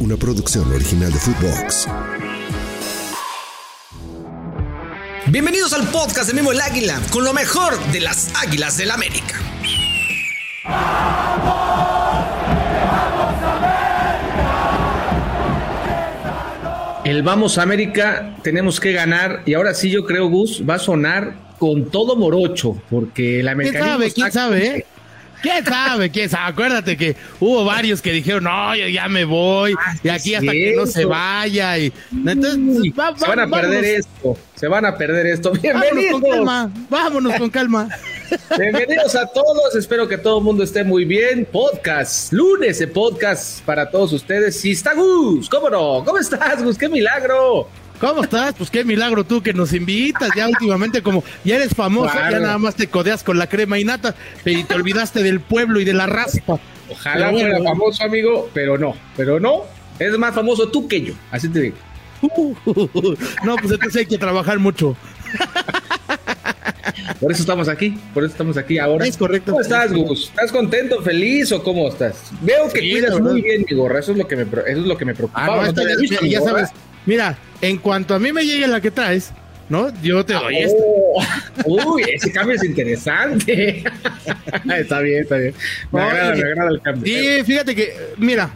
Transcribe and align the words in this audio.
una 0.00 0.16
producción 0.16 0.70
original 0.72 1.12
de 1.12 1.18
Footbox. 1.18 1.88
Bienvenidos 5.28 5.72
al 5.72 5.86
podcast 5.88 6.28
de 6.28 6.34
Memo 6.34 6.52
el 6.52 6.60
Águila, 6.60 7.00
con 7.10 7.24
lo 7.24 7.32
mejor 7.32 7.78
de 7.92 8.00
las 8.00 8.30
Águilas 8.42 8.76
del 8.76 8.90
América. 8.90 9.40
El 17.04 17.22
Vamos 17.22 17.58
América 17.58 18.36
tenemos 18.42 18.80
que 18.80 18.92
ganar 18.92 19.42
y 19.46 19.54
ahora 19.54 19.74
sí 19.74 19.90
yo 19.90 20.04
creo 20.04 20.28
Gus 20.28 20.64
va 20.68 20.74
a 20.74 20.78
sonar 20.78 21.34
con 21.58 21.90
todo 21.90 22.16
morocho 22.16 22.76
porque 22.90 23.42
la 23.42 23.54
¿Quién 23.54 23.72
sabe? 23.72 24.10
¿Quién 24.10 24.32
sabe? 24.32 24.66
Eh? 24.66 24.86
¿Quién 25.46 25.64
sabe? 25.64 26.10
¿Quién 26.10 26.28
sabe? 26.28 26.50
Acuérdate 26.50 26.96
que 26.96 27.14
hubo 27.38 27.64
varios 27.64 28.02
que 28.02 28.10
dijeron, 28.10 28.44
no, 28.44 28.74
yo 28.74 28.88
ya 28.88 29.08
me 29.08 29.24
voy, 29.24 29.74
ah, 29.78 29.94
y 30.02 30.08
aquí 30.08 30.34
hasta 30.34 30.50
que 30.50 30.74
no 30.74 30.86
se 30.86 31.04
vaya. 31.04 31.78
Y, 31.78 31.92
entonces, 32.26 32.92
se 33.16 33.26
van 33.28 33.38
a 33.38 33.48
perder 33.48 33.84
esto, 33.84 34.36
se 34.56 34.66
van 34.66 34.84
a 34.86 34.96
perder 34.96 35.26
esto. 35.26 35.52
Bienvenidos. 35.52 36.20
Vámonos 36.20 36.20
con 36.20 36.30
calma, 36.30 36.70
vámonos 36.90 37.34
con 37.36 37.50
calma. 37.50 37.88
Bienvenidos 38.58 39.14
a 39.14 39.24
todos, 39.26 39.76
espero 39.76 40.08
que 40.08 40.18
todo 40.18 40.38
el 40.38 40.44
mundo 40.44 40.64
esté 40.64 40.82
muy 40.82 41.04
bien. 41.04 41.44
Podcast, 41.44 42.32
lunes 42.32 42.80
de 42.80 42.88
podcast 42.88 43.60
para 43.64 43.88
todos 43.88 44.12
ustedes. 44.12 44.64
Y 44.64 44.72
está 44.72 44.94
Gus, 44.94 45.48
¿cómo 45.48 45.70
no? 45.70 46.02
¿Cómo 46.04 46.18
estás, 46.18 46.64
Gus? 46.64 46.76
¡Qué 46.76 46.88
milagro! 46.88 47.68
¿Cómo 48.00 48.22
estás? 48.22 48.54
Pues 48.56 48.70
qué 48.70 48.84
milagro 48.84 49.24
tú 49.24 49.42
que 49.42 49.52
nos 49.52 49.72
invitas. 49.72 50.30
Ya 50.36 50.48
últimamente, 50.48 51.02
como 51.02 51.24
ya 51.44 51.56
eres 51.56 51.74
famoso, 51.74 52.12
ya 52.14 52.38
nada 52.38 52.58
más 52.58 52.74
te 52.74 52.88
codeas 52.88 53.22
con 53.22 53.38
la 53.38 53.48
crema 53.48 53.78
y 53.78 53.84
nata 53.84 54.14
y 54.44 54.64
te 54.64 54.74
olvidaste 54.74 55.22
del 55.22 55.40
pueblo 55.40 55.80
y 55.80 55.84
de 55.84 55.94
la 55.94 56.06
raspa. 56.06 56.58
Ojalá 56.90 57.30
fuera 57.30 57.62
famoso, 57.62 58.04
amigo, 58.04 58.50
pero 58.52 58.78
no, 58.78 58.94
pero 59.16 59.40
no. 59.40 59.62
Es 59.98 60.16
más 60.18 60.34
famoso 60.34 60.68
tú 60.68 60.86
que 60.86 61.00
yo, 61.00 61.14
así 61.30 61.48
te 61.48 61.60
digo. 61.60 61.76
no, 63.44 63.56
pues 63.56 63.72
entonces 63.72 63.96
hay 63.96 64.06
que 64.06 64.18
trabajar 64.18 64.58
mucho. 64.58 64.96
Por 67.20 67.32
eso 67.32 67.40
estamos 67.42 67.68
aquí, 67.68 67.98
por 68.12 68.24
eso 68.24 68.32
estamos 68.32 68.56
aquí 68.56 68.78
ahora. 68.78 69.06
Es 69.06 69.16
correcto. 69.16 69.52
¿Cómo 69.52 69.62
estás, 69.62 69.92
Gus? 69.92 70.28
¿Estás 70.28 70.52
contento, 70.52 71.02
feliz 71.02 71.50
o 71.52 71.62
cómo 71.62 71.88
estás? 71.88 72.30
Veo 72.42 72.68
que 72.68 72.80
cuidas 72.80 73.18
muy 73.20 73.40
bien 73.40 73.64
mi 73.68 73.76
gorra, 73.76 74.00
eso 74.00 74.12
es 74.12 74.18
lo 74.18 74.28
que 74.28 74.36
me, 74.36 74.42
eso 74.42 74.60
es 74.66 74.86
lo 74.86 74.98
que 74.98 75.04
me 75.04 75.14
preocupa. 75.14 75.44
Ah, 75.44 75.72
no, 75.72 76.26
ya 76.26 76.40
sabes, 76.40 76.70
Mira, 77.06 77.38
en 77.60 77.78
cuanto 77.78 78.14
a 78.14 78.18
mí 78.18 78.32
me 78.32 78.44
llegue 78.44 78.66
la 78.66 78.80
que 78.80 78.90
traes, 78.90 79.32
¿no? 79.68 79.92
Yo 80.02 80.24
te 80.24 80.34
doy 80.34 80.58
esta. 80.58 80.82
Oh. 80.82 81.24
Uy, 81.94 82.04
ese 82.12 82.30
cambio 82.32 82.56
es 82.56 82.64
interesante. 82.64 83.84
está 84.78 85.00
bien, 85.00 85.22
está 85.22 85.36
bien. 85.36 85.54
Me 85.92 86.02
agrada, 86.02 86.34
me 86.34 86.42
agrada 86.42 86.70
el 86.70 86.80
cambio. 86.82 87.12
Sí, 87.12 87.44
fíjate 87.44 87.74
que, 87.74 87.96
mira, 88.16 88.50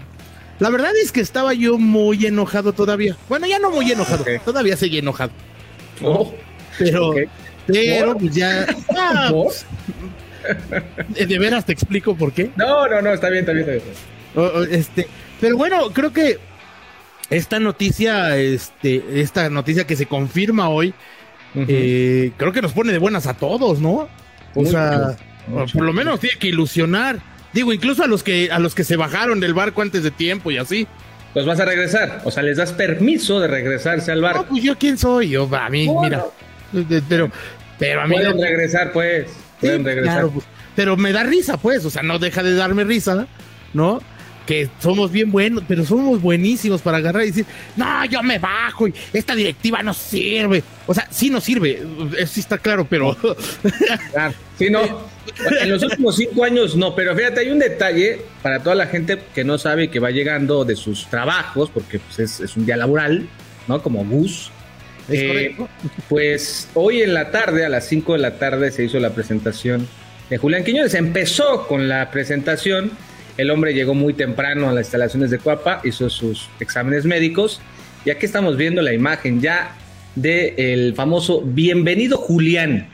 la 0.58 0.70
verdad 0.70 0.92
es 1.02 1.10
que 1.12 1.20
estaba 1.20 1.54
yo 1.54 1.78
muy 1.78 2.26
enojado 2.26 2.72
todavía. 2.72 3.16
Bueno, 3.28 3.46
ya 3.46 3.58
no 3.58 3.70
muy 3.70 3.90
enojado, 3.90 4.24
todavía 4.44 4.76
seguí 4.76 4.98
enojado. 4.98 5.32
Oh, 6.02 6.34
pero, 6.78 7.14
pero, 7.66 8.16
pues 8.16 8.34
ya. 8.34 8.66
Ah, 8.96 9.32
¿De 11.18 11.38
veras 11.38 11.66
te 11.66 11.72
explico 11.72 12.14
por 12.14 12.32
qué? 12.32 12.50
No, 12.56 12.88
no, 12.88 13.02
no, 13.02 13.12
está 13.12 13.28
bien, 13.28 13.40
está 13.40 13.52
bien, 13.52 13.68
está 13.68 13.90
bien. 14.34 14.68
este, 14.70 15.06
pero 15.40 15.56
bueno, 15.56 15.90
creo 15.92 16.12
que 16.12 16.38
esta 17.30 17.60
noticia, 17.60 18.36
este, 18.36 19.20
esta 19.20 19.48
noticia 19.48 19.86
que 19.86 19.96
se 19.96 20.06
confirma 20.06 20.68
hoy, 20.68 20.92
eh, 21.54 22.32
creo 22.36 22.52
que 22.52 22.62
nos 22.62 22.72
pone 22.72 22.92
de 22.92 22.98
buenas 22.98 23.26
a 23.26 23.34
todos, 23.34 23.80
¿no? 23.80 24.08
O 24.54 24.66
sea, 24.66 25.16
por 25.48 25.82
lo 25.82 25.92
menos 25.92 26.20
tiene 26.20 26.38
que 26.38 26.48
ilusionar. 26.48 27.20
Digo, 27.52 27.72
incluso 27.72 28.04
a 28.04 28.06
los 28.06 28.22
que 28.22 28.50
a 28.52 28.58
los 28.58 28.74
que 28.74 28.84
se 28.84 28.96
bajaron 28.96 29.40
del 29.40 29.54
barco 29.54 29.82
antes 29.82 30.02
de 30.02 30.10
tiempo 30.10 30.50
y 30.50 30.58
así. 30.58 30.86
Pues 31.32 31.46
vas 31.46 31.60
a 31.60 31.64
regresar, 31.64 32.22
o 32.24 32.30
sea, 32.32 32.42
les 32.42 32.56
das 32.56 32.72
permiso 32.72 33.38
de 33.38 33.46
regresarse 33.46 34.10
al 34.10 34.20
barco. 34.20 34.42
No, 34.42 34.48
pues 34.48 34.64
yo 34.64 34.76
quién 34.76 34.98
soy, 34.98 35.30
yo 35.30 35.48
a 35.54 35.68
mí, 35.68 35.88
mira, 36.02 36.24
pero, 37.08 37.30
pero 37.78 38.02
a 38.02 38.06
mí 38.08 38.16
pueden 38.16 38.40
regresar, 38.40 38.90
pues, 38.92 39.28
pueden 39.60 39.84
regresar. 39.84 40.26
Pues, 40.26 40.44
pero 40.74 40.96
me 40.96 41.12
da 41.12 41.22
risa, 41.22 41.56
pues, 41.56 41.84
o 41.84 41.90
sea, 41.90 42.02
no 42.02 42.18
deja 42.18 42.42
de 42.42 42.54
darme 42.54 42.82
risa, 42.82 43.28
¿no? 43.74 44.00
Que 44.46 44.68
somos 44.80 45.12
bien 45.12 45.30
buenos, 45.30 45.64
pero 45.66 45.84
somos 45.84 46.20
buenísimos 46.20 46.82
para 46.82 46.98
agarrar 46.98 47.22
y 47.22 47.26
decir, 47.26 47.46
no, 47.76 48.04
yo 48.06 48.22
me 48.22 48.38
bajo 48.38 48.88
y 48.88 48.94
esta 49.12 49.34
directiva 49.34 49.82
no 49.82 49.94
sirve. 49.94 50.62
O 50.86 50.94
sea, 50.94 51.06
sí 51.10 51.30
nos 51.30 51.44
sirve, 51.44 51.82
eso 52.18 52.34
sí 52.34 52.40
está 52.40 52.58
claro, 52.58 52.86
pero... 52.88 53.16
Claro, 54.12 54.34
sí, 54.58 54.70
no. 54.70 54.80
En 55.60 55.70
los 55.70 55.82
últimos 55.82 56.16
cinco 56.16 56.44
años 56.44 56.76
no, 56.76 56.94
pero 56.94 57.14
fíjate, 57.14 57.40
hay 57.40 57.50
un 57.50 57.58
detalle 57.58 58.22
para 58.42 58.62
toda 58.62 58.74
la 58.74 58.86
gente 58.86 59.18
que 59.34 59.44
no 59.44 59.58
sabe 59.58 59.88
que 59.88 60.00
va 60.00 60.10
llegando 60.10 60.64
de 60.64 60.76
sus 60.76 61.06
trabajos, 61.06 61.70
porque 61.70 62.00
pues, 62.00 62.40
es, 62.40 62.56
un 62.56 62.66
día 62.66 62.76
laboral, 62.76 63.28
¿no? 63.68 63.82
Como 63.82 64.04
bus. 64.04 64.50
Eh, 65.08 65.56
pues 66.08 66.68
hoy 66.74 67.02
en 67.02 67.14
la 67.14 67.30
tarde, 67.30 67.64
a 67.64 67.68
las 67.68 67.86
5 67.88 68.12
de 68.12 68.18
la 68.18 68.38
tarde, 68.38 68.70
se 68.70 68.84
hizo 68.84 68.98
la 69.00 69.10
presentación 69.10 69.88
de 70.28 70.38
Julián 70.38 70.64
Quiñones. 70.64 70.94
Empezó 70.94 71.66
con 71.66 71.88
la 71.88 72.10
presentación 72.10 72.92
el 73.40 73.50
hombre 73.50 73.72
llegó 73.72 73.94
muy 73.94 74.12
temprano 74.12 74.68
a 74.68 74.72
las 74.72 74.86
instalaciones 74.86 75.30
de 75.30 75.38
Cuapa, 75.38 75.80
hizo 75.82 76.10
sus 76.10 76.50
exámenes 76.60 77.06
médicos 77.06 77.62
y 78.04 78.10
aquí 78.10 78.26
estamos 78.26 78.58
viendo 78.58 78.82
la 78.82 78.92
imagen 78.92 79.40
ya 79.40 79.74
del 80.14 80.94
famoso 80.94 81.40
Bienvenido 81.40 82.18
Julián. 82.18 82.90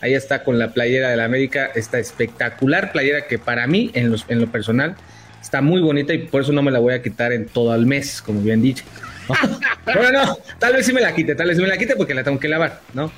Ahí 0.00 0.14
está 0.14 0.44
con 0.44 0.56
la 0.56 0.72
playera 0.72 1.10
de 1.10 1.16
la 1.16 1.24
América, 1.24 1.72
esta 1.74 1.98
espectacular 1.98 2.92
playera 2.92 3.26
que 3.26 3.40
para 3.40 3.66
mí, 3.66 3.90
en, 3.94 4.14
en 4.28 4.40
lo 4.40 4.46
personal, 4.46 4.94
está 5.42 5.62
muy 5.62 5.80
bonita 5.80 6.14
y 6.14 6.18
por 6.18 6.42
eso 6.42 6.52
no 6.52 6.62
me 6.62 6.70
la 6.70 6.78
voy 6.78 6.94
a 6.94 7.02
quitar 7.02 7.32
en 7.32 7.46
todo 7.46 7.74
el 7.74 7.84
mes, 7.84 8.22
como 8.22 8.40
bien 8.40 8.62
dicho. 8.62 8.84
bueno, 9.84 10.12
no, 10.12 10.38
tal 10.60 10.74
vez 10.74 10.86
sí 10.86 10.92
me 10.92 11.00
la 11.00 11.12
quite, 11.12 11.34
tal 11.34 11.48
vez 11.48 11.56
sí 11.56 11.62
me 11.62 11.68
la 11.68 11.76
quite 11.76 11.96
porque 11.96 12.14
la 12.14 12.22
tengo 12.22 12.38
que 12.38 12.48
lavar, 12.48 12.82
¿no? 12.94 13.10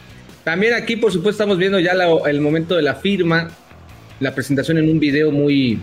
También 0.45 0.73
aquí, 0.73 0.97
por 0.97 1.13
supuesto, 1.13 1.43
estamos 1.43 1.59
viendo 1.59 1.79
ya 1.79 1.93
el 2.27 2.41
momento 2.41 2.75
de 2.75 2.83
la 2.83 2.95
firma, 2.95 3.51
la 4.19 4.35
presentación 4.35 4.79
en 4.79 4.89
un 4.89 4.99
video 4.99 5.31
muy, 5.31 5.83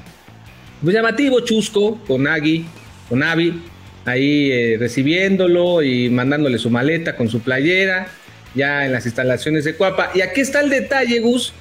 muy 0.82 0.94
llamativo, 0.94 1.40
chusco, 1.42 2.00
con 2.08 2.28
Agui, 2.28 2.66
con 3.10 3.24
Avi, 3.24 3.62
ahí 4.06 4.52
eh, 4.52 4.78
recibiéndolo 4.80 5.82
y 5.82 6.10
mandándole 6.10 6.58
su 6.58 6.70
maleta 6.70 7.16
con 7.16 7.30
su 7.30 7.42
playera, 7.42 8.08
ya 8.56 8.86
en 8.86 8.92
las 8.92 9.06
instalaciones 9.06 9.66
de 9.66 9.76
Cuapa. 9.76 10.12
Y 10.14 10.22
aquí 10.22 10.42
está 10.42 10.62
el 10.62 10.70
detalle, 10.70 11.20
Gus. 11.20 11.54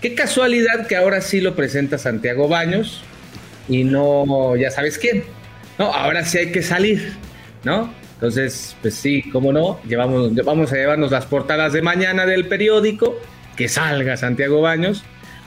Qué 0.00 0.14
casualidad 0.14 0.86
que 0.86 0.96
ahora 0.96 1.20
sí 1.20 1.40
lo 1.40 1.54
presenta 1.54 1.98
Santiago 1.98 2.48
Baños 2.48 3.02
y 3.68 3.84
no, 3.84 4.54
ya 4.56 4.70
sabes 4.70 4.98
quién. 4.98 5.24
No, 5.78 5.86
ahora 5.86 6.24
sí 6.24 6.38
hay 6.38 6.52
que 6.52 6.62
salir, 6.62 7.14
¿no? 7.64 7.92
Entonces, 8.14 8.76
pues 8.80 8.94
sí, 8.94 9.22
cómo 9.30 9.52
no, 9.52 9.80
llevamos, 9.88 10.34
vamos 10.44 10.72
a 10.72 10.76
llevarnos 10.76 11.10
las 11.10 11.26
portadas 11.26 11.72
de 11.72 11.82
mañana 11.82 12.26
del 12.26 12.46
periódico, 12.46 13.18
que 13.56 13.68
salga 13.68 14.16
Santiago 14.16 14.60
Baños, 14.60 15.02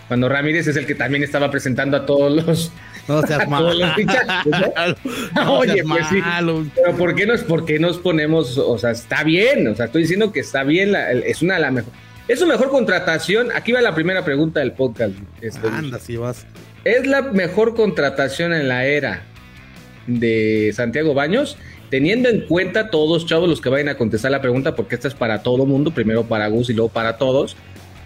cuando 0.08 0.28
Ramírez 0.30 0.68
es 0.68 0.76
el 0.76 0.86
que 0.86 0.96
también 0.96 1.24
estaba 1.24 1.50
presentando 1.50 1.98
a 1.98 2.06
todos 2.06 2.46
los 2.46 2.72
no 3.08 3.22
seas 3.22 3.48
malo. 3.50 3.70
Oye, 5.50 5.84
pues 5.84 6.08
sí. 6.10 6.22
Pero 6.76 6.98
¿por 6.98 7.16
qué, 7.16 7.26
nos, 7.26 7.42
¿por 7.44 7.66
qué 7.66 7.80
nos 7.80 7.98
ponemos? 7.98 8.58
O 8.58 8.78
sea, 8.78 8.92
está 8.92 9.24
bien. 9.24 9.68
O 9.68 9.76
sea, 9.76 9.86
estoy 9.86 10.04
diciendo 10.04 10.32
que 10.32 10.40
está 10.40 10.64
bien. 10.64 10.96
es 10.96 11.42
una 11.42 11.56
de 11.56 11.62
las 11.62 11.74
mejor. 11.74 11.94
Es 12.28 12.40
su 12.40 12.48
mejor 12.48 12.70
contratación. 12.70 13.50
Aquí 13.56 13.72
va 13.72 13.82
la 13.82 13.96
primera 13.96 14.26
pregunta 14.26 14.60
del 14.60 14.74
podcast. 14.74 15.14
Este, 15.42 15.68
Anda, 15.68 16.00
si 16.00 16.18
vas. 16.18 16.46
¿Es 16.84 17.08
la 17.08 17.22
mejor 17.22 17.76
contratación 17.76 18.54
en 18.54 18.68
la 18.68 18.86
era 18.86 19.24
de 20.08 20.72
Santiago 20.76 21.14
Baños? 21.14 21.58
Teniendo 21.90 22.28
en 22.28 22.42
cuenta 22.42 22.90
todos, 22.90 23.26
chavos, 23.26 23.48
los 23.48 23.62
que 23.62 23.70
vayan 23.70 23.88
a 23.88 23.98
contestar 23.98 24.30
la 24.32 24.42
pregunta, 24.42 24.76
porque 24.76 24.96
esta 24.96 25.08
es 25.08 25.14
para 25.14 25.42
todo 25.42 25.66
mundo, 25.66 25.92
primero 25.92 26.26
para 26.26 26.48
Gus 26.48 26.70
y 26.70 26.74
luego 26.74 26.90
para 26.90 27.18
todos 27.18 27.56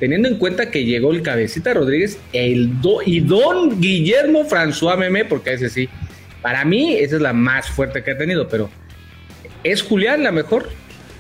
teniendo 0.02 0.28
en 0.28 0.38
cuenta 0.38 0.72
que 0.72 0.84
llegó 0.84 1.12
el 1.12 1.22
Cabecita 1.22 1.76
Rodríguez 1.76 2.18
el 2.34 2.82
do, 2.82 3.04
y 3.06 3.20
don 3.20 3.80
Guillermo 3.80 4.50
François 4.50 4.98
Meme, 4.98 5.26
porque 5.26 5.54
ese 5.54 5.70
sí, 5.70 5.90
para 6.42 6.66
mí 6.66 6.96
esa 6.96 7.18
es 7.18 7.22
la 7.22 7.34
más 7.34 7.70
fuerte 7.70 8.04
que 8.04 8.10
ha 8.10 8.18
tenido, 8.18 8.48
pero 8.48 8.72
¿es 9.64 9.84
Julián 9.84 10.24
la 10.24 10.32
mejor? 10.32 10.70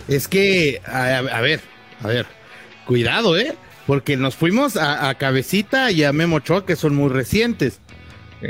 Es 0.07 0.27
que, 0.27 0.81
a, 0.83 1.21
ver, 1.41 1.59
a 2.01 2.07
ver, 2.07 2.25
cuidado, 2.87 3.37
¿eh? 3.37 3.53
Porque 3.85 4.17
nos 4.17 4.35
fuimos 4.35 4.75
a, 4.77 5.13
Cabecita 5.13 5.91
y 5.91 6.03
a 6.03 6.11
Memo 6.11 6.39
Choa, 6.39 6.65
que 6.65 6.75
son 6.75 6.95
muy 6.95 7.11
recientes. 7.11 7.81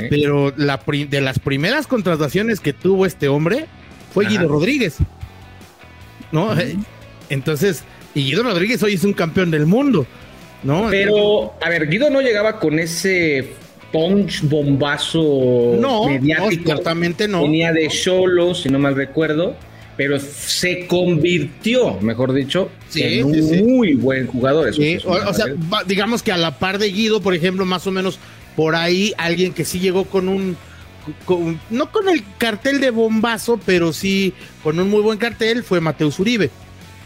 Pero 0.08 0.54
la 0.56 0.80
de 0.86 1.20
las 1.20 1.40
primeras 1.40 1.86
contrataciones 1.86 2.60
que 2.60 2.72
tuvo 2.72 3.04
este 3.04 3.28
hombre 3.28 3.66
fue 4.14 4.26
Guido 4.26 4.48
Rodríguez. 4.48 4.96
¿No? 6.30 6.56
Entonces, 7.28 7.84
y 8.14 8.24
Guido 8.24 8.42
Rodríguez 8.42 8.82
hoy 8.82 8.94
es 8.94 9.04
un 9.04 9.12
campeón 9.12 9.50
del 9.50 9.66
mundo. 9.66 10.06
¿No? 10.62 10.88
Pero, 10.90 11.54
a 11.60 11.68
ver, 11.68 11.88
Guido 11.88 12.10
no 12.10 12.20
llegaba 12.20 12.58
con 12.58 12.78
ese 12.78 13.52
punch 13.92 14.42
bombazo 14.42 15.76
no, 15.78 16.06
mediático. 16.06 16.44
No, 16.44 16.64
ciertamente 16.64 17.28
no. 17.28 17.42
Venía 17.42 17.72
de 17.72 17.90
solo, 17.90 18.54
si 18.54 18.68
no 18.68 18.78
mal 18.78 18.96
recuerdo, 18.96 19.54
pero 19.96 20.18
se 20.18 20.86
convirtió, 20.86 22.00
mejor 22.00 22.32
dicho, 22.32 22.70
en 22.94 23.24
un 23.24 23.66
muy 23.66 23.94
buen 23.94 24.26
jugador. 24.26 24.68
o, 24.68 25.34
sea, 25.34 25.46
digamos 25.86 26.22
que 26.22 26.32
a 26.32 26.36
la 26.36 26.58
par 26.58 26.78
de 26.78 26.90
Guido, 26.90 27.20
por 27.20 27.34
ejemplo, 27.34 27.64
más 27.64 27.86
o 27.86 27.90
menos 27.90 28.18
por 28.56 28.74
ahí 28.74 29.12
alguien 29.18 29.52
que 29.52 29.64
sí 29.64 29.78
llegó 29.78 30.04
con 30.04 30.28
un 30.28 30.56
no 31.70 31.90
con 31.90 32.08
el 32.08 32.22
cartel 32.38 32.80
de 32.80 32.90
bombazo, 32.90 33.58
pero 33.64 33.92
sí 33.92 34.34
con 34.62 34.78
un 34.78 34.88
muy 34.88 35.00
buen 35.00 35.18
cartel, 35.18 35.64
fue 35.64 35.80
Mateus 35.80 36.18
Uribe, 36.20 36.50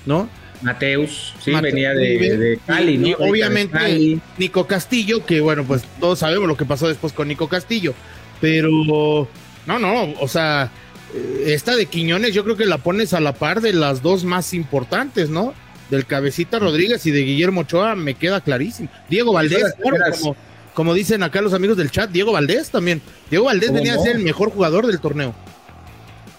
¿no? 0.05 0.29
Mateus, 0.63 1.35
sí, 1.41 1.53
venía 1.53 1.93
de, 1.93 2.59
Cali, 2.67 2.99
¿no? 2.99 3.09
Y, 3.09 3.15
obviamente 3.15 4.19
Nico 4.39 4.67
Castillo, 4.67 5.25
que 5.25 5.41
bueno, 5.41 5.65
pues 5.65 5.83
todos 6.01 6.19
sabemos 6.19 6.49
lo 6.49 6.57
que 6.57 6.65
pasó 6.65 6.89
después 6.89 7.13
con 7.13 7.29
Nico 7.29 7.49
Castillo, 7.49 7.95
pero 8.41 9.29
no, 9.67 9.79
no, 9.79 10.13
o 10.21 10.29
sea, 10.29 10.71
eh, 11.15 11.45
esta 11.55 11.77
de 11.77 11.87
Quiñones 11.87 12.35
yo 12.35 12.45
creo 12.45 12.57
que 12.57 12.67
la 12.67 12.79
pones 12.79 13.15
a 13.15 13.21
la 13.21 13.35
par 13.35 13.61
de 13.61 13.73
las 13.73 14.03
dos 14.03 14.25
más 14.25 14.55
importantes, 14.55 15.31
¿no? 15.31 15.55
Del 15.91 16.07
Cabecita 16.07 16.59
Rodríguez 16.59 17.07
y 17.07 17.11
de 17.11 17.21
Guillermo 17.21 17.63
Ochoa, 17.63 17.95
me 17.95 18.15
queda 18.15 18.41
clarísimo. 18.41 18.89
Diego 19.09 19.33
Valdés, 19.33 19.75
como, 19.81 20.37
como, 20.75 20.95
dicen 20.95 21.23
acá 21.23 21.41
los 21.41 21.55
amigos 21.55 21.77
del 21.77 21.91
chat, 21.91 22.11
Diego 22.11 22.33
Valdés 22.33 22.71
también. 22.71 23.01
Diego 23.31 23.45
Valdés 23.45 23.73
venía 23.73 23.95
a 23.95 23.99
ser 23.99 24.17
el 24.17 24.23
mejor 24.23 24.51
jugador 24.51 24.87
del 24.87 24.99
torneo. 24.99 25.33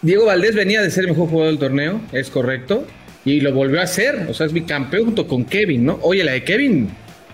Diego 0.01 0.25
Valdés 0.25 0.53
venía 0.53 0.81
de 0.81 0.91
ser 0.91 1.05
el 1.05 1.11
mejor 1.11 1.29
jugador 1.29 1.51
del 1.51 1.59
torneo, 1.59 2.01
es 2.11 2.29
correcto 2.29 2.85
y 3.27 3.41
lo 3.41 3.51
volvió 3.51 3.81
a 3.81 3.83
hacer. 3.83 4.25
O 4.29 4.33
sea, 4.33 4.45
es 4.45 4.53
mi 4.53 4.61
campeón 4.61 5.05
junto 5.05 5.27
con 5.27 5.43
Kevin, 5.43 5.85
¿no? 5.85 5.99
Oye, 6.01 6.23
la 6.23 6.31
de 6.31 6.43
Kevin, 6.45 6.89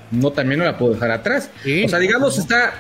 no 0.09 0.31
también 0.31 0.59
no 0.59 0.65
la 0.65 0.75
puedo 0.75 0.93
dejar 0.93 1.11
atrás. 1.11 1.51
o 1.85 1.87
sea, 1.87 1.99
digamos, 1.99 2.37
está. 2.39 2.73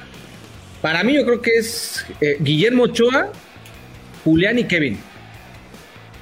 Para 0.81 1.03
mí, 1.03 1.13
yo 1.13 1.23
creo 1.23 1.41
que 1.41 1.51
es 1.51 2.05
eh, 2.19 2.37
Guillermo 2.39 2.83
Ochoa, 2.83 3.31
Julián 4.23 4.57
y 4.57 4.63
Kevin. 4.63 4.97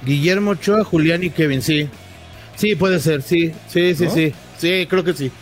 Guillermo 0.04 0.50
Ochoa, 0.50 0.84
Julián 0.84 1.24
y 1.24 1.30
Kevin, 1.30 1.62
sí. 1.62 1.88
Sí, 2.56 2.74
puede 2.74 3.00
ser, 3.00 3.22
sí, 3.22 3.52
sí, 3.68 3.94
sí, 3.94 4.08
sí. 4.10 4.34
Sí, 4.58 4.86
creo 4.88 5.02
que 5.02 5.14
sí. 5.14 5.32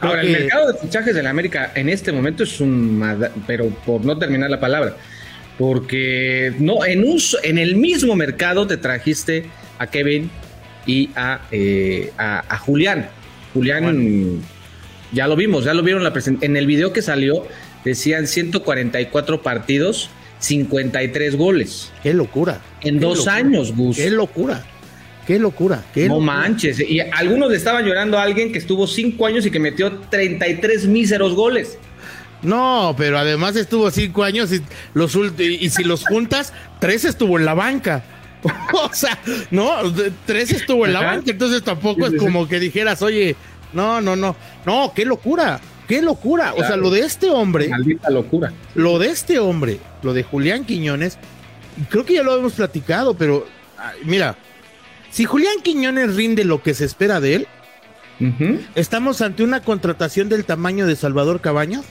Ahora, 0.00 0.22
el 0.22 0.30
mercado 0.30 0.72
de 0.72 0.78
fichajes 0.78 1.14
de 1.14 1.22
la 1.22 1.30
América 1.30 1.72
en 1.74 1.88
este 1.88 2.12
momento 2.12 2.44
es 2.44 2.60
un. 2.60 3.02
Pero 3.46 3.70
por 3.84 4.04
no 4.04 4.16
terminar 4.18 4.50
la 4.50 4.60
palabra. 4.60 4.96
Porque 5.58 6.54
no, 6.60 6.84
en, 6.84 7.04
un, 7.04 7.20
en 7.42 7.58
el 7.58 7.74
mismo 7.76 8.14
mercado 8.14 8.66
te 8.66 8.76
trajiste 8.76 9.46
a 9.78 9.88
Kevin, 9.88 10.30
y 10.86 11.10
eh, 11.50 12.12
a, 12.18 12.44
a, 12.48 12.58
Julián. 12.58 13.08
Julián, 13.54 14.40
ya 15.12 15.26
lo 15.26 15.36
vimos, 15.36 15.64
ya 15.64 15.74
lo 15.74 15.82
vieron 15.82 16.02
la 16.02 16.12
en 16.40 16.56
el 16.56 16.66
video 16.66 16.92
que 16.92 17.02
salió, 17.02 17.46
decían 17.84 18.26
144 18.26 19.42
partidos, 19.42 20.10
53 20.38 21.36
goles. 21.36 21.92
Qué 22.02 22.14
locura. 22.14 22.60
En 22.80 22.98
dos 22.98 23.28
años, 23.28 23.74
Gus. 23.74 23.96
Qué 23.96 24.10
locura. 24.10 24.64
Qué 25.26 25.38
locura. 25.38 25.84
no 26.08 26.18
manches. 26.18 26.80
Y 26.80 27.00
algunos 27.00 27.50
le 27.50 27.56
estaban 27.56 27.84
llorando 27.84 28.18
a 28.18 28.22
alguien 28.22 28.50
que 28.50 28.58
estuvo 28.58 28.86
cinco 28.86 29.26
años 29.26 29.46
y 29.46 29.50
que 29.50 29.60
metió 29.60 29.92
33 30.10 30.86
míseros 30.86 31.34
goles. 31.34 31.78
No, 32.42 32.94
pero 32.98 33.18
además 33.18 33.54
estuvo 33.54 33.88
cinco 33.92 34.24
años 34.24 34.52
y, 34.52 34.60
los, 34.94 35.16
y 35.38 35.70
si 35.70 35.84
los 35.84 36.04
juntas, 36.04 36.52
tres 36.80 37.04
estuvo 37.04 37.38
en 37.38 37.44
la 37.44 37.54
banca. 37.54 38.02
o 38.72 38.92
sea, 38.92 39.18
no, 39.50 39.70
tres 40.26 40.50
estuvo 40.50 40.86
en 40.86 40.92
la 40.92 41.02
banca, 41.02 41.30
entonces 41.30 41.62
tampoco 41.62 42.06
es 42.06 42.14
como 42.18 42.48
que 42.48 42.58
dijeras, 42.58 43.02
oye, 43.02 43.36
no, 43.72 44.00
no, 44.00 44.16
no, 44.16 44.36
no, 44.66 44.92
qué 44.94 45.04
locura, 45.04 45.60
qué 45.86 46.02
locura. 46.02 46.54
O 46.54 46.64
sea, 46.64 46.76
lo 46.76 46.90
de 46.90 47.00
este 47.00 47.30
hombre. 47.30 47.68
Maldita 47.68 48.10
locura. 48.10 48.52
Lo 48.74 48.98
de 48.98 49.08
este 49.08 49.38
hombre, 49.38 49.78
lo 50.02 50.12
de 50.12 50.22
Julián 50.22 50.64
Quiñones, 50.64 51.18
creo 51.88 52.04
que 52.04 52.14
ya 52.14 52.22
lo 52.22 52.36
hemos 52.36 52.54
platicado, 52.54 53.14
pero 53.14 53.46
mira, 54.04 54.36
si 55.10 55.24
Julián 55.24 55.62
Quiñones 55.62 56.16
rinde 56.16 56.44
lo 56.44 56.62
que 56.62 56.74
se 56.74 56.84
espera 56.84 57.20
de 57.20 57.34
él, 57.36 57.48
estamos 58.76 59.20
ante 59.20 59.42
una 59.42 59.60
contratación 59.60 60.28
del 60.28 60.44
tamaño 60.44 60.86
de 60.86 60.94
Salvador 60.94 61.40
Cabañas 61.40 61.84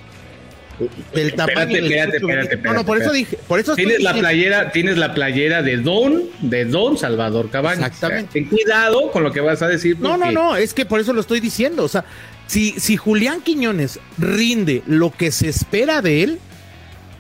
del 1.14 1.34
tamaño 1.34 1.78
espérate, 1.78 2.18
espérate, 2.18 2.58
No, 2.58 2.74
no, 2.74 2.86
por 2.86 3.02
eso 3.02 3.12
dije, 3.12 3.38
por 3.48 3.60
eso 3.60 3.76
tienes 3.76 4.02
la 4.02 4.14
playera, 4.14 4.72
tienes 4.72 4.98
la 4.98 5.14
playera 5.14 5.62
de 5.62 5.78
Don, 5.78 6.24
de 6.42 6.66
Don 6.66 6.98
Salvador 6.98 7.50
Cabañas. 7.50 7.88
Exactamente. 7.88 8.34
ten 8.34 8.46
cuidado 8.46 9.12
con 9.12 9.24
lo 9.24 9.32
que 9.32 9.42
vas 9.42 9.62
a 9.62 9.68
decir. 9.68 10.00
No, 10.00 10.18
no, 10.18 10.32
no, 10.32 10.56
es 10.56 10.74
que 10.74 10.86
por 10.86 11.00
eso 11.00 11.14
lo 11.14 11.22
estoy 11.22 11.40
diciendo. 11.40 11.84
O 11.84 11.88
sea, 11.88 12.06
si, 12.48 12.72
si 12.80 12.98
Julián 12.98 13.42
Quiñones 13.42 14.00
rinde 14.18 14.84
lo 14.86 15.12
que 15.12 15.32
se 15.32 15.48
espera 15.50 16.02
de 16.02 16.24
él, 16.24 16.40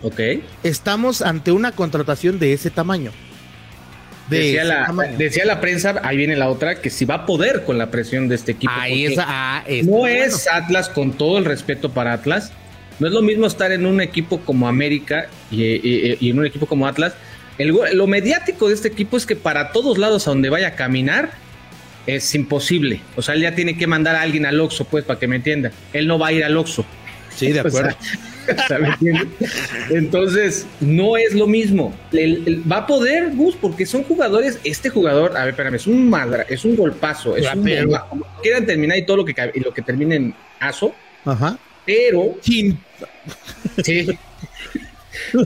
ok, 0.01 0.19
estamos 0.63 1.21
ante 1.21 1.51
una 1.51 1.71
contratación 1.71 2.39
de 2.39 2.53
ese 2.53 2.69
tamaño. 2.69 3.11
decía, 4.29 4.63
la, 4.63 4.93
decía 5.17 5.45
la 5.45 5.61
prensa, 5.61 6.01
ahí 6.03 6.17
viene 6.17 6.35
la 6.35 6.49
otra, 6.49 6.81
que 6.81 6.89
si 6.89 7.05
va 7.05 7.15
a 7.15 7.25
poder 7.25 7.63
con 7.63 7.77
la 7.77 7.91
presión 7.91 8.27
de 8.27 8.35
este 8.35 8.53
equipo. 8.53 8.73
Ahí 8.75 9.05
es, 9.05 9.17
ah, 9.19 9.63
no 9.83 10.07
es 10.07 10.47
Atlas, 10.47 10.89
con 10.89 11.13
todo 11.13 11.37
el 11.37 11.45
respeto 11.45 11.91
para 11.91 12.13
Atlas, 12.13 12.51
no 12.99 13.07
es 13.07 13.13
lo 13.13 13.21
mismo 13.21 13.47
estar 13.47 13.71
en 13.71 13.85
un 13.85 14.01
equipo 14.01 14.41
como 14.41 14.67
América 14.67 15.27
y, 15.51 16.29
en 16.29 16.39
un 16.39 16.45
equipo 16.45 16.65
como 16.65 16.87
Atlas. 16.87 17.13
lo 17.57 18.07
mediático 18.07 18.67
de 18.67 18.75
este 18.75 18.87
equipo 18.87 19.17
es 19.17 19.25
que 19.25 19.35
para 19.35 19.71
todos 19.71 19.97
lados 19.97 20.27
a 20.27 20.31
donde 20.31 20.49
vaya 20.49 20.69
a 20.69 20.75
caminar 20.75 21.31
es 22.07 22.33
imposible. 22.35 23.01
O 23.15 23.21
sea, 23.21 23.35
él 23.35 23.41
ya 23.41 23.55
tiene 23.55 23.77
que 23.77 23.87
mandar 23.87 24.15
a 24.15 24.21
alguien 24.21 24.45
al 24.45 24.59
Oxxo, 24.59 24.85
pues, 24.85 25.03
para 25.03 25.19
que 25.19 25.27
me 25.27 25.37
entienda. 25.37 25.71
Él 25.93 26.07
no 26.07 26.17
va 26.17 26.27
a 26.27 26.33
ir 26.33 26.43
al 26.43 26.57
Oxxo. 26.57 26.85
Sí, 27.35 27.51
de 27.51 27.59
acuerdo. 27.61 27.95
Entonces, 29.89 30.65
no 30.79 31.15
es 31.17 31.33
lo 31.33 31.47
mismo. 31.47 31.93
va 32.71 32.77
a 32.77 32.87
poder, 32.87 33.31
Gus, 33.35 33.55
porque 33.55 33.85
son 33.85 34.03
jugadores. 34.03 34.59
Este 34.63 34.89
jugador, 34.89 35.37
a 35.37 35.41
ver, 35.41 35.49
espérame, 35.49 35.75
es 35.75 35.87
un 35.87 36.09
madra, 36.09 36.45
es 36.49 36.65
un 36.65 36.75
golpazo. 36.75 37.35
Es 37.37 37.47
un 37.53 37.63
quieran 38.41 38.65
terminar 38.65 38.97
y 38.97 39.05
todo 39.05 39.17
lo 39.17 39.25
que, 39.25 39.51
lo 39.63 39.73
que 39.73 39.81
termine 39.81 40.15
en 40.15 40.35
aso. 40.59 40.93
Ajá. 41.25 41.57
Pero. 41.85 42.37
Sí. 42.41 42.77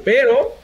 Pero 0.03 0.55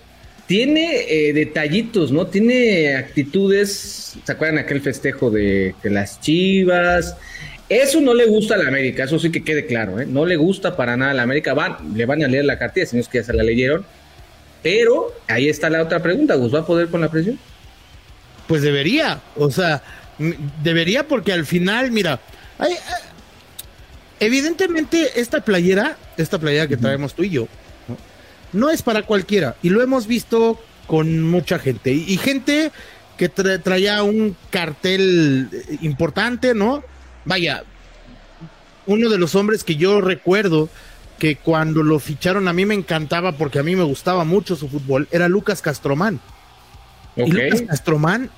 tiene 0.48 1.06
eh, 1.08 1.34
detallitos, 1.34 2.12
¿no? 2.12 2.28
Tiene 2.28 2.96
actitudes. 2.96 4.18
¿Se 4.24 4.32
acuerdan 4.32 4.60
aquel 4.60 4.82
festejo 4.82 5.32
de, 5.32 5.74
las 5.84 6.20
chivas? 6.20 7.16
Eso 7.70 8.02
no 8.02 8.14
le 8.14 8.26
gusta 8.26 8.56
a 8.56 8.58
la 8.58 8.68
América, 8.68 9.06
eso 9.06 9.18
sí 9.18 9.32
que 9.32 9.46
quede 9.46 9.66
claro, 9.66 10.02
¿eh? 10.02 10.06
No 10.06 10.26
le 10.26 10.36
gusta 10.36 10.76
para 10.76 10.98
nada 10.98 11.12
a 11.12 11.14
la 11.14 11.24
América. 11.24 11.54
Van, 11.54 11.78
le 11.96 12.06
van 12.06 12.22
a 12.22 12.28
leer 12.28 12.44
la 12.44 12.60
cartilla, 12.60 12.86
si 12.86 12.98
no 12.98 13.02
es 13.02 13.08
que 13.08 13.20
ya 13.20 13.24
se 13.24 13.34
la 13.34 13.44
leyeron. 13.44 13.86
Pero 14.62 15.16
ahí 15.28 15.48
está 15.48 15.70
la 15.70 15.82
otra 15.82 16.04
pregunta, 16.04 16.36
¿Gus 16.36 16.54
va 16.54 16.60
a 16.60 16.66
poder 16.66 16.90
con 16.90 17.00
la 17.00 17.10
presión? 17.10 17.40
Pues 18.48 18.62
debería, 18.62 19.22
o 19.38 19.50
sea, 19.50 19.82
debería 20.62 21.08
porque 21.08 21.32
al 21.32 21.46
final, 21.46 21.92
mira, 21.92 22.20
hay, 22.58 22.74
evidentemente 24.22 25.20
esta 25.20 25.42
playera, 25.42 25.98
esta 26.16 26.40
playera 26.40 26.68
que 26.68 26.78
traemos 26.78 27.14
tú 27.14 27.24
y 27.24 27.32
yo, 27.32 27.48
¿no? 28.54 28.70
es 28.70 28.82
para 28.82 29.02
cualquiera. 29.02 29.56
Y 29.62 29.70
lo 29.70 29.82
hemos 29.82 30.08
visto 30.08 30.58
con 30.88 31.24
mucha 31.24 31.60
gente. 31.60 31.92
Y, 31.92 32.18
gente 32.18 32.72
que 33.18 33.30
traía 33.30 34.04
un 34.04 34.38
cartel 34.52 35.50
importante, 35.82 36.54
¿no? 36.54 36.84
Vaya, 37.26 37.64
uno 38.86 39.10
de 39.10 39.18
los 39.18 39.36
hombres 39.36 39.64
que 39.64 39.76
yo 39.76 40.02
recuerdo 40.02 40.70
que 41.18 41.36
cuando 41.36 41.84
lo 41.84 42.00
ficharon 42.00 42.48
a 42.48 42.54
mí 42.54 42.66
me 42.66 42.74
encantaba 42.74 43.34
porque 43.34 43.60
a 43.60 43.64
mí 43.64 43.76
me 43.76 43.84
gustaba 43.84 44.24
mucho 44.24 44.56
su 44.56 44.68
fútbol, 44.68 45.08
era 45.12 45.30
Lucas 45.30 45.62
Castromán. 45.62 46.20
Y 47.16 47.32
Lucas 47.32 47.64
Castromán 47.68 48.30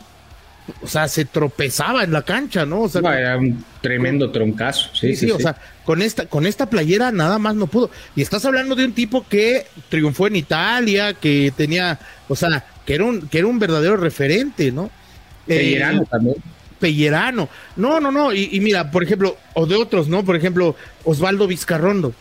o 0.82 0.88
sea, 0.88 1.08
se 1.08 1.26
tropezaba 1.26 2.04
en 2.04 2.14
la 2.14 2.22
cancha, 2.22 2.66
¿no? 2.66 2.82
O 2.82 2.90
sea, 2.90 3.02
era 3.20 3.38
un 3.38 3.64
tremendo 3.82 4.32
troncazo. 4.32 4.90
Sí, 4.94 5.16
sí, 5.16 5.30
o 5.30 5.40
sea, 5.40 5.56
con 5.84 6.02
esta, 6.02 6.26
con 6.26 6.46
esta 6.46 6.70
playera 6.70 7.12
nada 7.12 7.38
más 7.38 7.56
no 7.56 7.68
pudo. 7.68 7.90
Y 8.16 8.22
estás 8.22 8.46
hablando 8.46 8.76
de 8.76 8.86
un 8.86 8.94
tipo 8.94 9.26
que 9.28 9.66
triunfó 9.90 10.28
en 10.28 10.38
Italia, 10.38 11.14
que 11.14 11.54
tenía, 11.56 12.00
o 12.30 12.36
sea, 12.36 12.66
que 12.86 12.96
era 12.96 13.04
un, 13.04 13.28
que 13.28 13.40
era 13.40 13.48
un 13.48 13.60
verdadero 13.60 13.98
referente, 13.98 14.72
¿no? 14.72 14.90
Pellerano 15.46 16.04
eh, 16.04 16.08
también. 16.10 16.36
Pellerano. 16.80 17.50
No, 17.76 18.00
no, 18.00 18.12
no. 18.12 18.34
Y, 18.34 18.60
mira, 18.62 18.90
por 18.92 19.04
ejemplo, 19.04 19.38
o 19.54 19.66
de 19.66 19.76
otros, 19.76 20.08
¿no? 20.08 20.24
Por 20.24 20.36
ejemplo, 20.36 20.76
Osvaldo 21.04 21.48
Vizcarrondo. 21.48 22.14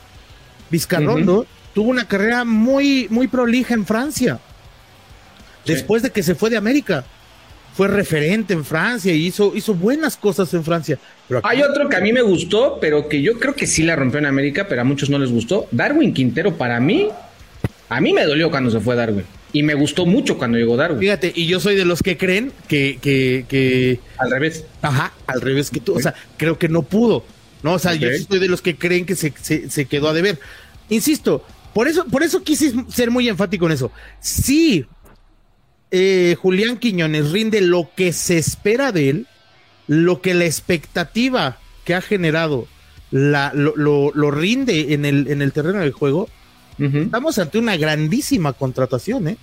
Vizcarrondo 0.71 1.47
tuvo 1.75 1.91
una 1.91 2.07
carrera 2.07 2.45
muy, 2.45 3.07
muy 3.11 3.29
prolija 3.29 3.75
en 3.75 3.87
Francia. 3.87 4.41
Después 5.65 6.03
de 6.03 6.11
que 6.11 6.23
se 6.23 6.35
fue 6.35 6.51
de 6.51 6.57
América 6.57 7.05
fue 7.75 7.89
referente 7.89 8.53
en 8.53 8.65
Francia 8.65 9.13
y 9.13 9.27
hizo, 9.27 9.53
hizo 9.55 9.75
buenas 9.75 10.17
cosas 10.17 10.53
en 10.55 10.65
Francia. 10.65 10.99
Hay 11.43 11.63
otro 11.63 11.89
que 11.89 11.97
a 11.97 12.01
mí 12.01 12.13
me 12.13 12.23
gustó, 12.23 12.79
pero 12.81 13.09
que 13.09 13.23
yo 13.23 13.39
creo 13.39 13.55
que 13.55 13.67
sí 13.67 13.83
la 13.83 13.97
rompió 13.97 14.19
en 14.19 14.27
América, 14.27 14.67
pero 14.69 14.83
a 14.83 14.85
muchos 14.85 15.09
no 15.09 15.19
les 15.19 15.31
gustó. 15.31 15.67
Darwin 15.71 16.13
Quintero, 16.13 16.57
para 16.57 16.81
mí, 16.81 17.09
a 17.89 18.01
mí 18.01 18.13
me 18.13 18.25
dolió 18.25 18.51
cuando 18.51 18.71
se 18.71 18.81
fue 18.81 18.95
Darwin. 18.95 19.25
Y 19.55 19.63
me 19.63 19.75
gustó 19.75 20.07
mucho 20.07 20.39
cuando 20.39 20.59
llegó 20.59 20.77
Darwin. 20.77 21.01
Fíjate, 21.01 21.33
y 21.35 21.47
yo 21.47 21.61
soy 21.61 21.75
de 21.75 21.85
los 21.85 22.03
que 22.03 22.17
creen 22.17 22.53
que. 22.69 22.99
que, 23.01 23.45
que... 23.49 24.01
Al 24.17 24.31
revés. 24.31 24.65
Ajá, 24.81 25.13
al 25.27 25.41
revés 25.41 25.71
que 25.71 25.81
tú. 25.81 25.95
O 25.95 26.01
sea, 26.01 26.15
creo 26.39 26.59
que 26.59 26.69
no 26.69 26.83
pudo. 26.83 27.25
¿no? 27.63 27.75
O 27.75 27.79
sea, 27.79 27.95
yo 27.95 28.09
soy 28.29 28.39
de 28.39 28.49
los 28.49 28.63
que 28.63 28.77
creen 28.77 29.07
que 29.07 29.15
se, 29.15 29.33
se, 29.41 29.71
se 29.71 29.85
quedó 29.87 30.09
a 30.09 30.13
deber. 30.13 30.39
Insisto, 30.89 31.45
por 31.73 31.89
eso, 31.89 32.05
por 32.07 32.23
eso 32.23 32.43
quise 32.43 32.73
ser 32.89 33.11
muy 33.11 33.29
enfático 33.29 33.67
en 33.67 33.73
eso. 33.73 33.91
Sí, 34.21 34.85
eh, 35.93 36.37
Julián 36.41 36.79
Quiñones 36.79 37.31
rinde 37.31 37.61
lo 37.61 37.91
que 37.95 38.13
se 38.13 38.39
espera 38.39 38.91
de 38.91 39.11
él, 39.11 39.27
lo 39.87 40.21
que 40.21 40.35
la 40.35 40.47
expectativa 40.47 41.59
que 41.85 41.95
ha 41.95 42.01
generado 42.01 42.67
la, 43.13 43.53
lo, 43.55 44.31
rinde 44.31 44.95
en 44.95 45.05
el, 45.05 45.29
en 45.29 45.43
el 45.43 45.53
terreno 45.53 45.79
del 45.81 45.93
juego, 45.93 46.29
Estamos 46.79 47.39
ante 47.39 47.59
una 47.59 47.77
grandísima 47.77 48.53
contratación, 48.55 49.29
¿eh? 49.29 49.37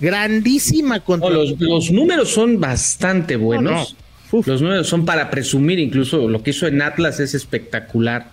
Grandísima 0.00 1.00
contratación. 1.00 1.56
los, 1.60 1.90
números 1.90 2.30
son 2.30 2.58
bastante 2.58 3.36
buenos. 3.36 3.94
Los 4.32 4.62
números 4.62 4.88
son 4.88 5.04
para 5.04 5.30
presumir, 5.30 5.78
incluso 5.78 6.28
lo 6.28 6.42
que 6.42 6.50
hizo 6.50 6.66
en 6.66 6.82
Atlas 6.82 7.20
es 7.20 7.34
espectacular. 7.34 8.30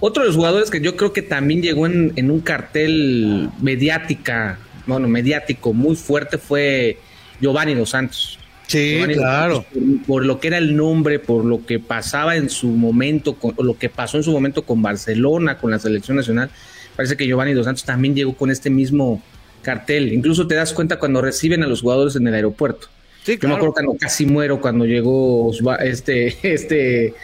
Otro 0.00 0.22
de 0.22 0.28
los 0.28 0.36
jugadores 0.36 0.70
que 0.70 0.80
yo 0.80 0.96
creo 0.96 1.12
que 1.12 1.22
también 1.22 1.62
llegó 1.62 1.86
en, 1.86 2.30
un 2.30 2.40
cartel 2.40 3.50
mediática, 3.60 4.58
bueno, 4.86 5.08
mediático 5.08 5.72
muy 5.72 5.96
fuerte 5.96 6.38
fue 6.38 6.98
Giovanni 7.40 7.74
Dos 7.74 7.90
Santos. 7.90 8.38
Sí, 8.66 9.02
claro. 9.12 9.66
por, 10.06 10.24
lo 10.24 10.40
que 10.40 10.48
era 10.48 10.56
el 10.56 10.74
nombre, 10.74 11.18
por 11.18 11.44
lo 11.44 11.66
que 11.66 11.78
pasaba 11.78 12.36
en 12.36 12.48
su 12.48 12.68
momento, 12.68 13.34
con, 13.34 13.54
lo 13.58 13.76
que 13.76 13.90
pasó 13.90 14.16
en 14.16 14.22
su 14.22 14.32
momento 14.32 14.64
con 14.64 14.80
Barcelona, 14.80 15.58
con 15.58 15.70
la 15.70 15.78
selección 15.78 16.16
nacional, 16.16 16.50
parece 16.96 17.16
que 17.16 17.26
Giovanni 17.26 17.52
Dos 17.52 17.66
Santos 17.66 17.84
también 17.84 18.14
llegó 18.14 18.34
con 18.34 18.50
este 18.50 18.70
mismo 18.70 19.22
cartel. 19.60 20.12
Incluso 20.12 20.46
te 20.46 20.54
das 20.54 20.72
cuenta 20.72 20.98
cuando 20.98 21.20
reciben 21.20 21.62
a 21.62 21.66
los 21.66 21.82
jugadores 21.82 22.16
en 22.16 22.26
el 22.26 22.34
aeropuerto. 22.34 22.88
Sí, 23.24 23.38
Yo 23.40 23.48
me 23.48 23.54
acuerdo 23.54 23.74
cuando 23.74 23.94
casi 23.98 24.26
muero 24.26 24.60
cuando 24.60 24.84
llegó 24.84 25.52
este, 25.80 26.36
este 26.54 27.14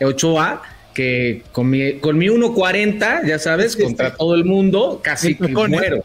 Ochoa, 0.00 0.62
que 0.94 1.42
con 1.52 1.70
mi, 1.70 1.94
con 1.94 2.18
mi 2.18 2.26
1.40, 2.26 3.26
ya 3.26 3.38
sabes, 3.38 3.76
contra 3.76 4.14
todo 4.14 4.34
el 4.34 4.44
mundo, 4.44 5.00
casi 5.02 5.36
muero. 5.40 6.04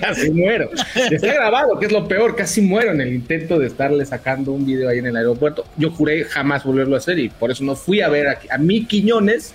Casi 0.00 0.30
muero. 0.30 0.70
Está 1.10 1.34
grabado, 1.34 1.78
que 1.78 1.86
es 1.86 1.92
lo 1.92 2.06
peor, 2.06 2.36
casi 2.36 2.60
muero 2.60 2.92
en 2.92 3.00
el 3.00 3.12
intento 3.12 3.58
de 3.58 3.66
estarle 3.66 4.04
sacando 4.06 4.52
un 4.52 4.64
video 4.64 4.88
ahí 4.88 4.98
en 4.98 5.06
el 5.06 5.16
aeropuerto. 5.16 5.64
Yo 5.76 5.90
juré 5.90 6.24
jamás 6.24 6.64
volverlo 6.64 6.94
a 6.94 6.98
hacer 6.98 7.18
y 7.18 7.28
por 7.28 7.50
eso 7.50 7.64
no 7.64 7.76
fui 7.76 8.00
a 8.00 8.08
ver 8.08 8.28
a, 8.28 8.38
a 8.50 8.58
mi 8.58 8.84
Quiñones 8.84 9.54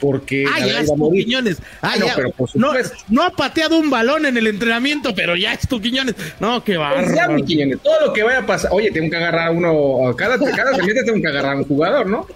porque 0.00 0.46
ah, 0.50 0.58
ya 0.58 0.80
es 0.80 0.86
tu 0.86 1.10
Quiñones. 1.10 1.58
Ah, 1.82 1.94
no, 1.98 2.06
pero 2.16 2.32
no, 3.08 3.22
ha 3.22 3.30
pateado 3.30 3.78
un 3.78 3.90
balón 3.90 4.26
en 4.26 4.36
el 4.36 4.46
entrenamiento, 4.46 5.14
pero 5.14 5.36
ya 5.36 5.52
es 5.52 5.68
tu 5.68 5.80
Quiñones. 5.80 6.14
No, 6.40 6.64
qué 6.64 6.76
pues 6.76 7.12
bárbaro. 7.12 7.34
mi 7.34 7.44
Quiñones, 7.44 7.78
todo 7.82 8.06
lo 8.06 8.12
que 8.12 8.22
vaya 8.22 8.38
a 8.38 8.46
pasar. 8.46 8.70
Oye, 8.72 8.90
tengo 8.90 9.10
que 9.10 9.16
agarrar 9.16 9.48
a 9.48 9.50
uno, 9.50 10.14
cada, 10.16 10.38
cada 10.38 10.74
semestre 10.74 11.04
tengo 11.04 11.20
que 11.20 11.28
agarrar 11.28 11.54
a 11.54 11.56
un 11.58 11.64
jugador, 11.64 12.06
¿no? 12.06 12.26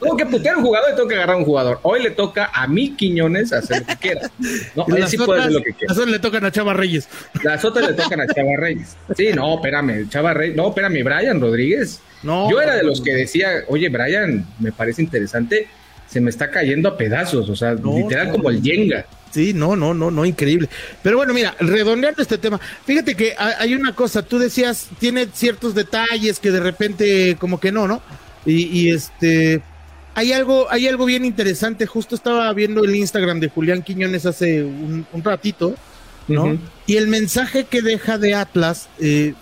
Tengo 0.00 0.16
que 0.16 0.26
putear 0.26 0.56
un 0.56 0.64
jugador 0.64 0.90
y 0.92 0.96
tengo 0.96 1.08
que 1.08 1.16
agarrar 1.16 1.36
a 1.36 1.38
un 1.38 1.44
jugador. 1.44 1.80
Hoy 1.82 2.02
le 2.02 2.12
toca 2.12 2.50
a 2.54 2.66
mi 2.66 2.94
Quiñones 2.94 3.52
hacer 3.52 3.80
lo 3.80 3.86
que 3.86 3.96
quiera. 3.96 4.30
No, 4.76 4.86
él 4.96 5.08
sí 5.08 5.16
puede 5.18 5.40
hacer 5.40 5.52
lo 5.52 5.62
que 5.62 5.72
quiera. 5.72 5.92
Las 5.92 5.98
otras 5.98 6.12
le 6.12 6.18
tocan 6.20 6.44
a 6.44 6.52
Chava 6.52 6.74
Reyes. 6.74 7.08
Las 7.42 7.64
otras 7.64 7.88
le 7.88 7.94
tocan 7.94 8.20
a 8.20 8.26
Chava 8.28 8.56
Reyes. 8.56 8.96
Sí, 9.16 9.30
no, 9.34 9.56
espérame, 9.56 10.08
Chava 10.08 10.32
Reyes. 10.32 10.56
No, 10.56 10.68
espérame, 10.68 11.02
Brian 11.02 11.40
Rodríguez. 11.40 12.00
No, 12.22 12.50
Yo 12.50 12.60
era 12.60 12.76
de 12.76 12.82
los 12.82 13.00
que 13.00 13.14
decía, 13.14 13.64
oye, 13.68 13.88
Brian, 13.88 14.46
me 14.58 14.72
parece 14.72 15.02
interesante 15.02 15.68
se 16.10 16.20
me 16.20 16.30
está 16.30 16.50
cayendo 16.50 16.88
a 16.88 16.96
pedazos, 16.96 17.48
o 17.48 17.54
sea, 17.54 17.74
literal 17.74 18.32
como 18.32 18.50
el 18.50 18.62
Jenga. 18.62 19.06
Sí, 19.30 19.52
no, 19.54 19.76
no, 19.76 19.94
no, 19.94 20.10
no, 20.10 20.24
increíble. 20.24 20.68
Pero 21.04 21.16
bueno, 21.16 21.32
mira, 21.32 21.54
redondeando 21.60 22.20
este 22.20 22.36
tema, 22.36 22.60
fíjate 22.84 23.14
que 23.14 23.34
hay 23.38 23.74
una 23.74 23.94
cosa, 23.94 24.22
tú 24.22 24.38
decías, 24.38 24.88
tiene 24.98 25.28
ciertos 25.32 25.74
detalles 25.74 26.40
que 26.40 26.50
de 26.50 26.58
repente 26.58 27.36
como 27.38 27.60
que 27.60 27.70
no, 27.70 27.86
¿no? 27.86 28.02
Y, 28.44 28.90
este, 28.90 29.62
hay 30.14 30.32
algo, 30.32 30.66
hay 30.70 30.88
algo 30.88 31.04
bien 31.04 31.24
interesante, 31.24 31.86
justo 31.86 32.16
estaba 32.16 32.52
viendo 32.54 32.82
el 32.82 32.96
Instagram 32.96 33.38
de 33.38 33.48
Julián 33.48 33.82
Quiñones 33.82 34.26
hace 34.26 34.64
un, 34.64 35.06
ratito, 35.22 35.76
¿no? 36.26 36.58
Y 36.86 36.96
el 36.96 37.06
mensaje 37.06 37.64
que 37.64 37.82
deja 37.82 38.18
de 38.18 38.34
Atlas, 38.34 38.88
eh, 38.98 39.34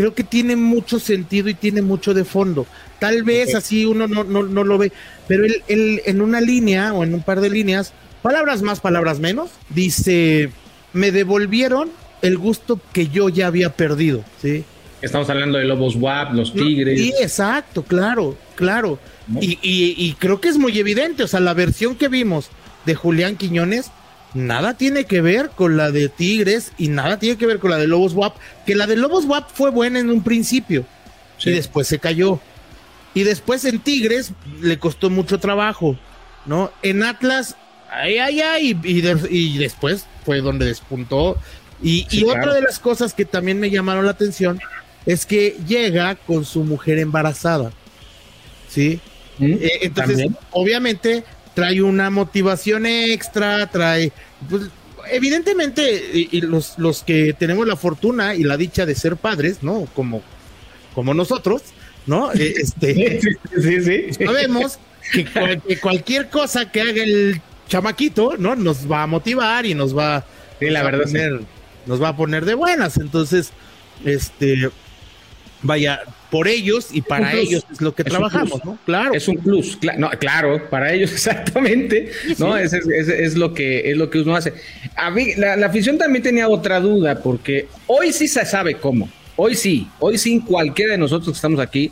creo 0.00 0.14
que 0.14 0.24
tiene 0.24 0.56
mucho 0.56 0.98
sentido 0.98 1.48
y 1.48 1.54
tiene 1.54 1.82
mucho 1.82 2.14
de 2.14 2.24
fondo. 2.24 2.66
Tal 2.98 3.22
vez 3.22 3.54
así 3.54 3.84
uno 3.84 4.06
no, 4.08 4.24
no, 4.24 4.42
no, 4.42 4.64
lo 4.64 4.78
ve, 4.78 4.92
pero 5.26 5.44
él, 5.44 5.62
él, 5.68 6.02
en 6.06 6.20
una 6.20 6.40
línea 6.40 6.92
o 6.92 7.04
en 7.04 7.14
un 7.14 7.22
par 7.22 7.40
de 7.40 7.50
líneas, 7.50 7.92
palabras 8.22 8.62
más, 8.62 8.80
palabras 8.80 9.20
menos, 9.20 9.50
dice, 9.70 10.50
me 10.92 11.12
devolvieron 11.12 11.90
el 12.22 12.36
gusto 12.36 12.80
que 12.92 13.08
yo 13.08 13.28
ya 13.28 13.46
había 13.46 13.76
perdido, 13.76 14.24
¿sí? 14.40 14.64
Estamos 15.02 15.30
hablando 15.30 15.58
de 15.58 15.64
Lobos 15.64 15.96
WAP, 15.96 16.34
los 16.34 16.52
Tigres. 16.52 17.00
Sí, 17.00 17.12
exacto, 17.20 17.82
claro, 17.82 18.36
claro. 18.54 18.98
Y, 19.40 19.52
y, 19.62 19.94
y 19.96 20.14
creo 20.18 20.40
que 20.40 20.48
es 20.48 20.58
muy 20.58 20.78
evidente, 20.78 21.22
o 21.22 21.28
sea, 21.28 21.40
la 21.40 21.54
versión 21.54 21.94
que 21.94 22.08
vimos 22.08 22.50
de 22.84 22.94
Julián 22.94 23.36
Quiñones, 23.36 23.90
nada 24.34 24.74
tiene 24.74 25.04
que 25.04 25.20
ver 25.20 25.50
con 25.50 25.76
la 25.76 25.90
de 25.90 26.08
Tigres 26.08 26.72
y 26.78 26.88
nada 26.88 27.18
tiene 27.18 27.36
que 27.36 27.46
ver 27.46 27.58
con 27.58 27.70
la 27.70 27.78
de 27.78 27.86
Lobos 27.86 28.14
WAP, 28.14 28.36
que 28.66 28.74
la 28.74 28.86
de 28.86 28.96
Lobos 28.96 29.24
WAP 29.24 29.50
fue 29.52 29.70
buena 29.70 29.98
en 29.98 30.10
un 30.10 30.22
principio 30.22 30.84
y 31.44 31.50
después 31.50 31.86
se 31.86 31.98
cayó. 31.98 32.40
Y 33.14 33.24
después 33.24 33.64
en 33.64 33.80
Tigres 33.80 34.32
le 34.60 34.78
costó 34.78 35.10
mucho 35.10 35.40
trabajo, 35.40 35.98
¿no? 36.46 36.70
En 36.82 37.02
Atlas, 37.02 37.56
ay, 37.90 38.18
ay, 38.18 38.40
ay, 38.40 38.78
y, 38.82 39.58
después 39.58 40.06
fue 40.24 40.40
donde 40.40 40.66
despuntó. 40.66 41.36
Y, 41.82 42.24
otra 42.24 42.54
de 42.54 42.62
las 42.62 42.78
cosas 42.78 43.14
que 43.14 43.24
también 43.24 43.58
me 43.58 43.70
llamaron 43.70 44.04
la 44.04 44.12
atención 44.12 44.60
es 45.06 45.26
que 45.26 45.56
llega 45.66 46.14
con 46.14 46.44
su 46.44 46.62
mujer 46.62 46.98
embarazada, 46.98 47.72
¿sí? 48.68 49.00
Mm, 49.38 49.52
eh, 49.54 49.70
entonces, 49.82 50.28
obviamente, 50.50 51.24
trae 51.54 51.82
una 51.82 52.10
motivación 52.10 52.86
extra, 52.86 53.66
trae, 53.70 54.12
pues, 54.48 54.68
evidentemente, 55.10 56.28
y, 56.30 56.40
los, 56.42 56.78
los 56.78 57.02
que 57.02 57.34
tenemos 57.38 57.66
la 57.66 57.76
fortuna 57.76 58.34
y 58.34 58.42
la 58.42 58.56
dicha 58.56 58.86
de 58.86 58.94
ser 58.94 59.16
padres, 59.16 59.62
¿no? 59.62 59.86
Como, 59.94 60.22
como 60.94 61.14
nosotros, 61.14 61.62
¿no? 62.06 62.32
Eh, 62.32 62.54
este, 62.56 63.20
sí, 63.60 63.82
sí, 63.82 64.24
Sabemos 64.24 64.78
que, 65.12 65.78
cualquier 65.80 66.28
cosa 66.28 66.70
que 66.70 66.80
haga 66.80 67.02
el 67.02 67.40
chamaquito, 67.68 68.36
¿no? 68.38 68.56
Nos 68.56 68.90
va 68.90 69.02
a 69.02 69.06
motivar 69.06 69.66
y 69.66 69.74
nos 69.74 69.96
va, 69.96 70.24
la 70.60 70.82
verdad, 70.82 71.02
a 71.02 71.04
poner, 71.04 71.40
nos 71.86 72.02
va 72.02 72.08
a 72.08 72.16
poner 72.16 72.44
de 72.44 72.54
buenas. 72.54 72.96
Entonces, 72.96 73.52
este, 74.04 74.70
vaya, 75.62 76.00
por 76.30 76.48
ellos 76.48 76.88
y 76.92 77.02
para 77.02 77.32
ellos 77.34 77.64
es 77.70 77.80
lo 77.80 77.94
que 77.94 78.04
trabajamos, 78.04 78.64
¿no? 78.64 78.78
Claro. 78.86 79.14
Es 79.14 79.28
un 79.28 79.36
plus, 79.36 79.78
no, 79.98 80.10
claro, 80.10 80.68
para 80.70 80.92
ellos 80.92 81.12
exactamente, 81.12 82.10
¿no? 82.38 82.56
Es, 82.56 82.72
es, 82.72 83.36
lo 83.36 83.52
que 83.52 83.90
es 83.90 83.96
lo 83.96 84.10
que 84.10 84.20
uno 84.20 84.36
hace. 84.36 84.54
A 84.96 85.10
mí, 85.10 85.34
la, 85.36 85.56
la 85.56 85.66
afición 85.66 85.98
también 85.98 86.22
tenía 86.22 86.48
otra 86.48 86.80
duda, 86.80 87.20
porque 87.22 87.68
hoy 87.86 88.12
sí 88.12 88.28
se 88.28 88.44
sabe 88.44 88.74
cómo. 88.74 89.08
Hoy 89.36 89.54
sí, 89.54 89.88
hoy 89.98 90.18
sí 90.18 90.42
cualquiera 90.46 90.92
de 90.92 90.98
nosotros 90.98 91.32
que 91.32 91.36
estamos 91.36 91.60
aquí 91.60 91.90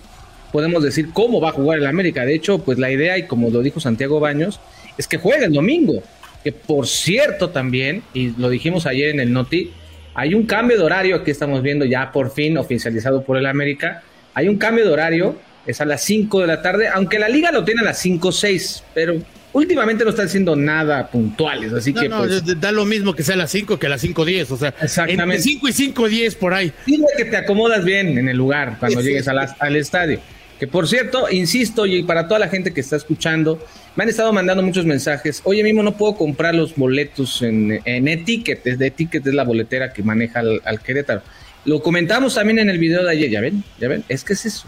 podemos 0.53 0.83
decir 0.83 1.11
cómo 1.13 1.41
va 1.41 1.51
a 1.51 1.53
jugar 1.53 1.79
el 1.79 1.87
América. 1.87 2.25
De 2.25 2.35
hecho, 2.35 2.59
pues 2.59 2.79
la 2.79 2.91
idea, 2.91 3.19
y 3.19 3.27
como 3.27 3.51
lo 3.51 3.61
dijo 3.61 3.81
Santiago 3.81 4.21
Baños, 4.21 4.61
es 4.97 5.07
que 5.07 5.19
juegue 5.19 5.47
el 5.47 5.53
domingo. 5.53 6.03
Que 6.45 6.53
por 6.53 6.87
cierto 6.87 7.51
también, 7.51 8.03
y 8.15 8.31
lo 8.39 8.49
dijimos 8.49 8.87
ayer 8.87 9.11
en 9.11 9.21
el 9.21 9.33
Noti, 9.33 9.73
hay 10.15 10.35
un 10.35 10.47
cambio 10.47 10.79
de 10.79 10.85
horario 10.85 11.23
que 11.25 11.31
estamos 11.31 11.63
viendo 11.63 11.85
ya 11.85 12.11
por 12.13 12.31
fin 12.31 12.57
oficializado 12.59 13.25
por 13.25 13.37
el 13.37 13.47
América. 13.47 14.03
Hay 14.39 14.47
un 14.47 14.57
cambio 14.57 14.85
de 14.85 14.93
horario, 14.93 15.37
es 15.67 15.81
a 15.81 15.85
las 15.85 16.01
5 16.05 16.43
de 16.43 16.47
la 16.47 16.63
tarde, 16.63 16.87
aunque 16.87 17.19
la 17.19 17.29
liga 17.29 17.51
lo 17.51 17.65
tiene 17.65 17.81
a 17.81 17.85
las 17.85 17.99
5 17.99 18.29
o 18.29 18.31
6, 18.31 18.85
pero 18.95 19.17
últimamente 19.53 20.05
no 20.05 20.11
están 20.11 20.27
haciendo 20.27 20.55
nada 20.55 21.09
puntuales, 21.11 21.73
así 21.73 21.93
que 21.93 22.09
no, 22.09 22.19
pues, 22.19 22.61
da 22.61 22.71
lo 22.71 22.85
mismo 22.85 23.15
que 23.17 23.25
sea 23.25 23.35
a 23.35 23.39
las 23.39 23.51
5 23.51 23.81
que 23.81 23.87
a 23.87 23.91
las 23.91 24.05
5.10, 24.05 24.51
o 24.53 24.57
sea, 24.57 24.69
exactamente. 24.81 25.25
entre 25.25 25.41
5 25.41 25.69
y 25.69 25.73
5.10 25.73 26.37
por 26.37 26.55
ahí. 26.55 26.73
Dime 26.87 27.07
que 27.17 27.25
te 27.25 27.37
acomodas 27.37 27.85
bien 27.85 28.17
en 28.17 28.29
el 28.29 28.37
lugar 28.37 28.77
cuando 28.79 29.01
llegues 29.01 29.27
al 29.27 29.75
estadio. 29.75 30.21
Que 30.61 30.69
por 30.69 30.87
cierto, 30.87 31.29
insisto, 31.31 31.85
y 31.87 32.05
para 32.05 32.29
toda 32.29 32.39
la 32.39 32.49
gente 32.49 32.73
que 32.73 32.81
está 32.81 32.95
escuchando, 32.95 33.65
me 33.95 34.05
han 34.05 34.11
estado 34.11 34.33
mandando 34.33 34.63
muchos 34.63 34.85
mensajes. 34.85 35.41
Oye, 35.45 35.65
mismo 35.65 35.83
no 35.83 35.97
puedo 35.97 36.17
comprar 36.17 36.55
los 36.55 36.77
boletos 36.77 37.43
en, 37.43 37.81
en 37.85 38.07
Etiquet, 38.07 38.63
de 38.63 38.87
Etiquet 38.87 39.27
es 39.27 39.35
la 39.35 39.45
boletera 39.45 39.93
que 39.93 40.03
maneja 40.03 40.41
al, 40.41 40.61
al, 40.65 40.81
Querétaro. 40.81 41.23
Lo 41.69 41.83
comentamos 41.83 42.35
también 42.35 42.61
en 42.61 42.71
el 42.71 42.79
video 42.79 43.05
de 43.05 43.11
ayer, 43.11 43.29
ya 43.29 43.43
ven, 43.43 43.63
ya 43.79 43.89
ven, 43.89 44.03
es 44.09 44.25
que 44.25 44.33
es 44.33 44.47
eso. 44.47 44.67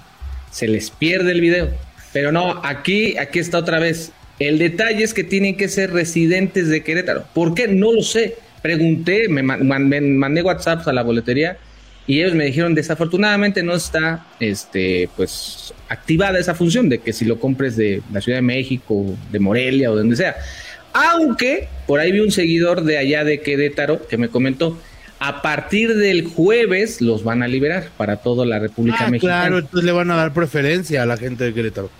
Se 0.51 0.69
les 0.69 0.91
pierde 0.91 1.33
el 1.33 1.41
video. 1.41 1.71
Pero 2.13 2.31
no, 2.31 2.61
aquí, 2.63 3.17
aquí 3.17 3.39
está 3.39 3.57
otra 3.57 3.79
vez. 3.79 4.13
El 4.39 4.59
detalle 4.59 5.03
es 5.03 5.15
que 5.15 5.25
tienen 5.25 5.57
que 5.57 5.71
ser 5.71 5.95
residentes 5.95 6.69
de 6.69 6.85
Querétaro. 6.85 7.25
¿Por 7.33 7.55
qué? 7.55 7.69
No 7.69 7.91
lo 7.91 8.03
sé. 8.03 8.37
Pregunté, 8.61 9.31
me, 9.31 9.43
mandé 9.43 10.43
WhatsApp 10.43 10.87
a 10.87 10.93
la 10.93 11.03
boletería 11.03 11.57
y 12.07 12.21
ellos 12.21 12.35
me 12.35 12.45
dijeron 12.45 12.75
desafortunadamente 12.75 13.63
no 13.63 13.75
está 13.75 14.27
este 14.39 15.09
pues 15.17 15.73
activada 15.89 16.39
esa 16.39 16.55
función 16.55 16.91
de 16.91 16.99
que 16.99 17.15
si 17.15 17.25
lo 17.25 17.41
compres 17.41 17.77
de 17.77 18.03
la 18.13 18.21
Ciudad 18.21 18.39
de 18.39 18.43
México, 18.43 19.17
de 19.33 19.39
Morelia 19.39 19.91
o 19.91 19.95
de 19.95 20.03
donde 20.03 20.17
sea. 20.17 20.37
Aunque 20.93 21.69
por 21.87 21.99
ahí 21.99 22.13
vi 22.13 22.21
un 22.21 22.31
seguidor 22.31 22.85
de 22.85 22.99
allá 22.99 23.25
de 23.25 23.41
Querétaro 23.41 24.07
que 24.07 24.19
me 24.19 24.29
comentó 24.29 24.79
a 25.21 25.43
partir 25.43 25.95
del 25.97 26.25
jueves 26.25 27.03
los 27.03 27.23
van 27.23 27.43
a 27.43 27.49
liberar 27.49 27.91
para 27.99 28.17
toda 28.17 28.47
la 28.47 28.59
República 28.59 29.05
ah, 29.05 29.11
Mexicana. 29.11 29.41
Claro, 29.43 29.59
entonces 29.59 29.85
le 29.85 29.93
van 29.93 30.11
a 30.11 30.17
dar 30.17 30.33
preferencia 30.33 31.03
a 31.03 31.07
la 31.07 31.19
gente 31.19 31.45
de 31.45 31.53
Querétaro. 31.53 31.91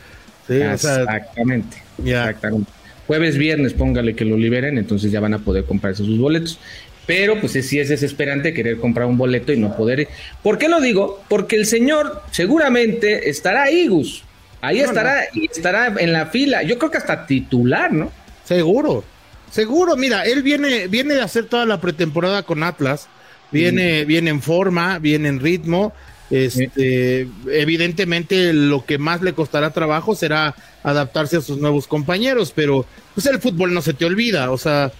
exactamente. 0.49 1.83
Exactamente. 2.03 2.73
Jueves, 3.07 3.37
viernes, 3.37 3.75
póngale 3.75 4.17
que 4.17 4.25
lo 4.25 4.39
liberen, 4.39 4.79
entonces 4.79 5.13
ya 5.13 5.21
van 5.21 5.35
a 5.35 5.39
poder 5.39 5.65
comprarse 5.65 6.03
sus 6.03 6.19
boletos. 6.19 6.59
Pero 7.07 7.39
pues 7.41 7.53
sí 7.53 7.79
es 7.79 7.89
desesperante 7.89 8.55
querer 8.55 8.79
comprar 8.79 9.07
un 9.07 9.19
boleto 9.19 9.53
y 9.53 9.59
no 9.59 9.77
poder. 9.77 10.09
¿Por 10.43 10.57
qué 10.57 10.69
lo 10.69 10.81
digo? 10.81 11.23
Porque 11.29 11.57
el 11.57 11.67
señor 11.67 12.23
seguramente 12.31 13.29
estará 13.29 13.65
ahí, 13.65 13.89
Gus. 13.89 14.25
Ahí 14.63 14.81
estará 14.81 15.25
y 15.35 15.47
estará 15.51 15.95
en 15.99 16.13
la 16.13 16.27
fila. 16.27 16.63
Yo 16.63 16.79
creo 16.79 16.91
que 16.91 16.99
hasta 16.99 17.27
titular, 17.27 17.93
¿no? 17.93 18.13
Seguro. 18.45 19.05
Seguro, 19.51 19.97
mira, 19.97 20.25
él 20.25 20.43
viene, 20.43 20.87
viene 20.89 21.15
de 21.15 21.23
hacer 21.23 21.47
toda 21.47 21.67
la 21.67 21.81
pretemporada 21.81 22.43
con 22.45 22.63
Atlas, 22.63 23.09
viene, 23.51 24.05
viene 24.05 24.31
en 24.31 24.43
forma, 24.43 24.99
viene 24.99 25.29
en 25.29 25.41
ritmo. 25.41 25.93
Este, 26.31 27.27
evidentemente 27.51 28.53
lo 28.53 28.87
que 28.87 28.99
más 28.99 29.21
le 29.21 29.33
costará 29.33 29.73
trabajo 29.73 30.15
será 30.15 30.55
adaptarse 30.85 31.39
a 31.39 31.41
sus 31.41 31.59
nuevos 31.59 31.89
compañeros, 31.89 32.53
pero 32.55 32.87
pues 33.15 33.27
el 33.27 33.41
fútbol 33.41 33.75
no 33.75 33.83
se 33.83 33.95
te 33.95 34.05
olvida, 34.05 34.53
o 34.53 34.59
sea, 34.59 34.93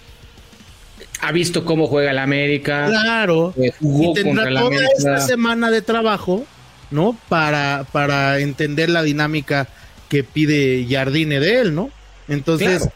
ha 1.21 1.33
visto 1.33 1.65
cómo 1.65 1.87
juega 1.87 2.11
el 2.11 2.19
América. 2.19 2.87
Claro. 2.89 3.55
Eh, 3.57 3.73
y 3.81 4.15
tendrá 4.15 4.51
toda 4.61 4.85
esta 4.97 5.21
semana 5.21 5.71
de 5.71 5.83
trabajo, 5.83 6.45
¿no? 6.91 7.17
Para, 7.29 7.87
para 7.93 8.41
entender 8.41 8.91
la 8.91 9.05
dinámica 9.05 9.69
que 10.09 10.25
pide 10.25 10.87
Jardine 10.89 11.39
de 11.39 11.61
él, 11.61 11.75
¿no? 11.75 11.91
Entonces, 12.27 12.89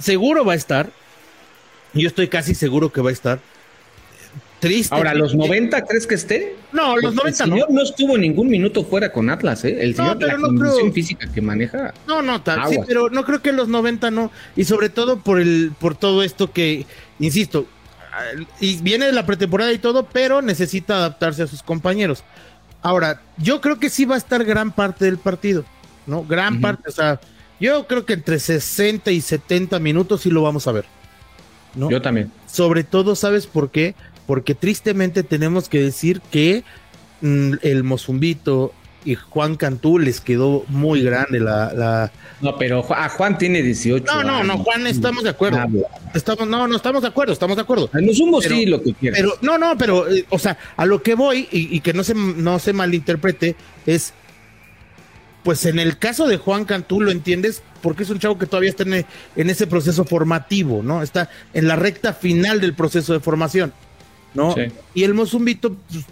seguro 0.00 0.44
va 0.44 0.54
a 0.54 0.56
estar. 0.56 0.90
Yo 1.94 2.08
estoy 2.08 2.28
casi 2.28 2.54
seguro 2.54 2.92
que 2.92 3.00
va 3.00 3.10
a 3.10 3.12
estar. 3.12 3.40
Triste. 4.60 4.94
Ahora, 4.94 5.14
¿los 5.14 5.34
90 5.34 5.86
crees 5.86 6.06
que 6.06 6.14
esté? 6.14 6.56
No, 6.72 6.96
los 6.98 7.14
90 7.14 7.46
no. 7.46 7.56
no 7.70 7.82
estuvo 7.82 8.18
ningún 8.18 8.48
minuto 8.48 8.84
fuera 8.84 9.10
con 9.10 9.30
Atlas, 9.30 9.64
¿eh? 9.64 9.78
El 9.80 9.94
señor, 9.94 10.22
la 10.22 10.36
condición 10.36 10.92
física 10.92 11.32
que 11.32 11.40
maneja. 11.40 11.94
No, 12.06 12.20
no, 12.20 12.42
tal, 12.42 12.68
sí, 12.68 12.78
pero 12.86 13.08
no 13.08 13.24
creo 13.24 13.40
que 13.40 13.52
los 13.52 13.68
90 13.68 14.10
no. 14.10 14.30
Y 14.56 14.64
sobre 14.64 14.90
todo 14.90 15.20
por, 15.20 15.40
el, 15.40 15.72
por 15.78 15.96
todo 15.96 16.22
esto 16.22 16.52
que, 16.52 16.84
insisto, 17.18 17.66
y 18.60 18.76
viene 18.82 19.06
de 19.06 19.12
la 19.12 19.24
pretemporada 19.24 19.72
y 19.72 19.78
todo, 19.78 20.06
pero 20.06 20.42
necesita 20.42 20.96
adaptarse 20.96 21.42
a 21.42 21.46
sus 21.46 21.62
compañeros. 21.62 22.22
Ahora, 22.82 23.22
yo 23.38 23.60
creo 23.60 23.78
que 23.78 23.90
sí 23.90 24.04
va 24.04 24.14
a 24.16 24.18
estar 24.18 24.44
gran 24.44 24.72
parte 24.72 25.06
del 25.06 25.18
partido, 25.18 25.64
¿no? 26.06 26.24
Gran 26.24 26.60
parte, 26.60 26.88
o 26.88 26.92
sea, 26.92 27.20
yo 27.60 27.86
creo 27.86 28.04
que 28.04 28.14
entre 28.14 28.38
60 28.38 29.10
y 29.10 29.20
70 29.20 29.78
minutos 29.78 30.22
sí 30.22 30.30
lo 30.30 30.42
vamos 30.42 30.66
a 30.66 30.72
ver. 30.72 30.84
¿no? 31.74 31.90
Yo 31.90 32.02
también. 32.02 32.32
Sobre 32.46 32.82
todo, 32.82 33.14
¿sabes 33.14 33.46
por 33.46 33.70
qué? 33.70 33.94
porque 34.30 34.54
tristemente 34.54 35.24
tenemos 35.24 35.68
que 35.68 35.80
decir 35.80 36.20
que 36.30 36.62
mm, 37.20 37.54
el 37.62 37.82
Mozumbito 37.82 38.72
y 39.04 39.16
Juan 39.16 39.56
Cantú 39.56 39.98
les 39.98 40.20
quedó 40.20 40.64
muy 40.68 41.02
grande 41.02 41.40
la, 41.40 42.12
No, 42.40 42.56
pero 42.56 42.86
a 42.94 43.08
Juan 43.08 43.38
tiene 43.38 43.60
18 43.60 44.04
No, 44.04 44.22
no, 44.22 44.44
no, 44.44 44.58
Juan, 44.58 44.86
estamos 44.86 45.24
de 45.24 45.30
acuerdo. 45.30 45.58
Estamos, 46.14 46.46
no, 46.46 46.68
no, 46.68 46.76
estamos 46.76 47.02
de 47.02 47.08
acuerdo, 47.08 47.32
estamos 47.32 47.56
de 47.56 47.62
acuerdo. 47.62 47.90
El 47.92 48.06
Mozumbo 48.06 48.40
sí, 48.40 48.66
lo 48.66 48.80
que 48.80 48.94
quiere. 48.94 49.16
Pero, 49.16 49.32
no, 49.42 49.58
no, 49.58 49.76
pero, 49.76 50.08
eh, 50.08 50.24
o 50.30 50.38
sea, 50.38 50.56
a 50.76 50.86
lo 50.86 51.02
que 51.02 51.16
voy, 51.16 51.48
y, 51.50 51.80
que 51.80 51.92
no 51.92 52.04
se, 52.04 52.14
no 52.14 52.60
se 52.60 52.72
malinterprete, 52.72 53.56
es, 53.84 54.14
pues 55.42 55.64
en 55.66 55.78
el 55.78 55.98
caso 55.98 56.26
de 56.26 56.36
Juan 56.36 56.64
Cantú, 56.64 57.00
¿lo 57.00 57.10
entiendes? 57.10 57.62
Porque 57.82 58.02
es 58.02 58.10
un 58.10 58.18
chavo 58.18 58.38
que 58.38 58.46
todavía 58.46 58.70
está 58.70 58.82
en, 58.82 59.06
en 59.36 59.50
ese 59.50 59.66
proceso 59.66 60.04
formativo, 60.04 60.82
¿no? 60.82 61.02
Está 61.02 61.30
en 61.54 61.66
la 61.66 61.76
recta 61.76 62.12
final 62.12 62.60
del 62.60 62.74
proceso 62.74 63.12
de 63.12 63.20
formación. 63.20 63.72
¿no? 64.34 64.54
Y 64.94 65.04
el 65.04 65.14
Mozumbito, 65.14 65.76
pues, 65.90 66.04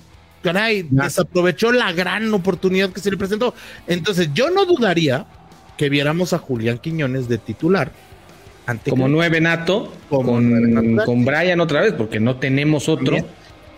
caray, 0.43 0.87
desaprovechó 0.91 1.73
la 1.73 1.93
gran 1.93 2.33
oportunidad 2.33 2.91
que 2.91 3.01
se 3.01 3.11
le 3.11 3.17
presentó. 3.17 3.55
Entonces, 3.87 4.31
yo 4.35 4.51
no 4.51 4.65
dudaría 4.65 5.27
que 5.77 5.89
viéramos 5.89 6.33
a 6.33 6.39
Julián 6.39 6.79
Quiñones 6.79 7.29
de 7.29 7.39
titular. 7.39 7.93
como 8.89 9.09
nueve 9.09 9.41
nato, 9.41 9.93
con, 10.09 10.97
con 11.05 11.25
Brian 11.25 11.61
otra 11.61 11.83
vez, 11.83 11.93
porque 11.93 12.21
no 12.21 12.37
tenemos 12.37 12.89
otro. 12.89 13.17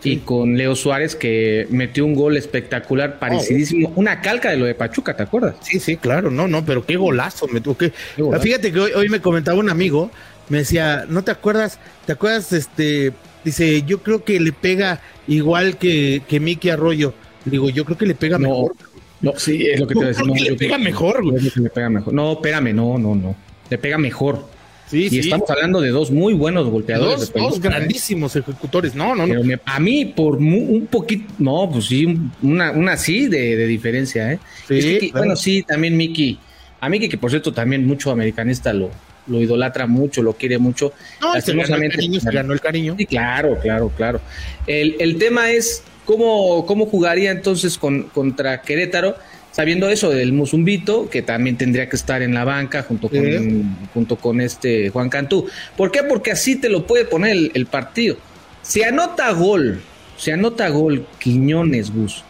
Y 0.03 0.17
con 0.19 0.57
Leo 0.57 0.75
Suárez 0.75 1.15
que 1.15 1.67
metió 1.71 2.07
un 2.07 2.15
gol 2.15 2.37
espectacular, 2.37 3.19
parecidísimo, 3.19 3.93
una 3.97 4.21
calca 4.21 4.51
de 4.51 4.57
lo 4.57 4.65
de 4.65 4.75
Pachuca, 4.75 5.17
¿te 5.17 5.23
acuerdas? 5.23 5.57
Sí, 5.61 5.79
sí, 5.79 5.97
claro, 5.97 6.31
no, 6.31 6.49
no, 6.49 6.65
pero 6.65 6.87
qué 6.87 6.97
golazo, 6.97 7.47
me 7.49 7.61
qué 7.63 7.93
Fíjate 8.41 8.73
que 8.73 8.81
hoy, 8.81 8.93
hoy, 8.93 9.09
me 9.09 9.21
comentaba 9.21 9.59
un 9.59 9.69
amigo, 9.69 10.11
me 10.49 10.59
decía, 10.59 11.05
¿no 11.09 11.23
te 11.23 11.31
acuerdas? 11.31 11.79
¿Te 12.07 12.13
acuerdas 12.13 12.53
este 12.53 13.13
Dice, 13.45 13.83
yo 13.83 14.03
creo 14.03 14.23
que 14.25 14.39
le 14.39 14.53
pega 14.53 15.01
igual 15.27 15.79
que, 15.79 16.23
que 16.29 16.41
Mickey 16.41 16.71
Arroyo. 16.71 17.15
Digo, 17.45 17.71
yo 17.71 17.85
creo 17.85 17.97
que 17.97 18.07
le 18.07 18.15
pega 18.15 18.39
mejor. 18.39 18.75
No, 19.23 19.33
sí, 19.37 19.67
es 19.67 19.81
lo 19.81 19.87
que 19.87 19.95
te 19.95 20.05
decía. 20.07 20.25
No, 20.25 20.35
le 20.35 20.57
pega 20.57 20.79
mejor, 20.79 21.25
le 21.25 21.71
pega 21.71 21.89
mejor. 21.89 22.13
No, 22.13 22.33
espérame, 22.33 22.75
no, 22.75 22.99
no, 22.99 23.15
no. 23.15 23.35
Le 23.71 23.79
pega 23.79 23.97
mejor. 23.97 24.47
Sí, 24.91 25.09
y 25.11 25.19
estamos 25.21 25.49
hablando 25.49 25.81
de 25.81 25.91
dos 25.91 26.11
muy 26.11 26.35
buenos 26.35 26.69
golpeadores. 26.69 27.33
Dos, 27.33 27.33
dos 27.33 27.57
¿eh? 27.57 27.61
grandísimos 27.63 28.35
ejecutores. 28.35 28.95
No, 28.95 29.15
no, 29.15 29.27
no. 29.27 29.41
a 29.65 29.81
mí, 29.81 30.05
por 30.05 30.37
un 30.37 30.89
poquito, 30.91 31.33
no, 31.39 31.71
pues 31.71 31.87
sí, 31.87 32.19
una, 32.43 32.73
una 32.73 32.97
sí 32.97 33.29
de, 33.29 33.57
de 33.57 33.67
diferencia, 33.67 34.33
¿eh? 34.33 34.41
Sí, 34.67 35.11
Bueno, 35.13 35.37
sí, 35.37 35.63
también 35.63 35.97
Mickey. 35.97 36.39
A 36.81 36.89
Mickey, 36.89 37.09
que 37.09 37.19
por 37.19 37.31
cierto, 37.31 37.53
también 37.53 37.87
mucho 37.87 38.11
americanista 38.11 38.73
lo, 38.73 38.91
lo 39.29 39.41
idolatra 39.41 39.87
mucho, 39.87 40.23
lo 40.23 40.33
quiere 40.33 40.59
mucho. 40.59 40.93
No, 41.21 41.41
se 41.41 41.55
ganó 41.55 41.77
el 41.77 41.91
cariño, 41.93 42.21
se 42.21 42.33
ganó 42.33 42.53
el 42.53 42.61
cariño. 42.61 42.95
Sí, 42.99 43.07
claro, 43.07 43.59
claro, 43.61 43.93
claro. 43.97 44.21
El, 44.67 44.97
el 44.99 45.19
tema 45.19 45.51
es 45.51 45.85
cómo, 46.05 46.67
cómo 46.67 46.87
jugaría 46.87 47.31
entonces 47.31 47.79
con, 47.79 48.05
contra 48.05 48.63
Querétaro, 48.63 49.17
sabiendo 49.53 49.89
eso 49.91 50.11
del 50.11 50.33
Musumbito, 50.33 51.09
que 51.11 51.23
también 51.23 51.57
tendría 51.57 51.89
que 51.89 51.97
estar 51.97 52.23
en 52.23 52.35
la 52.35 52.45
banca 52.45 52.83
junto 52.83 53.09
con, 53.09 53.77
junto 53.93 54.17
con 54.17 54.41
este 54.41 54.91
Juan 54.91 55.09
Cantú. 55.09 55.47
¿Por 55.77 55.91
qué? 55.91 56.03
Porque 56.03 56.33
así 56.33 56.57
te 56.57 56.69
lo 56.69 56.87
puede 56.87 57.05
poner 57.05 57.33
el, 57.33 57.53
el 57.55 57.67
partido. 57.67 58.17
Se 58.63 58.85
anota 58.85 59.31
gol, 59.33 59.81
se 60.17 60.33
anota 60.33 60.69
gol 60.69 61.07
Quiñones, 61.19 61.93
Gus 61.93 62.25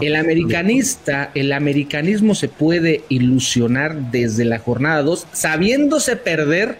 el 0.00 0.16
americanista, 0.16 1.30
el 1.34 1.52
americanismo 1.52 2.34
se 2.34 2.48
puede 2.48 3.04
ilusionar 3.08 4.10
desde 4.10 4.44
la 4.44 4.58
jornada 4.58 5.02
2, 5.02 5.28
sabiéndose 5.32 6.16
perder 6.16 6.78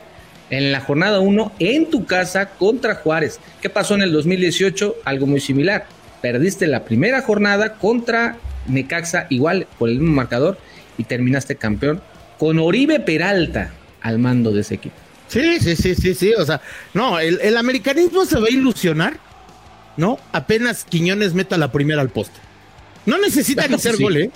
en 0.51 0.73
la 0.73 0.81
jornada 0.81 1.21
1 1.21 1.53
en 1.61 1.89
tu 1.89 2.05
casa 2.05 2.51
contra 2.51 2.97
Juárez. 2.97 3.39
¿Qué 3.63 3.71
pasó 3.71 3.95
en 3.95 4.03
el 4.03 4.13
2018? 4.13 4.97
Algo 5.05 5.27
muy 5.27 5.41
similar. 5.41 5.87
Perdiste 6.21 6.67
la 6.67 6.85
primera 6.85 7.23
jornada 7.23 7.75
contra 7.75 8.39
Necaxa, 8.71 9.27
igual 9.31 9.67
por 9.79 9.89
el 9.89 9.99
mismo 9.99 10.15
marcador, 10.15 10.59
y 10.99 11.05
terminaste 11.05 11.57
campeón 11.57 12.01
con 12.39 12.59
Oribe 12.59 13.01
Peralta 13.01 13.73
al 14.01 14.19
mando 14.19 14.53
de 14.53 14.63
ese 14.63 14.75
equipo. 14.75 14.97
Sí, 15.29 15.61
sí, 15.61 15.77
sí, 15.77 15.95
sí, 15.95 16.15
sí. 16.15 16.35
O 16.35 16.45
sea, 16.45 16.61
no, 16.95 17.19
el, 17.19 17.41
el 17.41 17.57
americanismo 17.57 18.25
se 18.25 18.41
va 18.41 18.47
a 18.47 18.51
ilusionar, 18.51 19.19
¿no? 19.97 20.19
Apenas 20.33 20.85
Quiñones 20.85 21.35
meta 21.35 21.57
la 21.57 21.71
primera 21.71 22.01
al 22.01 22.11
poste. 22.11 22.41
No 23.07 23.19
necesita 23.19 23.67
ni 23.69 23.79
ser 23.79 23.97
gol, 23.97 24.17
¿eh? 24.17 24.31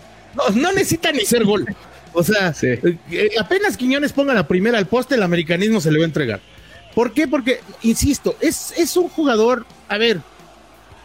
No, 0.54 0.72
necesita 0.72 1.12
ni 1.12 1.24
ser 1.24 1.44
gol. 1.44 1.66
O 2.12 2.22
sea, 2.22 2.54
eh, 2.62 2.96
eh, 3.10 3.30
apenas 3.38 3.76
Quiñones 3.76 4.12
ponga 4.12 4.34
la 4.34 4.46
primera 4.46 4.78
al 4.78 4.86
poste, 4.86 5.16
el 5.16 5.22
americanismo 5.22 5.80
se 5.80 5.90
le 5.90 5.98
va 5.98 6.04
a 6.04 6.06
entregar. 6.06 6.40
¿Por 6.94 7.12
qué? 7.12 7.26
Porque, 7.26 7.60
insisto, 7.82 8.36
es, 8.40 8.72
es 8.76 8.96
un 8.96 9.08
jugador, 9.08 9.66
a 9.88 9.98
ver, 9.98 10.20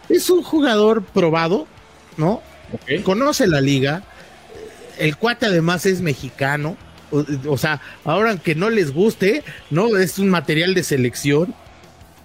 es 0.07 0.29
un 0.29 0.43
jugador 0.43 1.03
probado, 1.03 1.67
¿no? 2.17 2.43
Conoce 3.03 3.47
la 3.47 3.61
liga. 3.61 4.03
El 4.97 5.17
cuate 5.17 5.45
además 5.45 5.85
es 5.85 6.01
mexicano. 6.01 6.77
O, 7.47 7.57
sea, 7.57 7.81
ahora 8.03 8.31
aunque 8.31 8.53
no 8.53 8.69
les 8.69 8.93
guste, 8.93 9.43
¿no? 9.69 9.97
Es 9.97 10.19
un 10.19 10.29
material 10.29 10.73
de 10.73 10.83
selección. 10.83 11.55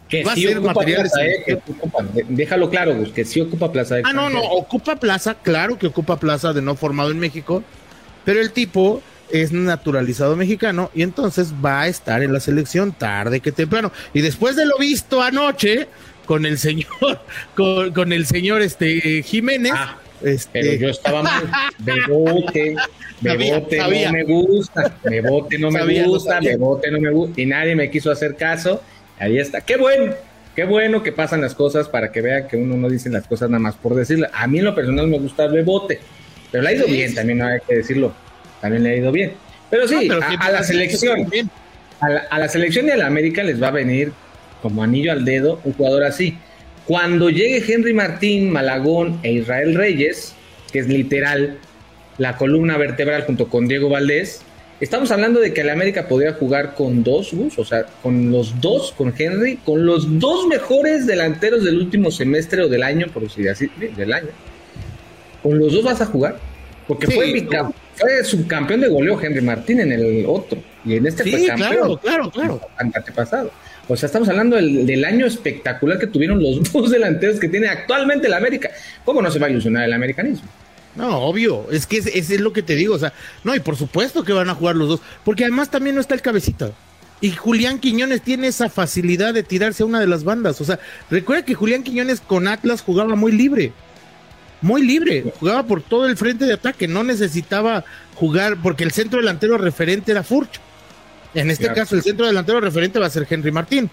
Que 0.09 0.23
va 0.23 0.33
a 0.33 0.37
ser 0.37 0.61
material 0.61 1.09
eh, 1.23 1.59
déjalo 2.29 2.69
claro, 2.69 2.95
que 3.15 3.25
sí 3.25 3.41
ocupa 3.41 3.73
plaza. 3.73 3.97
De 3.97 4.03
ah, 4.05 4.13
no, 4.13 4.29
no, 4.29 4.43
ocupa 4.43 4.97
plaza, 4.97 5.35
claro 5.35 5.79
que 5.79 5.87
ocupa 5.87 6.21
plaza 6.21 6.53
de 6.53 6.61
no 6.61 6.77
formado 6.77 7.11
en 7.11 7.19
México, 7.19 7.65
pero 8.23 8.41
el 8.43 8.53
tipo 8.53 9.03
es 9.31 9.53
naturalizado 9.53 10.37
mexicano 10.37 10.91
y 10.95 11.03
entonces 11.03 11.55
va 11.65 11.83
a 11.83 11.89
estar 11.89 12.23
en 12.23 12.33
la 12.33 12.41
selección 12.41 12.93
tarde 12.93 13.41
que 13.41 13.51
temprano. 13.51 13.93
Y 14.13 14.21
después 14.21 14.57
de 14.57 14.67
lo 14.67 14.77
visto 14.79 15.23
anoche 15.23 15.89
con 16.27 16.47
el 16.47 16.59
señor, 16.59 17.21
con, 17.55 18.13
el 18.13 18.27
señor 18.27 18.63
este 18.63 19.23
Jiménez. 19.23 19.73
Ah, 19.75 19.99
este... 20.25 20.61
Pero 20.61 20.75
yo 20.75 20.89
estaba 20.89 21.23
mal. 21.23 21.51
Bebote, 21.79 22.77
Bebote 23.21 23.79
no 23.79 24.13
me 24.13 24.25
gusta, 24.25 24.97
Bebote 25.03 25.59
no 25.59 25.71
me 25.71 26.05
gusta, 26.05 26.41
Bebote 26.41 26.91
no 26.91 27.01
me 27.01 27.11
gusta. 27.11 27.41
Y 27.41 27.47
nadie 27.47 27.75
me 27.77 27.91
quiso 27.91 28.11
hacer 28.11 28.37
caso 28.37 28.83
Ahí 29.19 29.39
está. 29.39 29.61
Qué 29.61 29.77
bueno, 29.77 30.15
qué 30.57 30.65
bueno 30.65 31.03
que 31.03 31.13
pasan 31.13 31.41
las 31.41 31.55
cosas 31.55 31.89
para 31.89 32.11
que 32.11 32.21
vean 32.21 32.49
que 32.49 32.57
uno 32.57 32.77
no 32.77 32.89
dice 32.89 33.09
las 33.11 33.27
cosas 33.27 33.49
nada 33.49 33.61
más 33.61 33.77
por 33.77 33.95
decirle. 33.95 34.29
A 34.33 34.47
mí 34.47 34.59
en 34.59 34.65
lo 34.65 34.75
personal 34.75 35.07
me 35.07 35.19
gusta 35.19 35.45
el 35.45 35.53
Bebote, 35.53 36.01
pero 36.51 36.63
le 36.63 36.71
ha 36.71 36.73
ido 36.73 36.87
bien, 36.87 37.15
también 37.15 37.39
no 37.39 37.47
hay 37.47 37.61
que 37.67 37.77
decirlo. 37.77 38.13
También 38.61 38.83
le 38.83 38.91
ha 38.91 38.97
ido 38.97 39.13
bien. 39.13 39.33
Pero 39.71 39.89
sí, 39.89 40.09
a, 40.11 40.51
la 40.51 40.63
selección, 40.63 41.29
a 42.01 42.09
la, 42.09 42.21
a 42.31 42.39
la 42.39 42.49
selección 42.49 42.87
y 42.87 42.91
a 42.91 42.97
la 42.97 43.07
América 43.07 43.43
les 43.43 43.63
va 43.63 43.69
a 43.69 43.73
venir 43.73 44.13
como 44.63 44.83
anillo 44.83 45.13
al 45.13 45.25
dedo 45.25 45.61
un 45.65 45.73
jugador 45.73 46.05
así. 46.05 46.39
Cuando 46.87 47.31
llegue 47.31 47.65
Henry 47.67 47.95
Martín, 47.95 48.51
Malagón 48.51 49.19
e 49.23 49.33
Israel 49.33 49.75
Reyes, 49.75 50.35
que 50.73 50.81
es 50.81 50.89
literal 50.89 51.59
la 52.19 52.37
columna 52.37 52.77
vertebral 52.77 53.23
junto 53.23 53.49
con 53.49 53.67
Diego 53.69 53.89
Valdés, 53.89 54.45
Estamos 54.81 55.11
hablando 55.13 55.39
de 55.41 55.55
que 55.55 55.61
el 55.61 55.71
América 55.71 56.09
podría 56.09 56.33
jugar 56.33 56.75
con 56.75 57.05
dos, 57.05 57.33
Gus, 57.33 57.59
o 57.59 57.65
sea, 57.65 57.87
con 58.03 58.33
los 58.33 58.61
dos, 58.61 58.93
con 58.93 59.15
Henry, 59.17 59.57
con 59.59 59.87
los 59.87 60.19
dos 60.19 60.49
mejores 60.49 61.07
delanteros 61.07 61.65
del 61.65 61.79
último 61.79 62.11
semestre 62.11 62.63
o 62.63 62.69
del 62.69 62.83
año, 62.83 63.07
por 63.15 63.23
decir 63.23 63.49
así, 63.49 63.71
del 63.97 64.13
año. 64.13 64.29
¿Con 65.43 65.59
los 65.59 65.73
dos 65.73 65.85
vas 65.85 66.01
a 66.01 66.07
jugar? 66.07 66.39
Porque 66.89 67.07
fue, 67.07 67.47
fue, 67.95 68.25
subcampeón 68.25 68.81
de 68.81 68.89
goleo 68.89 69.19
Henry 69.21 69.41
Martín 69.41 69.81
en 69.81 69.93
el 69.93 70.27
otro. 70.27 70.59
Y 70.85 70.97
en 70.97 71.07
este 71.07 71.23
fue 71.23 71.47
campeón. 71.47 71.71
Claro, 71.71 72.01
claro, 72.01 72.31
claro. 72.31 72.61
Antepasado. 72.77 73.51
O 73.89 73.97
sea, 73.97 74.07
estamos 74.07 74.29
hablando 74.29 74.57
del, 74.57 75.05
año 75.05 75.27
espectacular 75.27 75.99
que 75.99 76.07
tuvieron 76.07 76.43
los 76.43 76.73
dos 76.73 76.91
delanteros 76.91 77.39
que 77.39 77.49
tiene 77.49 77.69
actualmente 77.69 78.27
el 78.27 78.35
América. 78.35 78.71
¿Cómo 79.05 79.21
no 79.21 79.31
se 79.31 79.39
va 79.39 79.47
a 79.47 79.51
ilusionar 79.51 79.85
el 79.85 79.93
americanismo? 79.93 80.49
No, 80.97 81.19
obvio, 81.19 81.67
es 81.73 81.87
que 81.87 81.99
ese 81.99 82.17
es, 82.17 82.41
lo 82.41 82.53
que 82.53 82.63
te 82.63 82.77
digo, 82.77 82.95
o 82.95 82.99
sea, 82.99 83.13
no, 83.43 83.55
y 83.55 83.61
por 83.61 83.77
supuesto 83.77 84.23
que 84.23 84.33
van 84.33 84.49
a 84.49 84.55
jugar 84.55 84.77
los 84.77 84.89
dos, 84.89 85.01
porque 85.25 85.43
además 85.43 85.69
también 85.69 85.97
no 85.97 86.01
está 86.01 86.15
el 86.15 86.23
cabecita. 86.23 86.71
Y 87.21 87.33
Julián 87.33 87.81
Quiñones 87.81 88.23
tiene 88.23 88.49
esa 88.49 88.69
facilidad 88.69 89.35
de 89.35 89.43
tirarse 89.43 89.83
a 89.83 89.87
una 89.87 89.99
de 89.99 90.07
las 90.07 90.25
bandas. 90.25 90.61
O 90.61 90.65
sea, 90.65 90.79
recuerda 91.11 91.45
que 91.45 91.55
Julián 91.55 91.83
Quiñones 91.83 92.21
con 92.21 92.47
Atlas 92.47 92.83
jugaba 92.83 93.17
muy 93.17 93.33
libre. 93.33 93.73
Muy 94.61 94.83
libre. 94.83 95.25
Jugaba 95.41 95.63
por 95.63 95.83
todo 95.83 96.07
el 96.07 96.17
frente 96.17 96.45
de 96.45 96.53
ataque. 96.53 96.87
No 96.87 97.03
necesitaba 97.03 97.85
jugar 98.15 98.59
porque 98.63 98.85
el 98.85 98.93
centro 98.93 99.21
delantero 99.21 99.57
referente 99.57 100.13
era 100.13 100.23
Furch. 100.23 100.61
En 101.35 101.51
este 101.51 101.73
caso, 101.73 101.97
el 101.97 102.03
centro 102.03 102.27
delantero 102.27 102.61
referente 102.61 102.99
va 102.99 103.07
a 103.07 103.11
ser 103.11 103.27
Henry 103.29 103.51
Martín, 103.51 103.91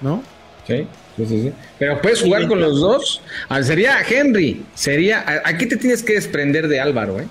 ¿no? 0.00 0.22
Sí, 0.66 0.86
sí, 1.16 1.26
sí. 1.26 1.52
Pero 1.78 2.00
puedes 2.00 2.22
jugar 2.22 2.46
con 2.46 2.60
los 2.60 2.80
dos. 2.80 3.22
Ah, 3.48 3.62
sería 3.62 4.00
Henry, 4.08 4.64
sería. 4.74 5.24
Aquí 5.44 5.66
te 5.66 5.76
tienes 5.76 6.02
que 6.02 6.14
desprender 6.14 6.68
de 6.68 6.80
Álvaro, 6.80 7.20
¿eh? 7.20 7.26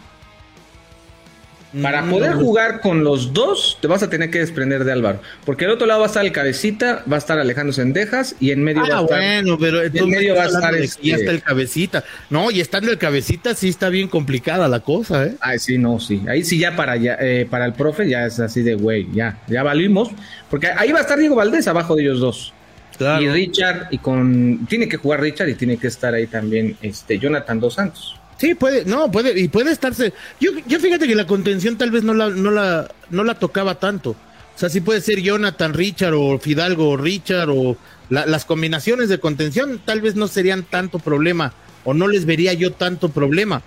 Para 1.82 2.02
mm, 2.02 2.10
poder 2.10 2.34
jugar 2.34 2.82
con 2.82 3.04
los 3.04 3.34
dos, 3.34 3.78
te 3.80 3.88
vas 3.88 4.04
a 4.04 4.10
tener 4.10 4.30
que 4.30 4.40
desprender 4.40 4.84
de 4.84 4.92
Álvaro. 4.92 5.22
Porque 5.46 5.66
al 5.66 5.72
otro 5.72 5.88
lado 5.88 6.02
va 6.02 6.08
a 6.08 6.10
estar 6.10 6.26
el 6.26 6.32
cabecita, 6.32 7.04
va 7.10 7.16
a 7.16 7.20
estar 7.20 7.40
Alejandro 7.40 7.72
Sendejas 7.72 8.36
y 8.40 8.52
en 8.52 8.62
medio 8.64 8.82
va 8.82 8.96
a 8.96 9.00
ah, 9.00 9.02
estar. 9.02 9.20
Bueno, 9.20 9.58
pero 9.58 9.82
en 9.82 10.10
medio 10.10 10.36
va 10.36 10.44
a 10.44 10.48
estar. 10.48 10.76
Este... 10.76 11.08
Ya 11.08 11.16
está 11.16 11.32
el 11.32 11.42
cabecita. 11.42 12.04
No, 12.30 12.52
y 12.52 12.60
estando 12.60 12.92
el 12.92 12.98
cabecita, 12.98 13.56
sí 13.56 13.70
está 13.70 13.90
bien 13.90 14.10
complicada 14.10 14.68
la 14.68 14.82
cosa, 14.82 15.26
¿eh? 15.28 15.36
Ay, 15.40 15.60
sí, 15.60 15.78
no, 15.78 16.00
sí. 16.00 16.22
Ahí 16.28 16.44
sí, 16.44 16.60
ya 16.60 16.76
para, 16.76 16.98
ya, 16.98 17.18
eh, 17.22 17.48
para 17.50 17.66
el 17.66 17.74
profe, 17.74 18.10
ya 18.10 18.26
es 18.26 18.40
así 18.40 18.64
de 18.64 18.76
güey, 18.76 19.08
ya, 19.14 19.40
ya 19.48 19.64
valimos. 19.64 20.10
Porque 20.50 20.68
ahí 20.68 20.92
va 20.92 21.00
a 21.00 21.04
estar 21.04 21.18
Diego 21.18 21.36
Valdés 21.36 21.68
abajo 21.68 21.96
de 21.96 22.04
ellos 22.04 22.20
dos. 22.20 22.54
Claro. 22.98 23.22
Y 23.22 23.30
Richard, 23.30 23.88
y 23.92 23.98
con. 23.98 24.66
Tiene 24.68 24.90
que 24.90 24.98
jugar 24.98 25.22
Richard 25.22 25.48
y 25.48 25.56
tiene 25.56 25.78
que 25.78 25.88
estar 25.88 26.14
ahí 26.14 26.28
también 26.28 26.76
este 26.82 27.18
Jonathan 27.18 27.60
Dos 27.60 27.76
Santos. 27.76 28.21
Sí, 28.42 28.56
puede, 28.56 28.86
no, 28.86 29.12
puede, 29.12 29.40
y 29.40 29.50
puede 29.50 29.72
estarse. 29.72 30.14
Yo, 30.40 30.50
yo 30.66 30.80
fíjate 30.80 31.08
que 31.08 31.14
la 31.14 31.28
contención 31.28 31.78
tal 31.78 31.92
vez 31.92 32.02
no 32.02 32.16
la, 32.16 32.32
no 32.32 32.50
la, 32.50 32.92
no 33.12 33.24
la 33.24 33.36
tocaba 33.36 33.76
tanto. 33.76 34.10
O 34.56 34.58
sea, 34.58 34.68
sí 34.68 34.82
puede 34.82 35.00
ser 35.02 35.22
Jonathan 35.22 35.76
Richard 35.76 36.16
o 36.16 36.40
Fidalgo 36.40 36.98
Richard 36.98 37.52
o 37.52 37.78
las 38.10 38.46
combinaciones 38.46 39.10
de 39.10 39.20
contención 39.20 39.80
tal 39.86 40.02
vez 40.02 40.16
no 40.16 40.28
serían 40.28 40.64
tanto 40.64 40.98
problema 40.98 41.54
o 41.84 41.94
no 41.94 42.08
les 42.08 42.26
vería 42.26 42.52
yo 42.54 42.74
tanto 42.74 43.10
problema, 43.10 43.62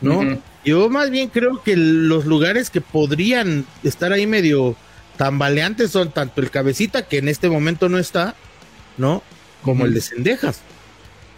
¿no? 0.00 0.40
Yo 0.64 0.88
más 0.88 1.10
bien 1.10 1.28
creo 1.28 1.62
que 1.62 1.76
los 1.76 2.24
lugares 2.24 2.70
que 2.70 2.80
podrían 2.80 3.66
estar 3.82 4.10
ahí 4.14 4.26
medio 4.26 4.74
tambaleantes 5.18 5.90
son 5.90 6.12
tanto 6.12 6.40
el 6.40 6.50
cabecita, 6.50 7.06
que 7.06 7.18
en 7.18 7.28
este 7.28 7.50
momento 7.50 7.90
no 7.90 7.98
está, 7.98 8.34
¿no? 8.96 9.22
Como 9.62 9.84
el 9.84 9.92
de 9.92 10.00
Cendejas 10.00 10.62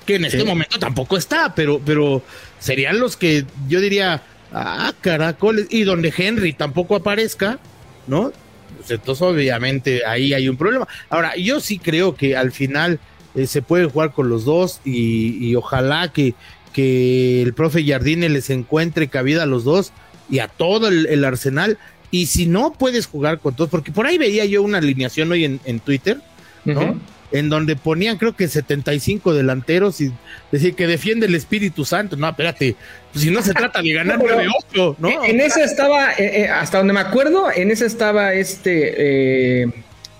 que 0.07 0.15
en 0.15 0.25
este 0.25 0.45
momento 0.45 0.79
tampoco 0.79 1.19
está, 1.19 1.55
pero, 1.55 1.81
pero 1.85 2.23
serían 2.59 3.01
los 3.01 3.17
que 3.17 3.45
yo 3.69 3.81
diría, 3.81 4.23
ah, 4.53 4.93
caracoles, 5.01 5.67
y 5.71 5.85
donde 5.85 6.13
Henry 6.17 6.53
tampoco 6.53 6.97
aparezca, 6.97 7.59
¿no? 8.07 8.33
Pues 8.77 8.91
entonces 8.91 9.23
obviamente 9.23 10.05
ahí 10.07 10.33
hay 10.35 10.49
un 10.49 10.57
problema. 10.57 10.87
Ahora, 11.09 11.37
yo 11.37 11.61
sí 11.61 11.79
creo 11.79 12.15
que 12.15 12.37
al 12.37 12.53
final 12.53 13.01
eh, 13.35 13.47
se 13.47 13.63
puede 13.63 13.87
jugar 13.87 14.13
con 14.13 14.29
los 14.29 14.45
dos 14.45 14.81
y, 14.85 15.55
ojalá 15.55 16.13
que, 16.13 16.35
que 16.73 17.43
el 17.43 17.55
profe 17.55 17.85
Jardine 17.85 18.29
les 18.29 18.51
encuentre 18.51 19.09
cabida 19.09 19.45
a 19.45 19.47
los 19.47 19.65
dos 19.65 19.93
y 20.29 20.41
a 20.41 20.49
todo 20.49 20.89
el, 20.89 21.25
arsenal. 21.25 21.79
Y 22.11 22.27
si 22.27 22.47
no 22.47 22.73
puedes 22.73 23.07
jugar 23.07 23.41
con 23.41 23.55
todos, 23.55 23.71
porque 23.71 23.93
por 23.93 24.07
ahí 24.07 24.19
veía 24.19 24.45
yo 24.45 24.63
una 24.63 24.79
alineación 24.79 25.31
hoy 25.33 25.45
en, 25.45 25.61
en 25.65 25.81
Twitter, 25.81 26.21
¿no? 26.65 26.99
En 27.33 27.49
donde 27.49 27.77
ponían 27.77 28.19
creo 28.19 28.37
que 28.37 28.49
75 28.49 29.35
delanteros 29.35 30.01
y 30.01 30.13
decir 30.53 30.75
que 30.75 30.87
defiende 30.87 31.27
el 31.27 31.35
Espíritu 31.35 31.85
Santo. 31.85 32.17
No, 32.17 32.29
espérate, 32.29 32.77
pues 33.13 33.25
si 33.25 33.31
no 33.31 33.43
se 33.43 33.53
trata 33.53 33.83
de 33.83 33.93
ganar 33.93 34.19
9-8, 34.73 34.97
¿no? 34.99 35.25
En 35.25 35.41
esa 35.41 35.65
estaba, 35.65 36.13
eh, 36.13 36.43
eh, 36.43 36.49
hasta 36.49 36.79
donde 36.79 36.93
me 36.93 37.01
acuerdo, 37.01 37.51
en 37.55 37.71
esa 37.71 37.87
estaba 37.87 38.35
este 38.35 39.63
eh, 39.63 39.73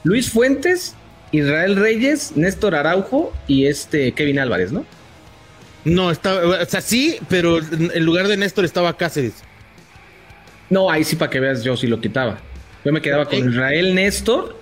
Luis 0.05 0.31
Fuentes, 0.31 0.95
Israel 1.33 1.77
Reyes, 1.77 2.33
Néstor 2.37 2.75
Araujo 2.75 3.33
y 3.47 3.67
este 3.67 4.13
Kevin 4.13 4.39
Álvarez, 4.39 4.73
¿no? 4.73 4.85
No, 5.85 6.11
estaba, 6.11 6.63
o 6.63 6.65
sea, 6.65 6.81
sí, 6.81 7.17
pero 7.29 7.59
en 7.59 8.05
lugar 8.05 8.27
de 8.27 8.37
Néstor 8.37 8.65
estaba 8.65 8.97
Cáceres. 8.97 9.35
No, 10.69 10.91
ahí 10.91 11.05
sí 11.05 11.15
para 11.15 11.31
que 11.31 11.39
veas, 11.39 11.63
yo 11.63 11.77
sí 11.77 11.87
lo 11.87 12.01
quitaba. 12.01 12.39
Yo 12.85 12.93
me 12.93 13.01
quedaba 13.01 13.27
con 13.27 13.39
Israel 13.49 13.95
Néstor 13.95 14.57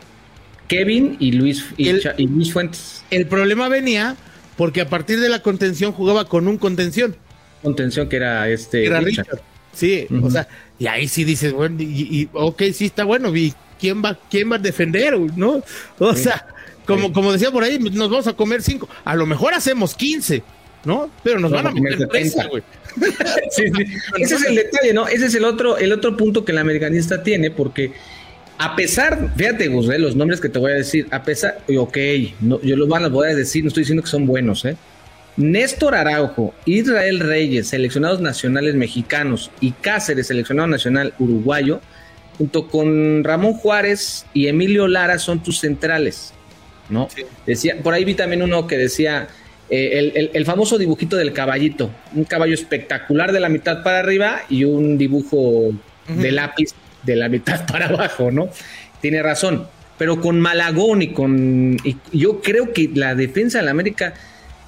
Kevin 0.68 1.16
y 1.20 1.32
Luis, 1.32 1.66
y, 1.76 1.92
Luis 2.26 2.52
Fuentes. 2.52 3.04
El 3.10 3.26
problema 3.26 3.68
venía 3.68 4.16
porque 4.56 4.80
a 4.80 4.88
partir 4.88 5.20
de 5.20 5.28
la 5.28 5.40
contención 5.40 5.92
jugaba 5.92 6.28
con 6.28 6.48
un 6.48 6.58
contención. 6.58 7.16
Contención 7.62 8.08
que 8.08 8.16
era 8.16 8.48
este. 8.48 8.86
Era 8.86 9.00
Richard. 9.00 9.40
Sí, 9.72 10.06
o 10.22 10.30
sea, 10.30 10.46
y 10.78 10.86
ahí 10.86 11.08
sí 11.08 11.24
dices, 11.24 11.52
bueno, 11.52 11.76
y, 11.80 12.28
ok, 12.32 12.62
sí 12.72 12.86
está 12.86 13.04
bueno, 13.04 13.34
y 13.34 13.52
quién 13.80 14.02
va, 14.04 14.16
quién 14.30 14.50
va 14.50 14.56
a 14.56 14.60
defender, 14.60 15.18
¿no? 15.36 15.64
O 15.98 16.14
sea, 16.14 16.46
como, 16.86 17.12
como 17.12 17.32
decía 17.32 17.50
por 17.50 17.64
ahí, 17.64 17.78
nos 17.78 18.08
vamos 18.08 18.26
a 18.28 18.34
comer 18.34 18.62
cinco, 18.62 18.88
a 19.04 19.16
lo 19.16 19.26
mejor 19.26 19.52
hacemos 19.52 19.94
quince, 19.94 20.44
¿no? 20.84 21.10
Pero 21.24 21.40
nos, 21.40 21.50
van 21.50 21.66
a 21.66 21.70
meter 21.72 22.06
presa, 22.06 22.46
güey. 22.46 22.62
sí. 23.50 23.64
Ese 24.18 24.34
es 24.36 24.44
el 24.44 24.54
detalle, 24.54 24.92
¿no? 24.92 25.08
Ese 25.08 25.26
es 25.26 25.34
el 25.34 25.44
otro, 25.44 25.76
el 25.76 25.92
otro 25.92 26.16
punto 26.16 26.44
que 26.44 26.52
el 26.52 26.58
americanista 26.58 27.24
tiene, 27.24 27.50
porque 27.50 27.92
a 28.58 28.76
pesar, 28.76 29.30
fíjate, 29.36 29.68
Gus, 29.68 29.86
los 29.86 30.16
nombres 30.16 30.40
que 30.40 30.48
te 30.48 30.58
voy 30.58 30.72
a 30.72 30.76
decir, 30.76 31.06
a 31.10 31.22
pesar, 31.22 31.58
ok, 31.76 31.98
no, 32.40 32.60
yo 32.62 32.76
los 32.76 32.88
voy 33.10 33.28
a 33.28 33.34
decir, 33.34 33.64
no 33.64 33.68
estoy 33.68 33.82
diciendo 33.82 34.02
que 34.02 34.08
son 34.08 34.26
buenos, 34.26 34.64
¿eh? 34.64 34.76
Néstor 35.36 35.96
Araujo, 35.96 36.54
Israel 36.64 37.18
Reyes, 37.18 37.68
seleccionados 37.68 38.20
nacionales 38.20 38.76
mexicanos, 38.76 39.50
y 39.60 39.72
Cáceres, 39.72 40.28
seleccionado 40.28 40.68
nacional 40.68 41.14
uruguayo, 41.18 41.80
junto 42.38 42.68
con 42.68 43.24
Ramón 43.24 43.54
Juárez 43.54 44.26
y 44.32 44.46
Emilio 44.46 44.86
Lara 44.86 45.18
son 45.18 45.42
tus 45.42 45.58
centrales, 45.58 46.32
¿no? 46.88 47.08
Decía, 47.46 47.78
por 47.82 47.94
ahí 47.94 48.04
vi 48.04 48.14
también 48.14 48.42
uno 48.42 48.66
que 48.66 48.76
decía 48.76 49.28
eh, 49.70 50.30
el, 50.32 50.44
famoso 50.44 50.78
dibujito 50.78 51.16
del 51.16 51.32
caballito, 51.32 51.90
un 52.14 52.24
caballo 52.24 52.54
espectacular 52.54 53.32
de 53.32 53.40
la 53.40 53.48
mitad 53.48 53.82
para 53.82 53.98
arriba 54.00 54.42
y 54.48 54.64
un 54.64 54.98
dibujo 54.98 55.72
de 56.08 56.32
lápiz 56.32 56.74
de 57.04 57.16
la 57.16 57.28
mitad 57.28 57.66
para 57.70 57.86
abajo, 57.86 58.30
¿no? 58.30 58.48
Tiene 59.00 59.22
razón. 59.22 59.66
Pero 59.98 60.20
con 60.20 60.40
Malagón 60.40 61.02
y 61.02 61.12
con. 61.12 61.76
yo 62.12 62.40
creo 62.40 62.72
que 62.72 62.90
la 62.94 63.14
defensa 63.14 63.58
de 63.58 63.64
la 63.64 63.70
América. 63.70 64.14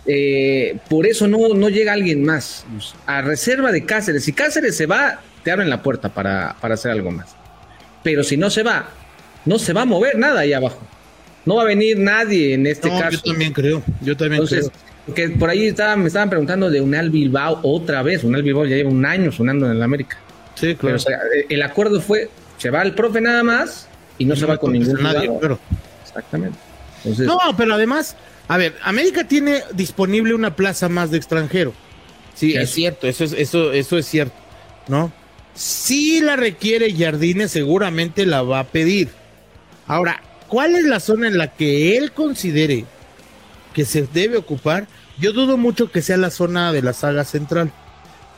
Eh, 0.09 0.79
por 0.89 1.05
eso 1.05 1.27
no, 1.27 1.55
no 1.55 1.69
llega 1.69 1.93
alguien 1.93 2.25
más. 2.25 2.65
A 3.07 3.23
reserva 3.23 3.73
de 3.73 3.85
Cáceres. 3.85 4.23
Si 4.23 4.33
Cáceres 4.33 4.77
se 4.77 4.87
va, 4.87 5.21
te 5.43 5.51
abren 5.51 5.69
la 5.69 5.83
puerta 5.83 6.11
para, 6.11 6.51
hacer 6.51 6.93
algo 6.93 7.11
más. 7.11 7.35
Pero 8.05 8.23
si 8.23 8.37
no 8.37 8.51
se 8.51 8.63
va, 8.63 8.89
no 9.45 9.59
se 9.59 9.73
va 9.73 9.83
a 9.83 9.85
mover 9.85 10.17
nada 10.17 10.41
ahí 10.41 10.53
abajo. 10.53 10.81
No 11.45 11.57
va 11.57 11.63
a 11.63 11.67
venir 11.67 11.99
nadie 11.99 12.55
en 12.55 12.69
este 12.69 12.89
caso. 12.89 13.11
Yo 13.11 13.33
también 13.33 13.53
creo. 13.53 13.83
Yo 14.01 14.17
también 14.17 14.47
creo. 14.47 14.71
Porque 15.07 15.29
por 15.31 15.51
ahí 15.51 15.73
me 15.97 16.07
estaban 16.07 16.31
preguntando 16.31 16.69
de 16.69 16.81
Unal 16.81 17.11
Bilbao 17.11 17.61
otra 17.63 18.03
vez. 18.03 18.25
Unal 18.25 18.43
Bilbao 18.43 18.67
ya 18.67 18.75
lleva 18.77 18.91
un 18.91 19.07
año 19.07 19.31
sonando 19.31 19.67
en 19.67 19.73
el 19.73 19.83
América. 19.83 20.19
Sí, 20.57 20.75
claro. 20.75 20.97
Eh, 20.97 21.47
el 21.51 21.63
acuerdo 21.63 22.01
fue, 22.01 22.31
se 22.59 22.71
va 22.71 22.83
el 22.83 22.95
profe 22.95 23.21
nada 23.21 23.43
más 23.45 23.89
y 24.19 24.25
no, 24.25 24.35
se 24.35 24.47
va 24.47 24.57
con 24.57 24.73
ningún 24.73 25.01
nadie, 25.03 25.31
Exactamente. 26.03 26.59
no, 27.05 27.39
pero 27.57 27.75
además, 27.75 28.17
a 28.49 28.57
ver, 28.57 28.75
América 28.83 29.29
tiene 29.29 29.63
disponible 29.75 30.35
una 30.35 30.57
plaza 30.57 30.89
más 30.89 31.11
de 31.11 31.19
extranjero. 31.19 31.75
Sí, 32.35 32.55
es 32.55 32.71
cierto, 32.71 33.07
eso 33.07 33.25
es, 33.25 33.33
eso, 33.33 33.73
eso 33.73 33.99
es 33.99 34.07
cierto, 34.07 34.35
¿no? 34.89 35.13
Si 35.55 36.21
la 36.21 36.37
requiere 36.37 36.95
Jardine, 36.95 37.49
seguramente 37.49 38.27
la 38.27 38.43
va 38.43 38.61
a 38.61 38.65
pedir. 38.65 39.09
Ahora, 39.87 40.23
¿cuál 40.49 40.75
es 40.75 40.85
la 40.85 41.01
zona 41.01 41.29
en 41.29 41.39
la 41.39 41.49
que 41.49 41.97
él 41.97 42.13
considere 42.13 42.85
que 43.73 43.85
se 43.85 44.03
debe 44.03 44.37
ocupar? 44.37 44.87
Yo 45.19 45.33
dudo 45.33 45.57
mucho 45.57 45.91
que 45.91 46.03
sea 46.03 46.19
la 46.19 46.31
zona 46.31 46.73
de 46.73 46.83
la 46.83 46.93
saga 46.93 47.25
central. 47.25 47.73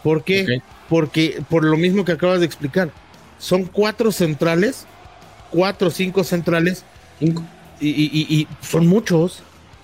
¿Por 0.04 0.22
qué? 0.22 0.60
Porque 0.88 1.42
por 1.48 1.64
lo 1.64 1.76
mismo 1.76 2.04
que 2.04 2.12
acabas 2.12 2.40
de 2.40 2.46
explicar, 2.46 2.90
son 3.38 3.64
cuatro 3.64 4.10
centrales, 4.12 4.86
cuatro 5.50 5.88
o 5.88 5.90
cinco 5.90 6.24
centrales, 6.24 6.84
y, 7.80 8.46
son 8.60 8.86
muchos, 8.86 9.42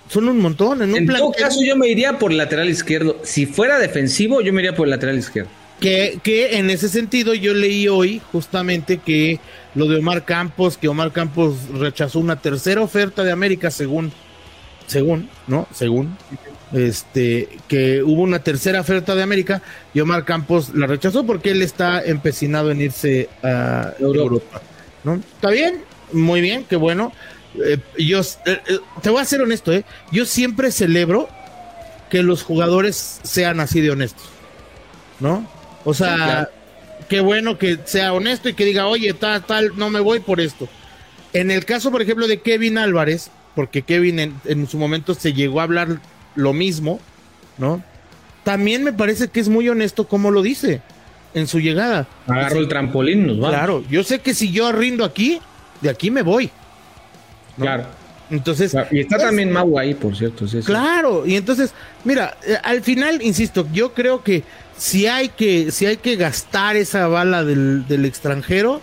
son 0.09 0.29
un 0.29 0.41
montón. 0.41 0.83
En, 0.83 0.93
un 0.93 1.07
todo 1.07 1.33
caso, 1.33 1.61
yo 1.63 1.77
me 1.77 1.89
iría 1.89 2.19
por 2.19 2.33
el 2.33 2.39
lateral 2.39 2.69
izquierdo. 2.69 3.19
Si 3.23 3.47
fuera 3.47 3.79
defensivo, 3.79 4.41
yo 4.41 4.53
me 4.53 4.61
iría 4.63 4.75
por 4.75 4.87
el 4.87 4.91
lateral 4.91 5.19
izquierdo. 5.19 5.51
Que, 5.81 6.19
que 6.23 6.57
en 6.59 6.71
ese 6.71 6.89
sentido 6.89 7.35
yo 7.35 7.53
leí 7.53 7.89
hoy 7.89 8.23
justamente 8.33 8.99
que 8.99 9.41
lo 9.75 9.87
de 9.87 9.99
Omar 9.99 10.25
Campos, 10.25 10.79
que 10.79 10.89
Omar 10.89 11.13
Campos 11.13 11.57
rechazó 11.75 12.21
una 12.21 12.37
tercera 12.37 12.81
oferta 12.81 13.25
de 13.25 13.33
América 13.33 13.71
según, 13.71 14.13
según, 14.87 15.29
¿no? 15.47 15.67
Según, 15.73 16.17
este, 16.75 17.49
que 17.69 18.03
hubo 18.03 18.23
una 18.23 18.41
tercera 18.41 18.81
oferta 18.81 19.15
de 19.15 19.23
América 19.23 19.63
y 19.95 20.01
Omar 20.01 20.25
Campos 20.25 20.75
la 20.75 20.87
rechazó 20.87 21.25
porque 21.25 21.51
él 21.51 21.63
está 21.63 22.05
empecinado 22.05 22.71
en 22.71 22.81
irse 22.81 23.29
a 23.43 23.95
Europa. 23.99 24.61
¿no? 25.05 25.15
¿Está 25.15 25.51
bien? 25.51 25.83
Muy 26.13 26.41
bien, 26.41 26.65
qué 26.69 26.77
bueno. 26.77 27.13
Eh, 27.65 27.79
yo 27.99 28.21
eh, 28.21 28.61
eh, 28.67 28.79
te 29.01 29.11
voy 29.11 29.21
a 29.21 29.25
ser 29.25 29.41
honesto, 29.41 29.73
¿eh? 29.73 29.85
yo 30.11 30.27
siempre 30.27 30.73
celebro 30.73 31.29
que 32.11 32.23
los 32.25 32.43
jugadores 32.43 33.21
sean 33.23 33.61
así 33.61 33.81
de 33.81 33.93
honestos, 33.93 34.29
¿no? 35.21 35.49
O 35.85 35.95
sea, 35.95 36.49
qué 37.09 37.21
bueno 37.21 37.59
que 37.59 37.79
sea 37.85 38.13
honesto 38.13 38.49
y 38.49 38.55
que 38.55 38.65
diga, 38.65 38.87
oye, 38.87 39.13
tal, 39.15 39.45
tal, 39.45 39.73
no 39.77 39.91
me 39.91 40.01
voy 40.01 40.21
por 40.21 40.41
esto. 40.41 40.69
En 41.33 41.51
el 41.51 41.65
caso, 41.65 41.91
por 41.91 42.03
ejemplo, 42.03 42.27
de 42.27 42.41
Kevin 42.41 42.79
Álvarez, 42.79 43.31
porque 43.55 43.83
Kevin 43.83 44.19
en, 44.19 44.41
en 44.45 44.67
su 44.69 44.79
momento 44.79 45.15
se 45.15 45.33
llegó 45.33 45.61
a 45.61 45.65
hablar 45.65 46.01
lo 46.35 46.53
mismo, 46.53 47.01
¿no? 47.59 47.83
También 48.43 48.85
me 48.85 48.93
parece 48.93 49.29
que 49.29 49.41
es 49.41 49.49
muy 49.49 49.69
honesto 49.69 50.07
como 50.07 50.31
lo 50.31 50.43
dice 50.43 50.83
en 51.33 51.47
su 51.47 51.61
llegada. 51.61 52.07
Agarro 52.27 52.61
el 52.61 52.69
trampolín, 52.69 53.27
nos 53.27 53.39
vamos. 53.39 53.55
Claro, 53.55 53.85
yo 53.91 54.05
sé 54.05 54.21
que 54.21 54.35
si 54.35 54.53
yo 54.53 54.71
rindo 54.73 55.05
aquí, 55.05 55.41
de 55.81 55.91
aquí 55.91 56.11
me 56.11 56.23
voy. 56.23 56.51
Claro. 57.57 57.87
Entonces. 58.31 58.75
Y 58.91 59.01
está 59.01 59.19
también 59.19 59.53
Mau 59.53 59.79
ahí, 59.79 59.95
por 59.95 60.17
cierto. 60.17 60.47
Claro, 60.65 61.27
y 61.27 61.37
entonces, 61.37 61.73
mira, 62.05 62.37
eh, 62.47 62.57
al 62.63 62.83
final, 62.83 63.23
insisto, 63.23 63.67
yo 63.73 63.93
creo 63.93 64.23
que 64.23 64.43
si 64.77 65.07
hay 65.07 65.29
que, 65.29 65.71
si 65.71 65.87
hay 65.87 65.99
que 65.99 66.17
gastar 66.17 66.77
esa 66.77 67.07
bala 67.07 67.45
del, 67.45 67.87
del 67.87 68.05
extranjero, 68.05 68.81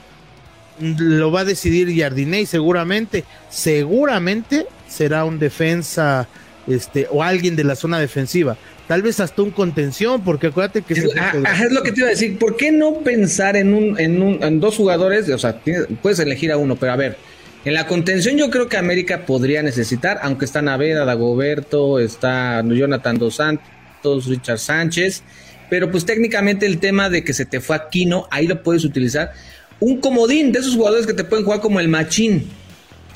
lo 0.79 1.31
va 1.31 1.41
a 1.41 1.45
decidir 1.45 1.95
Jardiney 1.95 2.45
seguramente, 2.45 3.23
seguramente 3.49 4.67
será 4.87 5.25
un 5.25 5.37
defensa 5.39 6.27
este, 6.67 7.07
o 7.09 7.23
alguien 7.23 7.55
de 7.55 7.63
la 7.63 7.75
zona 7.75 7.99
defensiva. 7.99 8.57
Tal 8.87 9.01
vez 9.01 9.19
hasta 9.19 9.41
un 9.41 9.51
contención, 9.51 10.21
porque 10.21 10.47
acuérdate 10.47 10.81
que... 10.81 10.93
Es, 10.93 11.05
es 11.05 11.71
lo 11.71 11.81
que 11.81 11.91
te 11.91 12.01
iba 12.01 12.07
a 12.07 12.11
decir. 12.11 12.37
¿Por 12.37 12.57
qué 12.57 12.71
no 12.71 12.95
pensar 12.99 13.55
en, 13.55 13.73
un, 13.73 13.99
en, 13.99 14.21
un, 14.21 14.43
en 14.43 14.59
dos 14.59 14.75
jugadores? 14.75 15.29
O 15.29 15.37
sea, 15.37 15.61
puedes 16.01 16.19
elegir 16.19 16.51
a 16.51 16.57
uno, 16.57 16.75
pero 16.75 16.91
a 16.91 16.97
ver, 16.97 17.17
en 17.63 17.73
la 17.73 17.85
contención 17.85 18.37
yo 18.37 18.49
creo 18.49 18.67
que 18.67 18.77
América 18.77 19.25
podría 19.25 19.61
necesitar, 19.61 20.19
aunque 20.23 20.45
está 20.45 20.61
Naveda, 20.61 21.05
Dagoberto, 21.05 21.99
está 21.99 22.63
Jonathan 22.65 23.17
Dos 23.19 23.35
Santos, 23.35 24.25
Richard 24.25 24.57
Sánchez, 24.57 25.23
pero 25.69 25.91
pues 25.91 26.03
técnicamente 26.03 26.65
el 26.65 26.79
tema 26.79 27.09
de 27.09 27.23
que 27.23 27.33
se 27.33 27.45
te 27.45 27.61
fue 27.61 27.75
Aquino, 27.75 28.27
ahí 28.31 28.47
lo 28.47 28.63
puedes 28.63 28.83
utilizar. 28.83 29.31
Un 29.79 30.01
comodín 30.01 30.51
de 30.51 30.59
esos 30.59 30.75
jugadores 30.75 31.05
que 31.05 31.13
te 31.13 31.23
pueden 31.23 31.45
jugar 31.45 31.61
como 31.61 31.79
el 31.79 31.87
machín, 31.87 32.49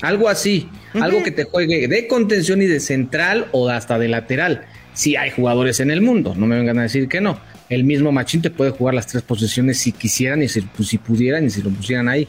algo 0.00 0.28
así, 0.28 0.68
algo 1.00 1.22
que 1.22 1.30
te 1.30 1.44
juegue 1.44 1.88
de 1.88 2.06
contención 2.06 2.62
y 2.62 2.66
de 2.66 2.80
central 2.80 3.48
o 3.52 3.68
hasta 3.68 3.98
de 3.98 4.08
lateral. 4.08 4.66
Si 4.94 5.16
hay 5.16 5.30
jugadores 5.30 5.80
en 5.80 5.90
el 5.90 6.00
mundo, 6.00 6.34
no 6.36 6.46
me 6.46 6.56
vengan 6.56 6.78
a 6.78 6.82
decir 6.82 7.08
que 7.08 7.20
no. 7.20 7.38
El 7.68 7.84
mismo 7.84 8.12
Machín 8.12 8.42
te 8.42 8.50
puede 8.50 8.70
jugar 8.70 8.94
las 8.94 9.06
tres 9.06 9.22
posiciones 9.22 9.78
si 9.78 9.92
quisieran 9.92 10.42
y 10.42 10.48
si, 10.48 10.60
pues, 10.62 10.88
si 10.88 10.98
pudieran 10.98 11.44
y 11.44 11.50
si 11.50 11.62
lo 11.62 11.70
pusieran 11.70 12.08
ahí. 12.08 12.28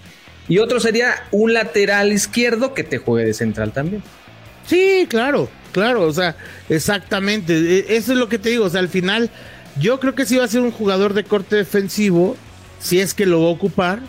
Y 0.50 0.60
otro 0.60 0.80
sería 0.80 1.14
un 1.32 1.54
lateral 1.54 2.12
izquierdo 2.12 2.74
que 2.74 2.84
te 2.84 2.98
juegue 2.98 3.26
de 3.26 3.34
central 3.34 3.72
también. 3.72 4.02
Sí, 4.66 5.06
claro, 5.10 5.50
claro, 5.72 6.04
o 6.04 6.14
sea, 6.14 6.36
exactamente. 6.70 7.54
E, 7.54 7.96
eso 7.96 8.14
es 8.14 8.18
lo 8.18 8.30
que 8.30 8.40
te 8.40 8.50
digo, 8.50 8.66
o 8.66 8.70
sea, 8.70 8.80
al 8.80 8.90
final 8.90 9.30
yo 9.80 10.00
creo 10.00 10.16
que 10.16 10.26
sí 10.26 10.36
va 10.36 10.46
a 10.46 10.48
ser 10.48 10.62
un 10.62 10.72
jugador 10.72 11.14
de 11.14 11.24
corte 11.24 11.56
defensivo, 11.56 12.36
si 12.80 13.00
es 13.00 13.14
que 13.14 13.26
lo 13.26 13.42
va 13.42 13.48
a 13.48 13.52
ocupar, 13.52 14.00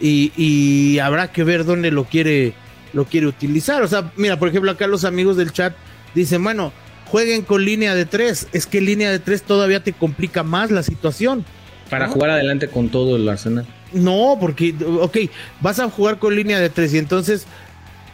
y, 0.00 0.32
y 0.36 0.98
habrá 1.00 1.32
que 1.32 1.44
ver 1.44 1.64
dónde 1.64 1.90
lo 1.90 2.04
quiere 2.04 2.54
lo 2.98 3.04
quiere 3.04 3.28
utilizar. 3.28 3.82
O 3.82 3.88
sea, 3.88 4.12
mira, 4.16 4.38
por 4.38 4.48
ejemplo, 4.48 4.70
acá 4.70 4.86
los 4.88 5.04
amigos 5.04 5.36
del 5.36 5.52
chat 5.52 5.72
dicen, 6.14 6.42
bueno, 6.42 6.72
jueguen 7.06 7.42
con 7.42 7.64
línea 7.64 7.94
de 7.94 8.04
tres. 8.04 8.48
Es 8.52 8.66
que 8.66 8.80
línea 8.80 9.10
de 9.10 9.20
tres 9.20 9.42
todavía 9.42 9.82
te 9.82 9.92
complica 9.92 10.42
más 10.42 10.72
la 10.72 10.82
situación. 10.82 11.44
Para 11.88 12.08
jugar 12.08 12.30
adelante 12.30 12.68
con 12.68 12.88
todo 12.88 13.16
el 13.16 13.28
arsenal. 13.28 13.66
No, 13.92 14.36
porque, 14.40 14.74
ok, 15.00 15.16
vas 15.60 15.78
a 15.78 15.88
jugar 15.88 16.18
con 16.18 16.34
línea 16.34 16.58
de 16.58 16.68
tres 16.68 16.92
y 16.92 16.98
entonces 16.98 17.46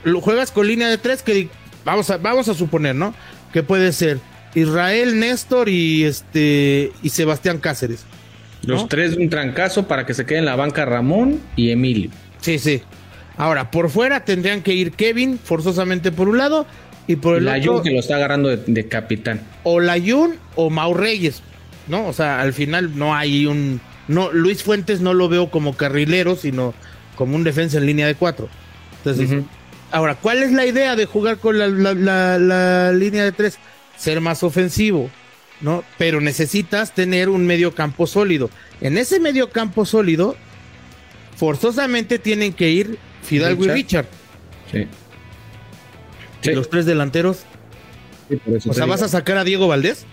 lo 0.05 0.21
juegas 0.21 0.53
con 0.53 0.69
línea 0.69 0.89
de 0.89 0.99
tres 0.99 1.23
que 1.23 1.49
vamos 1.85 2.11
a, 2.11 2.19
vamos 2.19 2.49
a 2.49 2.55
suponer, 2.55 2.95
¿no? 2.95 3.15
Que 3.53 3.63
puede 3.63 3.93
ser 3.93 4.21
Israel, 4.55 5.19
Néstor 5.19 5.69
y 5.71 6.05
este 6.05 6.93
y 7.03 7.09
Sebastián 7.09 7.59
Cáceres. 7.59 8.05
Los 8.63 8.89
tres 8.89 9.17
un 9.17 9.29
trancazo 9.29 9.89
para 9.89 10.07
que 10.07 10.15
se 10.15 10.25
quede 10.25 10.39
en 10.39 10.45
la 10.45 10.57
banca 10.57 10.85
Ramón 10.85 11.41
y 11.57 11.71
Emilio. 11.71 12.11
Sí, 12.41 12.59
sí. 12.59 12.83
Ahora, 13.37 13.71
por 13.71 13.91
fuera 13.91 14.25
tendrían 14.25 14.63
que 14.63 14.75
ir 14.75 14.93
Kevin 14.93 15.39
forzosamente 15.43 16.13
por 16.13 16.29
un 16.29 16.39
lado 16.39 16.67
y 17.07 17.17
por 17.17 17.37
el 17.37 17.49
otro. 17.49 17.83
que 17.83 17.91
lo 17.91 18.01
está 18.01 18.17
agarrando 18.17 18.57
de, 18.57 18.89
capitán. 18.89 19.41
O 19.63 19.81
Layun 19.81 20.37
o 20.55 20.71
Mau 20.71 20.95
Reyes, 20.95 21.43
¿no? 21.89 22.07
O 22.07 22.13
sea, 22.13 22.41
al 22.41 22.53
final 22.53 22.97
no 22.97 23.15
hay 23.15 23.47
un. 23.47 23.81
no 24.09 24.33
Luis 24.33 24.63
Fuentes 24.63 25.01
no 25.01 25.15
lo 25.15 25.29
veo 25.29 25.51
como 25.51 25.77
carrilero, 25.77 26.37
sino 26.37 26.75
como 27.17 27.37
un 27.37 27.45
defensa 27.45 27.79
en 27.79 27.87
línea 27.87 28.07
de 28.07 28.15
cuatro. 28.15 28.49
Entonces, 28.99 29.43
ahora, 29.91 30.15
¿cuál 30.15 30.43
es 30.43 30.53
la 30.53 30.65
idea 30.65 30.97
de 30.97 31.05
jugar 31.05 31.39
con 31.39 31.59
la, 31.59 31.69
la, 31.69 32.93
línea 32.93 33.25
de 33.25 33.33
tres? 33.33 33.59
Ser 33.97 34.21
más 34.21 34.43
ofensivo, 34.43 35.11
¿no? 35.61 35.85
Pero 35.99 36.21
necesitas 36.21 36.95
tener 36.95 37.29
un 37.29 37.47
medio 37.47 37.75
campo 37.75 38.07
sólido. 38.07 38.49
En 38.81 38.97
ese 38.97 39.21
medio 39.21 39.51
campo 39.51 39.85
sólido, 39.85 40.37
forzosamente 41.37 42.19
tienen 42.19 42.55
que 42.55 42.71
ir 42.71 42.99
Fidalgo 43.25 43.65
y 43.65 43.69
Richard. 43.69 44.07
Sí. 44.71 44.87
los 46.53 46.69
tres 46.69 46.87
delanteros. 46.87 47.45
o 48.67 48.73
sea, 48.73 48.87
¿vas 48.87 49.03
a 49.03 49.09
sacar 49.09 49.39
a 49.39 49.45
Diego 49.45 49.67
Valdés? 49.67 50.07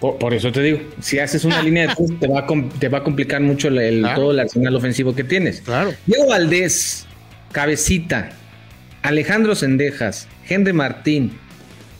Por, 0.00 0.34
eso 0.34 0.50
te 0.50 0.60
digo, 0.62 0.80
si 1.00 1.20
haces 1.20 1.44
una 1.44 1.62
línea 1.62 1.86
de 1.86 1.94
te 2.18 2.26
va, 2.26 2.40
a, 2.40 2.46
te 2.80 2.88
va 2.88 2.98
a 2.98 3.04
complicar 3.04 3.40
mucho 3.40 3.68
el, 3.68 4.04
todo 4.16 4.32
el 4.32 4.40
arsenal 4.40 4.74
ofensivo 4.74 5.14
que 5.14 5.22
tienes. 5.22 5.60
Claro. 5.60 5.94
Diego 6.06 6.26
Valdés, 6.26 7.06
Cabecita, 7.52 8.30
Alejandro 9.02 9.54
Sendejas, 9.54 10.26
Henry 10.48 10.72
Martín 10.72 11.38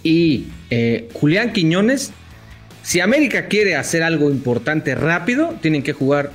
y 0.03 0.47
eh, 0.71 1.09
Julián 1.13 1.53
Quiñones, 1.53 2.13
si 2.83 2.99
América 2.99 3.47
quiere 3.47 3.77
hacer 3.77 4.03
algo 4.03 4.31
importante 4.31 4.97
rápido, 4.97 5.55
tienen 5.61 5.85
que 5.85 5.93
jugar 5.93 6.33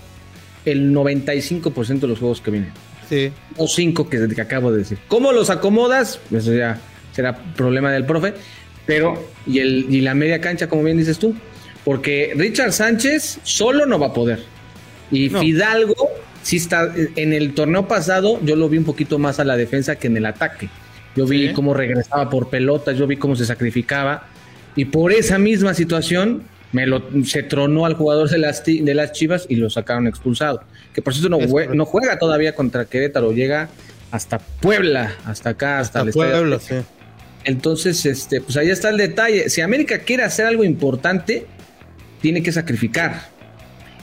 el 0.63 0.93
95% 0.93 1.99
de 1.99 2.07
los 2.07 2.19
juegos 2.19 2.39
que 2.39 2.51
vienen. 2.51 2.71
O 3.57 3.67
cinco 3.67 4.09
que, 4.09 4.17
acabo 4.41 4.71
de 4.71 4.79
decir. 4.79 4.97
¿Cómo 5.07 5.31
los 5.31 5.49
acomodas? 5.49 6.19
Eso 6.31 6.53
ya 6.53 6.79
será 7.13 7.37
problema 7.55 7.91
del 7.91 8.05
profe. 8.05 8.33
Pero, 8.85 9.21
y, 9.45 9.59
el, 9.59 9.87
y 9.89 10.01
la 10.01 10.13
media 10.13 10.39
cancha, 10.39 10.67
como 10.67 10.83
bien 10.83 10.97
dices 10.97 11.19
tú. 11.19 11.35
Porque 11.83 12.33
Richard 12.35 12.73
Sánchez 12.73 13.39
solo 13.43 13.85
no 13.85 13.99
va 13.99 14.07
a 14.07 14.13
poder. 14.13 14.43
Y 15.11 15.29
Fidalgo, 15.29 16.09
si 16.41 16.57
está. 16.57 16.93
En 17.15 17.33
el 17.33 17.53
torneo 17.53 17.87
pasado, 17.87 18.39
yo 18.43 18.55
lo 18.55 18.69
vi 18.69 18.77
un 18.77 18.83
poquito 18.83 19.19
más 19.19 19.39
a 19.39 19.45
la 19.45 19.55
defensa 19.55 19.95
que 19.95 20.07
en 20.07 20.17
el 20.17 20.25
ataque. 20.25 20.69
Yo 21.15 21.25
vi 21.25 21.51
cómo 21.53 21.73
regresaba 21.73 22.29
por 22.29 22.49
pelotas, 22.49 22.97
yo 22.97 23.07
vi 23.07 23.17
cómo 23.17 23.35
se 23.35 23.45
sacrificaba. 23.45 24.27
Y 24.75 24.85
por 24.85 25.11
esa 25.11 25.39
misma 25.39 25.73
situación, 25.73 26.43
me 26.71 26.85
lo, 26.85 27.03
se 27.25 27.43
tronó 27.43 27.85
al 27.85 27.93
jugador 27.93 28.29
de 28.29 28.37
las, 28.37 28.63
de 28.65 28.93
las 28.93 29.11
Chivas 29.11 29.45
y 29.49 29.55
lo 29.55 29.69
sacaron 29.69 30.07
expulsado. 30.07 30.61
Que 30.93 31.01
por 31.01 31.13
cierto 31.13 31.29
no, 31.29 31.39
no 31.73 31.85
juega 31.85 32.19
todavía 32.19 32.55
contra 32.55 32.85
Querétaro, 32.85 33.31
llega 33.31 33.69
hasta 34.11 34.39
Puebla, 34.39 35.13
hasta 35.25 35.51
acá, 35.51 35.79
hasta, 35.79 36.01
el 36.01 36.11
Puebla, 36.11 36.59
sí. 36.59 36.75
Entonces, 37.43 38.05
este, 38.05 38.41
pues 38.41 38.57
ahí 38.57 38.69
está 38.69 38.89
el 38.89 38.97
detalle. 38.97 39.49
Si 39.49 39.61
América 39.61 39.99
quiere 39.99 40.23
hacer 40.23 40.45
algo 40.45 40.63
importante, 40.65 41.45
tiene 42.21 42.43
que 42.43 42.51
sacrificar. 42.51 43.29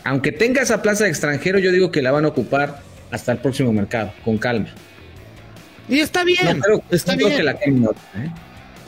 Aunque 0.05 0.33
tenga 0.33 0.62
esa 0.62 0.81
plaza 0.81 1.05
de 1.05 1.11
extranjero, 1.11 1.59
yo 1.59 1.70
digo 1.70 1.90
que 1.90 2.00
la 2.00 2.11
van 2.11 2.24
a 2.24 2.29
ocupar 2.29 2.81
hasta 3.11 3.33
el 3.33 3.38
próximo 3.38 3.72
mercado, 3.72 4.12
con 4.24 4.38
calma. 4.38 4.68
Y 5.88 6.00
está 6.00 6.24
bien, 6.24 6.62
está 6.90 7.16
bien. 7.16 7.48
¿eh? 7.48 8.33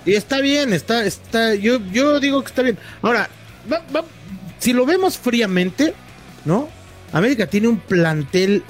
Y 0.06 0.14
está 0.14 0.40
bien, 0.40 0.72
está, 0.72 1.04
está, 1.04 1.54
yo, 1.54 1.78
yo 1.92 2.20
digo 2.20 2.40
que 2.42 2.48
está 2.48 2.62
bien. 2.62 2.78
Ahora, 3.02 3.28
si 4.58 4.72
lo 4.72 4.86
vemos 4.86 5.18
fríamente, 5.18 5.94
¿no? 6.44 6.68
América 7.12 7.46
tiene 7.46 7.68
un 7.68 7.78
plantel 7.78 8.62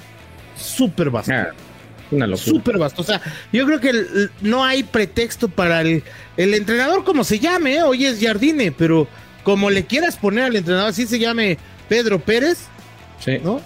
súper 0.57 1.11
vasto. 1.11 1.33
Ah, 1.33 1.49
una 2.11 2.27
locura. 2.27 2.51
Súper 2.51 2.79
vasto. 2.79 3.03
O 3.03 3.05
sea, 3.05 3.21
yo 3.53 3.67
creo 3.67 3.81
que 3.81 4.29
no 4.41 4.65
hay 4.65 4.83
pretexto 4.83 5.49
para 5.49 5.81
el, 5.81 6.03
el 6.37 6.55
entrenador, 6.55 7.05
como 7.05 7.25
se 7.25 7.39
llame, 7.39 7.77
¿eh? 7.77 7.83
hoy 7.83 8.07
es 8.07 8.21
Jardine, 8.21 8.73
pero 8.73 9.09
como 9.43 9.71
le 9.71 9.87
quieras 9.87 10.17
poner 10.17 10.45
al 10.45 10.57
entrenador, 10.57 10.91
así 10.91 11.07
se 11.07 11.19
llame 11.19 11.59
Pedro 11.89 12.21
Pérez, 12.21 12.59
sí. 13.25 13.39
¿no? 13.43 13.61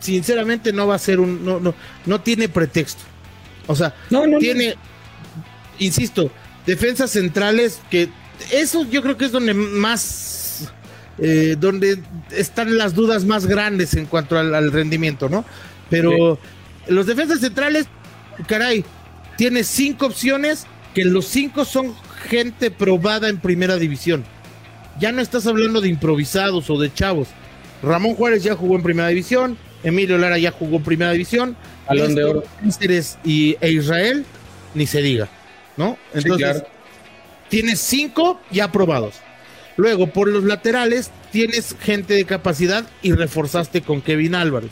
Sinceramente 0.00 0.72
no 0.72 0.86
va 0.86 0.96
a 0.96 0.98
ser 0.98 1.20
un, 1.20 1.44
no, 1.44 1.60
no, 1.60 1.74
no 2.06 2.20
tiene 2.20 2.48
pretexto. 2.48 3.02
O 3.66 3.76
sea, 3.76 3.94
no, 4.10 4.26
no 4.26 4.38
tiene, 4.38 4.74
insisto, 5.78 6.30
defensas 6.66 7.10
centrales 7.12 7.80
que 7.90 8.08
eso 8.50 8.86
yo 8.90 9.02
creo 9.02 9.16
que 9.16 9.26
es 9.26 9.32
donde 9.32 9.54
más, 9.54 10.72
eh, 11.18 11.56
donde 11.58 12.02
están 12.30 12.76
las 12.76 12.94
dudas 12.94 13.24
más 13.24 13.46
grandes 13.46 13.94
en 13.94 14.06
cuanto 14.06 14.38
al, 14.38 14.72
rendimiento, 14.72 15.28
¿no? 15.28 15.44
Pero 15.90 16.38
los 16.88 17.06
defensas 17.06 17.40
centrales, 17.40 17.86
caray, 18.46 18.84
tiene 19.36 19.64
cinco 19.64 20.06
opciones 20.06 20.66
que 20.94 21.04
los 21.04 21.26
cinco 21.26 21.64
son 21.64 21.94
gente 22.28 22.70
probada 22.70 23.28
en 23.28 23.38
primera 23.38 23.76
división. 23.76 24.24
Ya 25.00 25.12
no 25.12 25.22
estás 25.22 25.46
hablando 25.46 25.80
de 25.80 25.88
improvisados 25.88 26.68
o 26.70 26.78
de 26.78 26.92
chavos. 26.92 27.28
Ramón 27.82 28.14
Juárez 28.14 28.42
ya 28.42 28.54
jugó 28.54 28.76
en 28.76 28.82
primera 28.82 29.08
división, 29.08 29.56
Emilio 29.82 30.18
Lara 30.18 30.38
ya 30.38 30.52
jugó 30.52 30.76
en 30.76 30.82
primera 30.82 31.12
división. 31.12 31.56
Balón 31.88 32.14
de 32.14 32.24
oro. 32.24 32.44
Y 33.24 33.56
e 33.60 33.70
Israel, 33.72 34.24
ni 34.74 34.86
se 34.86 35.02
diga, 35.02 35.28
¿no? 35.76 35.98
Entonces, 36.14 36.62
tienes 37.52 37.80
cinco 37.80 38.40
ya 38.50 38.64
aprobados. 38.64 39.16
Luego, 39.76 40.06
por 40.06 40.26
los 40.26 40.44
laterales, 40.44 41.10
tienes 41.32 41.76
gente 41.78 42.14
de 42.14 42.24
capacidad 42.24 42.86
y 43.02 43.12
reforzaste 43.12 43.82
con 43.82 44.00
Kevin 44.00 44.34
Álvarez, 44.34 44.70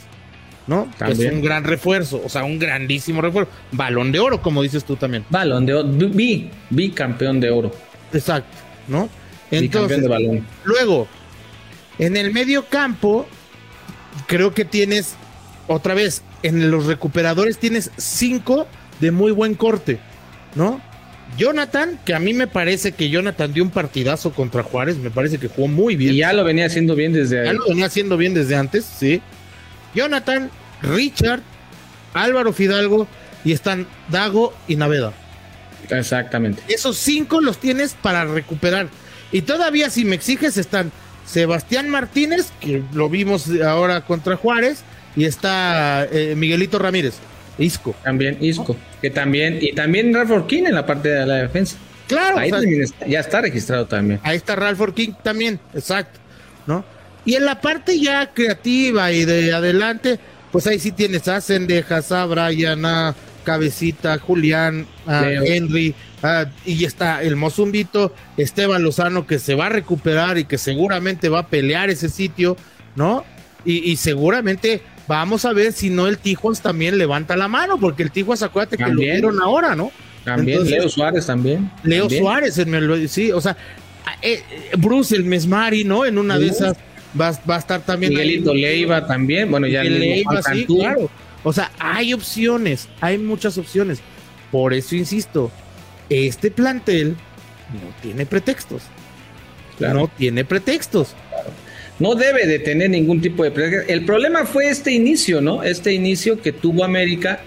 ¿no? 0.67 0.91
Es 1.07 1.19
un 1.19 1.43
gran 1.43 1.65
refuerzo, 1.65 2.23
o 2.25 2.31
sea, 2.31 2.45
un 2.45 2.59
grandísimo 2.59 3.21
refuerzo. 3.21 3.53
Balón 3.73 4.13
de 4.13 4.19
oro, 4.19 4.41
como 4.41 4.63
dices 4.63 4.85
tú 4.85 4.97
también. 4.97 5.27
Balón 5.29 5.67
de 5.67 5.75
oro, 5.75 5.89
vi, 5.91 6.91
campeón 6.95 7.39
de 7.39 7.51
oro. 7.51 7.71
Exacto, 8.15 8.57
¿no? 8.89 9.11
Entonces, 9.51 10.01
de 10.01 10.09
balón. 10.09 10.47
luego, 10.65 11.07
en 11.99 12.17
el 12.17 12.33
medio 12.33 12.65
campo, 12.65 13.27
creo 14.27 14.55
que 14.55 14.65
tienes, 14.65 15.17
otra 15.69 15.93
vez, 15.93 16.23
en 16.43 16.71
los 16.71 16.87
recuperadores 16.87 17.59
tienes 17.59 17.91
cinco 17.99 18.67
de 19.01 19.11
muy 19.11 19.33
buen 19.33 19.55
corte, 19.55 19.99
¿no? 20.55 20.81
Jonathan, 21.37 21.99
que 22.05 22.15
a 22.15 22.19
mí 22.19 22.35
me 22.35 22.47
parece 22.47 22.93
que 22.93 23.09
Jonathan 23.09 23.53
dio 23.53 23.63
un 23.63 23.71
partidazo 23.71 24.33
contra 24.33 24.63
Juárez, 24.63 24.97
me 24.97 25.11
parece 25.11 25.39
que 25.39 25.49
jugó 25.49 25.69
muy 25.69 25.97
bien. 25.97 26.15
Y 26.15 26.19
ya 26.19 26.33
lo 26.33 26.45
venía 26.45 26.67
haciendo 26.67 26.95
bien 26.95 27.13
desde 27.13 27.45
Ya 27.45 27.53
lo 27.53 27.67
venía 27.69 27.87
haciendo 27.87 28.17
bien 28.17 28.35
desde 28.35 28.57
antes, 28.57 28.85
sí. 28.85 29.23
Jonathan, 29.95 30.51
Richard, 30.83 31.41
Álvaro 32.15 32.53
Fidalgo 32.53 33.07
y 33.45 33.53
están 33.53 33.87
Dago 34.09 34.55
y 34.69 34.77
Naveda. 34.77 35.13
Exactamente. 35.89 36.63
Esos 36.69 36.97
cinco 36.97 37.41
los 37.41 37.59
tienes 37.59 37.95
para 37.95 38.25
recuperar. 38.25 38.89
Y 39.33 39.43
todavía 39.43 39.91
si 39.91 40.05
me 40.05 40.17
exiges 40.17 40.57
están 40.57 40.93
Sebastián 41.27 41.89
Martínez, 41.89 42.53
que 42.61 42.83
lo 42.93 43.09
vimos 43.09 43.49
ahora 43.65 44.03
contra 44.03 44.37
Juárez, 44.37 44.83
y 45.17 45.25
está 45.25 46.07
eh, 46.11 46.35
Miguelito 46.37 46.79
Ramírez, 46.79 47.15
Isco. 47.61 47.95
También 48.03 48.39
Isco, 48.41 48.77
que 49.01 49.11
también, 49.11 49.59
y 49.61 49.73
también 49.73 50.13
Ralph 50.13 50.47
King 50.47 50.65
en 50.67 50.75
la 50.75 50.87
parte 50.87 51.09
de 51.09 51.27
la 51.27 51.37
defensa. 51.37 51.77
Claro, 52.09 52.39
ahí 52.39 52.51
ya 53.07 53.21
está 53.21 53.41
registrado 53.41 53.87
también. 53.87 54.19
Ahí 54.25 54.37
está 54.37 54.57
Ralph 54.57 54.81
King 54.95 55.13
también, 55.23 55.61
exacto, 55.75 56.19
¿no? 56.67 56.85
Y 57.25 57.35
en 57.35 57.45
la 57.45 57.61
parte 57.61 58.01
ya 58.01 58.33
creativa 58.33 59.13
y 59.13 59.25
de 59.25 59.53
adelante, 59.53 60.19
pues 60.51 60.67
ahí 60.67 60.79
sí 60.79 60.91
tienes 60.91 61.29
a 61.29 61.41
Cendejas, 61.41 62.11
a 62.11 62.25
Brian, 62.27 62.85
a 62.85 63.15
Cabecita, 63.45 64.19
Julián, 64.19 64.87
a 65.07 65.25
Henry, 65.31 65.95
y 66.67 66.85
está 66.85 67.23
el 67.23 67.37
Mozumbito, 67.37 68.15
Esteban 68.37 68.83
Lozano, 68.83 69.27
que 69.27 69.39
se 69.39 69.55
va 69.55 69.67
a 69.67 69.71
recuperar 69.71 70.39
y 70.39 70.45
que 70.45 70.59
seguramente 70.59 71.29
va 71.29 71.41
a 71.41 71.47
pelear 71.47 71.91
ese 71.91 72.09
sitio, 72.09 72.57
¿no? 72.97 73.25
Y, 73.65 73.97
seguramente 73.97 74.83
vamos 75.11 75.45
a 75.45 75.53
ver 75.53 75.73
si 75.73 75.91
no 75.91 76.07
el 76.07 76.19
Tijuas 76.19 76.63
también 76.63 76.97
levanta 76.97 77.37
la 77.37 77.49
mano, 77.49 77.81
porque 77.81 78.05
el 78.05 78.13
Tijuas, 78.13 78.45
acuérdate 78.45 78.77
que 78.77 78.87
lo 78.87 79.01
vieron 79.01 79.43
ahora, 79.43 79.75
¿no? 79.75 79.91
También, 80.25 80.65
Leo 80.65 80.89
Suárez 80.89 81.27
también. 81.27 81.69
Leo 81.83 82.09
Suárez, 82.09 82.61
sí, 83.09 83.33
o 83.33 83.41
sea, 83.41 83.57
eh, 84.23 84.41
Bruce, 84.79 85.17
el 85.17 85.25
Mesmari, 85.25 85.83
¿no? 85.83 86.07
En 86.07 86.17
una 86.17 86.39
de 86.39 86.47
esas 86.47 86.77
va, 87.21 87.33
va, 87.49 87.57
a 87.57 87.59
estar 87.59 87.81
también. 87.81 88.13
Miguelito 88.13 88.55
Leiva 88.55 89.05
también, 89.05 89.51
bueno, 89.51 89.67
ya 89.67 89.83
Leiva, 89.83 90.43
sí, 90.43 90.65
claro. 90.65 91.11
O 91.43 91.53
sea, 91.53 91.73
hay 91.81 92.15
opciones, 92.15 92.89
hay 93.01 93.19
muchas 93.19 93.59
opciones. 93.59 93.99
Por 94.53 94.73
eso 94.73 94.95
insisto, 94.95 95.51
este 96.09 96.53
plantel 96.53 97.17
no 97.73 97.93
tiene 98.01 98.27
pretextos. 98.27 98.83
No 99.81 100.07
tiene 100.07 100.45
pretextos. 100.45 101.17
No 102.01 102.15
debe 102.15 102.47
de 102.47 102.59
tener 102.59 102.91
ningún 102.91 103.21
tipo 103.21 103.45
de 103.45 103.51
pretexto. 103.51 103.93
El 103.93 104.05
problema 104.05 104.45
fue 104.45 104.69
este 104.69 104.91
inicio, 104.91 105.41
¿no? 105.41 105.63
Este 105.63 105.93
inicio 105.93 106.41
que 106.41 106.53
tuvo 106.53 106.83
América 106.83 107.41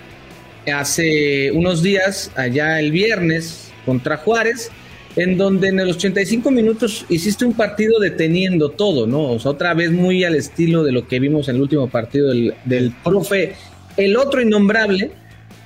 hace 0.73 1.51
unos 1.51 1.83
días, 1.83 2.31
allá 2.35 2.79
el 2.79 2.91
viernes, 2.91 3.71
contra 3.85 4.17
Juárez, 4.17 4.71
en 5.15 5.37
donde 5.37 5.67
en 5.67 5.77
los 5.77 5.97
85 5.97 6.49
minutos 6.51 7.05
hiciste 7.09 7.45
un 7.45 7.53
partido 7.53 7.99
deteniendo 7.99 8.69
todo, 8.69 9.05
¿no? 9.05 9.31
Otra 9.31 9.73
vez 9.73 9.91
muy 9.91 10.23
al 10.23 10.35
estilo 10.35 10.83
de 10.83 10.91
lo 10.91 11.07
que 11.07 11.19
vimos 11.19 11.49
en 11.49 11.57
el 11.57 11.61
último 11.61 11.89
partido 11.89 12.29
del, 12.29 12.53
del 12.65 12.93
profe 13.03 13.55
el 13.97 14.17
otro 14.17 14.41
innombrable, 14.41 15.11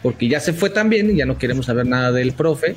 porque 0.04 0.28
ya 0.28 0.40
se 0.40 0.54
fue 0.54 0.70
también, 0.70 1.16
ya 1.16 1.26
no 1.26 1.38
queremos 1.38 1.66
saber 1.66 1.86
nada 1.86 2.12
del 2.12 2.34
profe, 2.34 2.76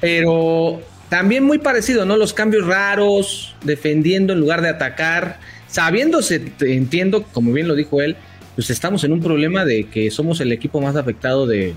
pero 0.00 0.80
también 1.14 1.44
muy 1.44 1.58
parecido, 1.58 2.04
¿no? 2.04 2.16
Los 2.16 2.34
cambios 2.34 2.66
raros, 2.66 3.54
defendiendo 3.62 4.32
en 4.32 4.40
lugar 4.40 4.62
de 4.62 4.68
atacar, 4.68 5.38
sabiéndose, 5.68 6.50
entiendo, 6.62 7.22
como 7.22 7.52
bien 7.52 7.68
lo 7.68 7.76
dijo 7.76 8.02
él, 8.02 8.16
pues 8.56 8.68
estamos 8.70 9.04
en 9.04 9.12
un 9.12 9.20
problema 9.20 9.64
de 9.64 9.84
que 9.84 10.10
somos 10.10 10.40
el 10.40 10.50
equipo 10.50 10.80
más 10.80 10.96
afectado 10.96 11.46
de, 11.46 11.76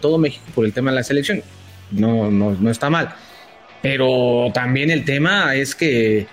todo 0.00 0.16
México 0.16 0.42
por 0.54 0.64
el 0.64 0.72
tema 0.72 0.92
de 0.92 0.96
la 0.96 1.02
selección. 1.02 1.42
No, 1.90 2.30
no, 2.30 2.52
no 2.52 2.70
está 2.70 2.88
mal. 2.88 3.14
Pero 3.82 4.50
también 4.54 4.90
el 4.90 5.04
tema 5.04 5.54
es 5.54 5.74
que 5.74 6.26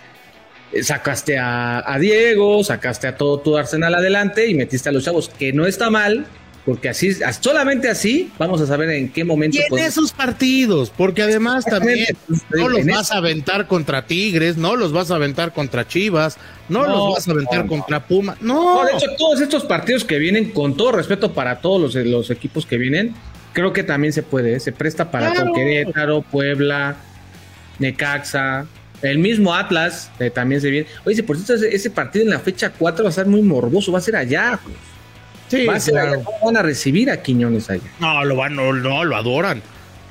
sacaste 0.82 1.38
a, 1.38 1.98
Diego, 2.00 2.64
sacaste 2.64 3.08
a 3.08 3.18
todo 3.18 3.42
tu 3.42 3.58
arsenal 3.58 3.94
adelante 3.94 4.48
y 4.48 4.54
metiste 4.54 4.88
a 4.88 4.94
los 4.94 5.04
chavos, 5.04 5.28
que 5.28 5.52
no 5.52 5.66
está 5.66 5.90
mal, 5.90 6.26
porque 6.68 6.90
así, 6.90 7.14
solamente 7.40 7.88
así 7.88 8.30
vamos 8.38 8.60
a 8.60 8.68
saber 8.68 8.90
en 8.90 9.10
qué 9.10 9.24
momento. 9.24 9.58
Y 9.58 9.74
en 9.74 9.86
esos 9.86 10.12
partidos, 10.12 10.90
porque 10.90 11.22
además 11.22 11.64
también 11.64 12.06
no 12.50 12.68
los 12.68 12.86
vas 12.86 13.10
a 13.14 13.20
aventar 13.20 13.68
contra 13.68 14.06
Tigres, 14.06 14.58
no 14.58 14.76
los 14.76 14.92
vas 14.92 15.10
a 15.10 15.16
aventar 15.16 15.54
contra 15.54 15.88
Chivas, 15.88 16.38
no, 16.68 16.86
los 16.86 17.14
vas 17.14 17.28
a 17.30 17.32
aventar 17.32 17.68
contra 17.68 18.06
Puma, 18.06 18.36
no. 18.42 18.84
De 18.84 18.92
hecho, 18.92 19.06
todos 19.18 19.40
estos 19.40 19.64
partidos 19.64 20.04
que 20.04 20.20
vienen, 20.20 20.52
con 20.52 20.76
todo 20.76 20.92
respeto 20.92 21.32
para 21.32 21.62
todos 21.62 21.96
los, 21.96 22.30
equipos 22.32 22.66
que 22.66 22.78
vienen, 22.78 23.16
creo 23.54 23.72
que 23.72 23.84
también 23.84 24.12
se 24.12 24.22
puede, 24.22 24.56
¿eh? 24.56 24.60
se 24.60 24.74
presta 24.74 25.10
para 25.10 25.32
claro. 25.32 25.54
Querétaro, 25.54 26.22
Puebla, 26.22 26.98
Necaxa, 27.80 28.66
el 29.02 29.20
mismo 29.20 29.54
Atlas 29.54 30.12
eh, 30.20 30.32
también 30.32 30.60
se 30.60 30.70
viene. 30.70 30.88
Oye, 31.06 31.24
por 31.24 31.38
cierto, 31.38 31.66
ese, 31.66 31.90
partido 31.92 32.26
en 32.26 32.32
la 32.32 32.40
fecha 32.40 32.74
4 32.78 33.06
va 33.06 33.10
a 33.10 33.14
ser 33.14 33.26
muy 33.26 33.42
morboso, 33.42 33.94
va 33.94 34.00
a 34.00 34.02
ser 34.02 34.18
allá. 34.18 34.60
Pues. 34.62 34.97
Sí, 35.48 35.66
va 35.66 35.76
a 35.76 35.80
ser 35.80 35.98
allá. 35.98 36.24
¿Cómo 36.24 36.38
van 36.46 36.58
a 36.58 36.62
recibir 36.62 37.10
a 37.10 37.22
Quiñones 37.22 37.70
allá? 37.70 37.90
No, 38.00 38.24
lo 38.26 38.36
van, 38.36 38.56
no, 38.56 38.74
no 38.74 39.06
lo 39.06 39.16
adoran. 39.16 39.62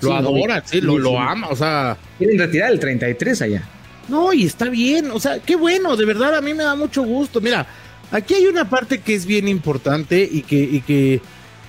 Lo 0.00 0.14
adoran, 0.14 0.62
sí, 0.66 0.80
lo, 0.80 0.98
lo 0.98 1.18
ama, 1.18 1.48
o 1.48 1.56
sea. 1.56 1.96
Quieren 2.18 2.38
retirar 2.38 2.70
el 2.70 2.80
33 2.80 3.42
allá. 3.42 3.62
No, 4.08 4.32
y 4.32 4.44
está 4.44 4.68
bien, 4.68 5.10
o 5.10 5.18
sea, 5.18 5.38
qué 5.40 5.56
bueno, 5.56 5.96
de 5.96 6.04
verdad 6.04 6.36
a 6.36 6.40
mí 6.40 6.54
me 6.54 6.62
da 6.62 6.76
mucho 6.76 7.02
gusto. 7.02 7.40
Mira, 7.40 7.66
aquí 8.10 8.34
hay 8.34 8.46
una 8.46 8.68
parte 8.68 9.00
que 9.00 9.14
es 9.14 9.26
bien 9.26 9.48
importante 9.48 10.28
y 10.30 10.42
que, 10.42 10.56
y 10.56 10.80
que 10.80 11.20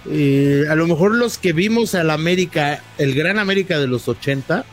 eh, 0.10 0.65
a 0.69 0.75
lo 0.75 0.88
mejor 0.88 1.15
los 1.15 1.38
que 1.38 1.53
vimos 1.53 1.95
al 1.95 2.12
América, 2.12 2.82
el 2.97 3.13
gran 3.15 3.39
América 3.39 3.80
de 3.80 3.88
los 3.88 4.08
80, 4.08 4.65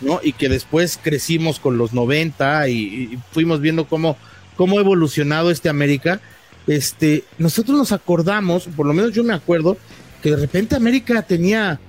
¿no? 0.00 0.20
Y 0.22 0.32
que 0.32 0.48
después 0.48 0.98
crecimos 1.02 1.58
con 1.58 1.76
los 1.76 1.92
90 1.92 2.68
y, 2.68 3.18
fuimos 3.32 3.60
viendo 3.60 3.86
cómo, 3.86 4.16
cómo 4.56 4.78
ha 4.78 4.80
evolucionado 4.80 5.50
este 5.50 5.68
América. 5.68 6.20
Este, 6.68 7.24
nosotros 7.38 7.76
nos 7.76 7.92
acordamos, 7.92 8.68
por 8.76 8.86
lo 8.86 8.92
menos 8.92 9.12
yo 9.12 9.24
me 9.24 9.32
acuerdo, 9.32 9.78
que 10.22 10.30
de 10.30 10.36
repente 10.36 10.76
América 10.76 11.22
tenía. 11.22 11.80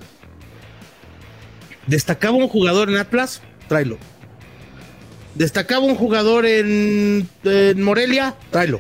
Destacaba 1.85 2.37
un 2.37 2.47
jugador 2.47 2.89
en 2.89 2.97
Atlas, 2.97 3.41
tráelo. 3.67 3.97
Destacaba 5.35 5.85
un 5.85 5.95
jugador 5.95 6.45
en, 6.45 7.27
Morelia, 7.75 8.35
tráelo. 8.51 8.79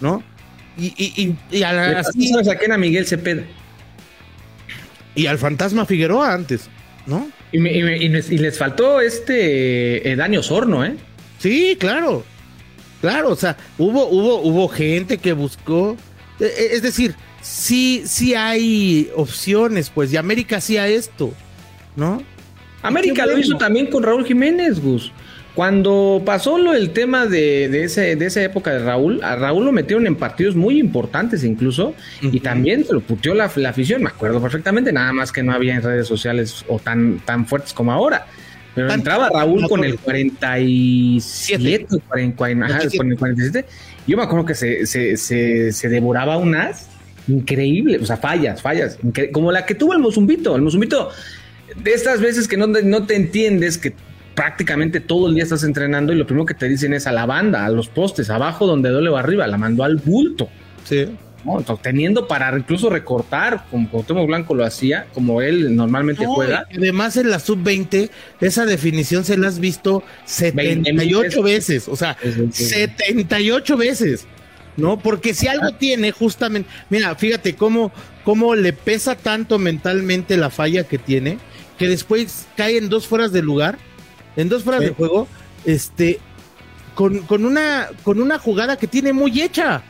¿No? 0.00 0.22
Y, 0.76 0.92
y, 0.98 1.34
y, 1.50 1.62
a 1.62 1.72
la, 1.72 2.00
así, 2.00 2.30
a 2.34 2.76
Miguel 2.76 3.06
Cepeda. 3.06 3.44
Y 5.14 5.26
al 5.26 5.38
Fantasma 5.38 5.86
Figueroa 5.86 6.34
antes, 6.34 6.68
¿no? 7.06 7.30
Y, 7.52 7.58
les 7.58 8.58
faltó 8.58 9.00
este 9.00 10.10
eh, 10.10 10.16
Dani 10.16 10.36
Osorno, 10.36 10.84
¿eh? 10.84 10.96
Sí, 11.38 11.76
claro. 11.80 12.24
Claro, 13.06 13.30
o 13.30 13.36
sea, 13.36 13.56
hubo, 13.78 14.08
hubo, 14.08 14.40
hubo 14.40 14.66
gente 14.66 15.18
que 15.18 15.32
buscó. 15.32 15.96
Eh, 16.40 16.44
eh, 16.44 16.68
es 16.72 16.82
decir, 16.82 17.14
sí, 17.40 18.02
sí 18.04 18.34
hay 18.34 19.10
opciones, 19.14 19.90
pues, 19.90 20.12
y 20.12 20.16
América 20.16 20.56
hacía 20.56 20.88
esto, 20.88 21.32
¿no? 21.94 22.20
América 22.82 23.24
lo 23.24 23.38
hizo 23.38 23.56
también 23.58 23.86
con 23.86 24.02
Raúl 24.02 24.26
Jiménez, 24.26 24.80
Gus. 24.80 25.12
Cuando 25.54 26.20
pasó 26.26 26.58
lo 26.58 26.74
el 26.74 26.90
tema 26.90 27.26
de, 27.26 27.68
de, 27.68 27.84
ese, 27.84 28.16
de 28.16 28.26
esa 28.26 28.42
época 28.42 28.72
de 28.72 28.80
Raúl, 28.80 29.22
a 29.22 29.36
Raúl 29.36 29.66
lo 29.66 29.70
metieron 29.70 30.08
en 30.08 30.16
partidos 30.16 30.56
muy 30.56 30.80
importantes 30.80 31.44
incluso, 31.44 31.94
y 32.20 32.40
también 32.40 32.84
se 32.84 32.92
lo 32.92 33.00
puteó 33.02 33.34
la, 33.34 33.44
afición, 33.44 34.02
me 34.02 34.08
acuerdo 34.08 34.42
perfectamente, 34.42 34.92
nada 34.92 35.12
más 35.12 35.30
que 35.30 35.44
no 35.44 35.52
había 35.52 35.76
en 35.76 35.82
redes 35.82 36.08
sociales 36.08 36.64
o 36.66 36.80
tan, 36.80 37.20
tan 37.20 37.46
fuertes 37.46 37.72
como 37.72 37.92
ahora. 37.92 38.26
Pero 38.76 38.92
entraba 38.92 39.30
Raúl 39.30 39.66
con 39.68 39.82
el 39.82 39.98
47, 39.98 41.86
con 42.06 42.20
el 42.20 42.34
47. 42.34 43.64
Yo 44.06 44.16
me 44.18 44.22
acuerdo 44.22 44.44
que 44.44 44.54
se, 44.54 44.86
se, 44.86 45.16
se, 45.16 45.72
se 45.72 45.88
devoraba 45.88 46.36
unas 46.36 46.90
increíble, 47.26 47.98
o 47.98 48.06
sea, 48.06 48.18
fallas, 48.18 48.60
fallas, 48.60 48.98
como 49.32 49.50
la 49.50 49.64
que 49.64 49.74
tuvo 49.74 49.94
el 49.94 49.98
Mozumbito. 49.98 50.54
El 50.54 50.60
Mozumbito 50.62 51.08
de 51.82 51.92
estas 51.92 52.20
veces 52.20 52.46
que 52.46 52.58
no, 52.58 52.66
no 52.66 53.06
te 53.06 53.16
entiendes 53.16 53.78
que 53.78 53.94
prácticamente 54.34 55.00
todo 55.00 55.28
el 55.28 55.34
día 55.34 55.44
estás 55.44 55.64
entrenando 55.64 56.12
y 56.12 56.16
lo 56.16 56.26
primero 56.26 56.44
que 56.44 56.52
te 56.52 56.68
dicen 56.68 56.92
es 56.92 57.06
a 57.06 57.12
la 57.12 57.24
banda, 57.24 57.64
a 57.64 57.70
los 57.70 57.88
postes, 57.88 58.28
abajo 58.28 58.66
donde 58.66 58.90
duele 58.90 59.08
o 59.08 59.16
arriba, 59.16 59.46
la 59.46 59.56
mandó 59.56 59.84
al 59.84 59.96
bulto. 59.96 60.50
Sí. 60.84 61.08
Teniendo 61.82 62.26
para 62.26 62.56
incluso 62.56 62.90
recortar, 62.90 63.66
como 63.70 63.88
Cuauhtémoc 63.90 64.26
Blanco 64.26 64.54
lo 64.54 64.64
hacía, 64.64 65.06
como 65.14 65.42
él 65.42 65.74
normalmente 65.76 66.26
juega. 66.26 66.66
Además, 66.74 67.16
en 67.16 67.30
la 67.30 67.38
sub-20, 67.38 68.10
esa 68.40 68.64
definición 68.64 69.24
se 69.24 69.36
la 69.36 69.48
has 69.48 69.58
visto 69.58 70.02
78 70.24 71.42
veces, 71.42 71.88
o 71.88 71.96
sea, 71.96 72.16
78 72.50 73.76
veces, 73.76 74.26
¿no? 74.76 74.98
Porque 74.98 75.34
si 75.34 75.48
algo 75.48 75.72
tiene, 75.72 76.12
justamente, 76.12 76.68
mira, 76.90 77.14
fíjate 77.14 77.54
cómo, 77.54 77.92
cómo 78.24 78.54
le 78.54 78.72
pesa 78.72 79.16
tanto 79.16 79.58
mentalmente 79.58 80.36
la 80.36 80.50
falla 80.50 80.84
que 80.84 80.98
tiene, 80.98 81.38
que 81.78 81.88
después 81.88 82.46
cae 82.56 82.78
en 82.78 82.88
dos 82.88 83.06
fueras 83.06 83.32
de 83.32 83.42
lugar 83.42 83.78
en 84.36 84.48
dos 84.48 84.62
fueras 84.62 84.82
de 84.82 84.90
juego, 84.90 85.26
este, 85.64 86.20
con, 86.94 87.44
una, 87.44 87.88
con 88.04 88.20
una 88.20 88.38
jugada 88.38 88.76
que 88.76 88.86
tiene 88.86 89.12
muy 89.12 89.40
hecha. 89.40 89.82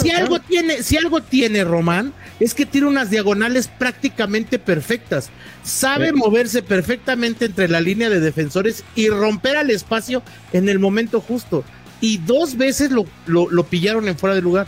Si 0.00 0.10
algo 0.10 0.40
tiene, 0.40 0.82
si 0.82 0.96
algo 0.96 1.22
tiene 1.22 1.64
Román, 1.64 2.12
es 2.40 2.54
que 2.54 2.66
tiene 2.66 2.86
unas 2.86 3.10
diagonales 3.10 3.68
prácticamente 3.68 4.58
perfectas. 4.58 5.30
Sabe 5.62 6.12
moverse 6.12 6.62
perfectamente 6.62 7.46
entre 7.46 7.68
la 7.68 7.80
línea 7.80 8.10
de 8.10 8.20
defensores 8.20 8.84
y 8.94 9.08
romper 9.08 9.56
al 9.56 9.70
espacio 9.70 10.22
en 10.52 10.68
el 10.68 10.78
momento 10.78 11.20
justo. 11.20 11.64
Y 12.00 12.18
dos 12.18 12.56
veces 12.56 12.90
lo, 12.90 13.06
lo, 13.26 13.64
pillaron 13.64 14.08
en 14.08 14.18
fuera 14.18 14.34
de 14.34 14.42
lugar. 14.42 14.66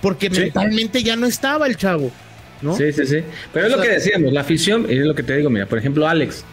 Porque 0.00 0.30
mentalmente 0.30 1.02
ya 1.02 1.16
no 1.16 1.26
estaba 1.26 1.66
el 1.66 1.76
chavo. 1.76 2.10
¿no? 2.62 2.76
Sí, 2.76 2.92
sí, 2.92 3.06
sí. 3.06 3.18
Pero 3.52 3.66
es 3.66 3.72
lo 3.72 3.82
que 3.82 3.88
decíamos, 3.88 4.32
la 4.32 4.40
afición, 4.40 4.86
y 4.88 4.98
es 4.98 5.04
lo 5.04 5.14
que 5.14 5.22
te 5.22 5.36
digo, 5.36 5.50
mira, 5.50 5.66
por 5.66 5.78
ejemplo, 5.78 6.08
Alex, 6.08 6.44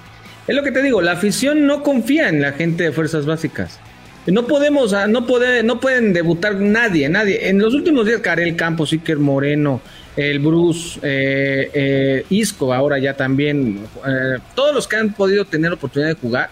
es 0.48 0.56
lo 0.56 0.64
que 0.64 0.72
te 0.72 0.82
digo, 0.82 1.02
la 1.02 1.14
afición 1.14 1.66
no 1.66 1.84
confía 1.84 2.30
en 2.30 2.42
la 2.42 2.54
gente 2.54 2.84
de 2.84 2.92
fuerzas 2.92 3.26
básicas. 3.26 3.80
No 4.28 4.48
podemos, 4.48 4.94
ah, 4.94 5.08
no, 5.08 5.28
puede, 5.28 5.64
no 5.64 5.80
pueden 5.80 6.14
debutar 6.14 6.56
nadie, 6.56 7.10
nadie. 7.10 7.50
En 7.50 7.60
los 7.60 7.74
últimos 7.74 8.06
días, 8.06 8.22
Karel 8.22 8.56
Campos, 8.56 8.94
Iker 8.94 9.18
Moreno, 9.18 9.82
el 10.16 10.40
Bruce, 10.40 11.00
eh, 11.02 11.70
eh, 11.74 12.26
Isco, 12.30 12.74
ahora 12.74 13.00
ya 13.00 13.16
también, 13.16 13.80
eh, 14.08 14.38
todos 14.56 14.74
los 14.74 14.88
que 14.88 14.96
han 14.96 15.14
podido 15.14 15.44
tener 15.44 15.74
oportunidad 15.74 16.10
de 16.10 16.16
jugar, 16.16 16.50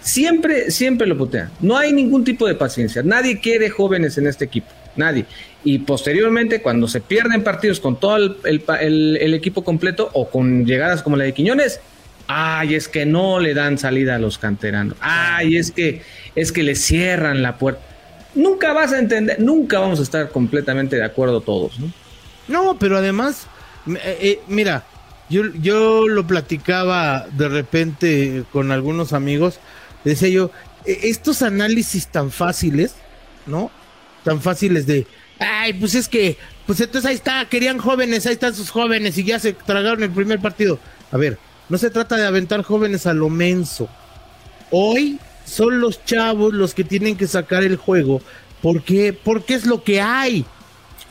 siempre, 0.00 0.70
siempre 0.72 1.06
lo 1.06 1.16
putean. 1.16 1.50
No 1.60 1.76
hay 1.76 1.92
ningún 1.92 2.24
tipo 2.24 2.46
de 2.46 2.56
paciencia. 2.56 3.02
Nadie 3.04 3.40
quiere 3.40 3.70
jóvenes 3.70 4.18
en 4.18 4.26
este 4.26 4.44
equipo, 4.44 4.68
nadie. 4.96 5.26
Y 5.62 5.78
posteriormente, 5.78 6.60
cuando 6.60 6.88
se 6.88 7.00
pierden 7.00 7.44
partidos 7.44 7.78
con 7.78 8.00
todo 8.00 8.16
el 8.16 9.34
equipo 9.34 9.62
completo 9.62 10.10
o 10.12 10.28
con 10.28 10.64
llegadas 10.64 11.02
como 11.02 11.16
la 11.16 11.24
de 11.24 11.34
Quiñones, 11.34 11.80
Ay, 12.28 12.74
es 12.74 12.88
que 12.88 13.06
no 13.06 13.38
le 13.38 13.54
dan 13.54 13.78
salida 13.78 14.16
a 14.16 14.18
los 14.18 14.38
canteranos. 14.38 14.96
Ay, 15.00 15.56
es 15.56 15.70
que 15.70 16.02
es 16.34 16.52
que 16.52 16.62
le 16.62 16.74
cierran 16.74 17.42
la 17.42 17.56
puerta. 17.56 17.80
Nunca 18.34 18.72
vas 18.72 18.92
a 18.92 18.98
entender, 18.98 19.40
nunca 19.40 19.78
vamos 19.78 20.00
a 20.00 20.02
estar 20.02 20.30
completamente 20.30 20.96
de 20.96 21.04
acuerdo 21.04 21.40
todos, 21.40 21.78
¿no? 21.78 21.90
No, 22.48 22.78
pero 22.78 22.98
además, 22.98 23.46
eh, 23.88 24.18
eh, 24.20 24.40
mira, 24.46 24.84
yo, 25.28 25.44
yo 25.60 26.06
lo 26.06 26.26
platicaba 26.26 27.26
de 27.32 27.48
repente 27.48 28.44
con 28.52 28.70
algunos 28.70 29.12
amigos, 29.12 29.58
decía 30.04 30.28
yo, 30.28 30.50
e, 30.84 31.08
estos 31.08 31.42
análisis 31.42 32.08
tan 32.08 32.30
fáciles, 32.30 32.94
¿no? 33.46 33.70
Tan 34.22 34.40
fáciles 34.40 34.86
de, 34.86 35.06
ay, 35.38 35.72
pues 35.74 35.94
es 35.94 36.08
que, 36.08 36.36
pues 36.66 36.80
entonces 36.80 37.08
ahí 37.08 37.14
está, 37.14 37.48
querían 37.48 37.78
jóvenes, 37.78 38.26
ahí 38.26 38.34
están 38.34 38.54
sus 38.54 38.70
jóvenes 38.70 39.16
y 39.18 39.24
ya 39.24 39.38
se 39.38 39.52
tragaron 39.52 40.02
el 40.02 40.10
primer 40.10 40.40
partido. 40.40 40.78
A 41.10 41.16
ver, 41.16 41.38
no 41.68 41.78
se 41.78 41.90
trata 41.90 42.16
de 42.16 42.26
aventar 42.26 42.62
jóvenes 42.62 43.06
a 43.06 43.14
lo 43.14 43.28
menso. 43.28 43.88
Hoy 44.70 45.18
son 45.44 45.80
los 45.80 46.04
chavos 46.04 46.52
los 46.52 46.74
que 46.74 46.84
tienen 46.84 47.16
que 47.16 47.26
sacar 47.26 47.64
el 47.64 47.76
juego. 47.76 48.20
¿Por 48.62 48.82
qué? 48.82 49.12
Porque 49.12 49.54
es 49.54 49.66
lo 49.66 49.82
que 49.82 50.00
hay. 50.00 50.44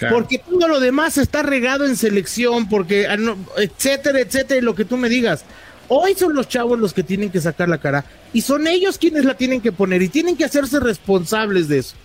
Porque 0.10 0.40
todo 0.40 0.68
lo 0.68 0.80
demás 0.80 1.18
está 1.18 1.42
regado 1.42 1.86
en 1.86 1.96
selección, 1.96 2.68
porque, 2.68 3.08
ah, 3.08 3.18
etcétera, 3.58 4.20
etcétera, 4.20 4.60
y 4.60 4.62
lo 4.62 4.76
que 4.76 4.84
tú 4.84 4.98
me 4.98 5.08
digas. 5.08 5.46
Hoy 5.88 6.16
son 6.16 6.34
los 6.34 6.50
chavos 6.50 6.80
los 6.80 6.94
que 6.94 7.04
tienen 7.04 7.30
que 7.30 7.40
sacar 7.40 7.70
la 7.70 7.78
cara 7.78 8.06
y 8.34 8.42
son 8.42 8.68
ellos 8.68 8.98
quienes 8.98 9.24
la 9.24 9.36
tienen 9.36 9.62
que 9.62 9.72
poner 9.72 10.02
y 10.02 10.10
tienen 10.10 10.36
que 10.36 10.44
hacerse 10.44 10.80
responsables 10.80 11.68
de 11.68 11.80
eso. 11.80 11.96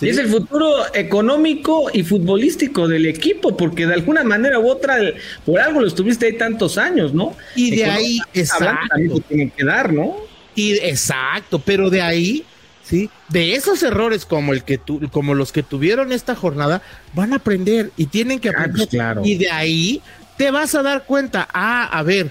Y 0.00 0.08
es 0.08 0.18
el 0.18 0.28
futuro 0.28 0.94
económico 0.94 1.90
y 1.92 2.02
futbolístico 2.04 2.86
del 2.86 3.06
equipo, 3.06 3.56
porque 3.56 3.86
de 3.86 3.94
alguna 3.94 4.22
manera 4.22 4.58
u 4.58 4.68
otra, 4.68 4.98
por 5.44 5.60
algo 5.60 5.80
lo 5.80 5.86
estuviste 5.86 6.26
ahí 6.26 6.38
tantos 6.38 6.78
años, 6.78 7.12
¿no? 7.12 7.36
Y 7.56 7.76
de 7.76 7.84
ahí, 7.84 8.20
exacto. 8.34 8.96
Tienen 9.28 9.50
que 9.50 9.64
dar, 9.64 9.92
¿no? 9.92 10.16
Y 10.54 10.74
exacto, 10.74 11.58
pero 11.58 11.90
de 11.90 12.00
ahí, 12.00 12.44
¿sí? 12.82 13.10
De 13.28 13.54
esos 13.54 13.82
errores 13.82 14.24
como 14.24 14.52
el 14.52 14.62
que 14.64 14.78
tu, 14.78 15.08
como 15.10 15.34
los 15.34 15.52
que 15.52 15.62
tuvieron 15.62 16.12
esta 16.12 16.34
jornada, 16.34 16.82
van 17.14 17.32
a 17.32 17.36
aprender 17.36 17.90
y 17.96 18.06
tienen 18.06 18.38
que 18.38 18.50
aprender. 18.50 18.88
claro. 18.88 19.22
Y 19.24 19.36
de 19.36 19.50
ahí 19.50 20.02
te 20.36 20.50
vas 20.50 20.74
a 20.74 20.82
dar 20.82 21.04
cuenta, 21.04 21.48
ah, 21.52 21.86
a 21.86 22.02
ver, 22.02 22.30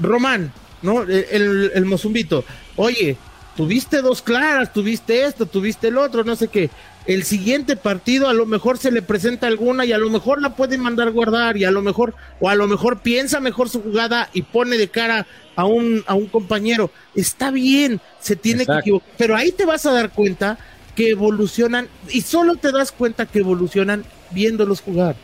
Román, 0.00 0.52
¿no? 0.80 1.02
El, 1.02 1.26
el, 1.30 1.72
el 1.74 1.84
Mozumbito, 1.84 2.44
oye, 2.76 3.16
tuviste 3.56 4.02
dos 4.02 4.22
claras, 4.22 4.72
tuviste 4.72 5.24
esto, 5.24 5.46
tuviste 5.46 5.88
el 5.88 5.98
otro, 5.98 6.24
no 6.24 6.36
sé 6.36 6.48
qué. 6.48 6.70
El 7.06 7.24
siguiente 7.24 7.76
partido 7.76 8.28
a 8.28 8.32
lo 8.32 8.46
mejor 8.46 8.78
se 8.78 8.92
le 8.92 9.02
presenta 9.02 9.48
alguna 9.48 9.84
y 9.84 9.92
a 9.92 9.98
lo 9.98 10.08
mejor 10.08 10.40
la 10.40 10.54
puede 10.54 10.78
mandar 10.78 11.10
guardar 11.10 11.56
y 11.56 11.64
a 11.64 11.70
lo 11.70 11.82
mejor, 11.82 12.14
o 12.40 12.48
a 12.48 12.54
lo 12.54 12.68
mejor 12.68 13.00
piensa 13.00 13.40
mejor 13.40 13.68
su 13.68 13.82
jugada 13.82 14.28
y 14.32 14.42
pone 14.42 14.78
de 14.78 14.88
cara 14.88 15.26
a 15.56 15.64
un, 15.64 16.04
a 16.06 16.14
un 16.14 16.26
compañero. 16.26 16.90
Está 17.14 17.50
bien, 17.50 18.00
se 18.20 18.36
tiene 18.36 18.64
que 18.64 18.78
equivocar, 18.78 19.08
pero 19.18 19.36
ahí 19.36 19.50
te 19.50 19.66
vas 19.66 19.84
a 19.86 19.92
dar 19.92 20.10
cuenta 20.10 20.58
que 20.94 21.10
evolucionan 21.10 21.88
y 22.10 22.20
solo 22.20 22.56
te 22.56 22.70
das 22.70 22.92
cuenta 22.92 23.26
que 23.26 23.40
evolucionan 23.40 24.04
viéndolos 24.30 24.80
jugar. 24.80 25.16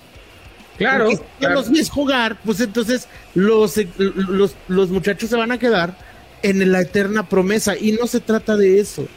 Claro. 0.78 1.10
si 1.10 1.46
los 1.46 1.70
ves 1.70 1.90
jugar, 1.90 2.38
pues 2.44 2.60
entonces 2.60 3.08
los, 3.34 3.74
los, 3.98 4.54
los 4.68 4.90
muchachos 4.90 5.28
se 5.28 5.36
van 5.36 5.50
a 5.50 5.58
quedar 5.58 6.07
en 6.42 6.70
la 6.70 6.80
eterna 6.80 7.28
promesa 7.28 7.76
y 7.78 7.92
no 7.92 8.06
se 8.06 8.20
trata 8.20 8.56
de 8.56 8.80
eso. 8.80 9.08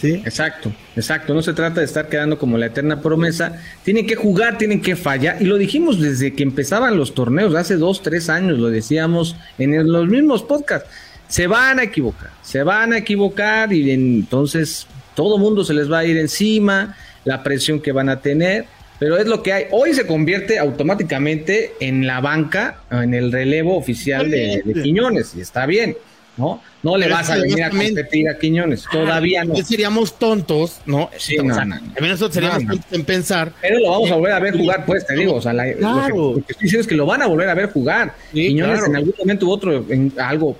¿Sí? 0.00 0.22
Exacto, 0.24 0.72
exacto. 0.94 1.34
No 1.34 1.42
se 1.42 1.52
trata 1.52 1.80
de 1.80 1.86
estar 1.86 2.08
quedando 2.08 2.38
como 2.38 2.56
la 2.56 2.66
eterna 2.66 3.00
promesa. 3.00 3.60
Tienen 3.82 4.06
que 4.06 4.14
jugar, 4.14 4.56
tienen 4.56 4.80
que 4.80 4.94
fallar. 4.94 5.42
Y 5.42 5.44
lo 5.44 5.56
dijimos 5.56 6.00
desde 6.00 6.34
que 6.34 6.44
empezaban 6.44 6.96
los 6.96 7.14
torneos, 7.14 7.54
hace 7.56 7.76
dos, 7.76 8.00
tres 8.02 8.28
años, 8.28 8.58
lo 8.58 8.70
decíamos 8.70 9.34
en 9.58 9.90
los 9.90 10.06
mismos 10.06 10.44
podcasts. 10.44 10.88
Se 11.26 11.46
van 11.46 11.80
a 11.80 11.82
equivocar, 11.82 12.30
se 12.42 12.62
van 12.62 12.92
a 12.92 12.98
equivocar 12.98 13.72
y 13.72 13.90
entonces 13.90 14.86
todo 15.14 15.36
mundo 15.36 15.64
se 15.64 15.74
les 15.74 15.90
va 15.90 15.98
a 15.98 16.04
ir 16.04 16.16
encima, 16.16 16.96
la 17.24 17.42
presión 17.42 17.80
que 17.80 17.90
van 17.90 18.08
a 18.08 18.20
tener. 18.20 18.66
Pero 19.00 19.16
es 19.16 19.26
lo 19.26 19.42
que 19.42 19.52
hay. 19.52 19.64
Hoy 19.70 19.94
se 19.94 20.06
convierte 20.06 20.58
automáticamente 20.58 21.72
en 21.80 22.06
la 22.06 22.20
banca, 22.20 22.80
en 22.90 23.14
el 23.14 23.30
relevo 23.30 23.76
oficial 23.76 24.30
de, 24.30 24.62
de 24.64 24.82
Quiñones, 24.82 25.34
y 25.36 25.40
está 25.40 25.66
bien. 25.66 25.96
¿No? 26.38 26.62
No 26.82 26.96
le 26.96 27.08
vas 27.08 27.28
a 27.28 27.36
venir 27.36 27.62
a 27.64 27.70
competir 27.70 28.28
a 28.28 28.38
Quiñones, 28.38 28.84
todavía 28.90 29.44
no. 29.44 29.56
Seríamos 29.56 30.18
tontos, 30.18 30.80
¿no? 30.86 31.10
Sí, 31.18 31.36
no, 31.36 31.44
nosotros 31.44 32.32
seríamos 32.32 32.64
tontos 32.64 32.92
en 32.92 33.04
pensar. 33.04 33.52
Pero 33.60 33.80
lo 33.80 33.90
vamos 33.90 34.10
a 34.10 34.14
volver 34.14 34.32
a 34.32 34.38
ver 34.38 34.56
jugar, 34.56 34.86
pues, 34.86 35.04
te 35.06 35.14
digo. 35.14 35.34
O 35.34 35.42
sea, 35.42 35.52
lo, 35.52 35.62
que, 35.62 36.52
estoy 36.52 36.64
diciendo 36.64 36.80
es 36.80 36.86
que 36.86 36.94
lo 36.94 37.04
van 37.04 37.22
a 37.22 37.26
volver 37.26 37.48
a 37.48 37.54
ver 37.54 37.70
jugar. 37.70 38.14
Quiñones 38.32 38.84
en 38.86 38.96
algún 38.96 39.14
momento 39.18 39.46
u 39.46 39.50
otro, 39.50 39.84
en 39.90 40.12
algo 40.18 40.56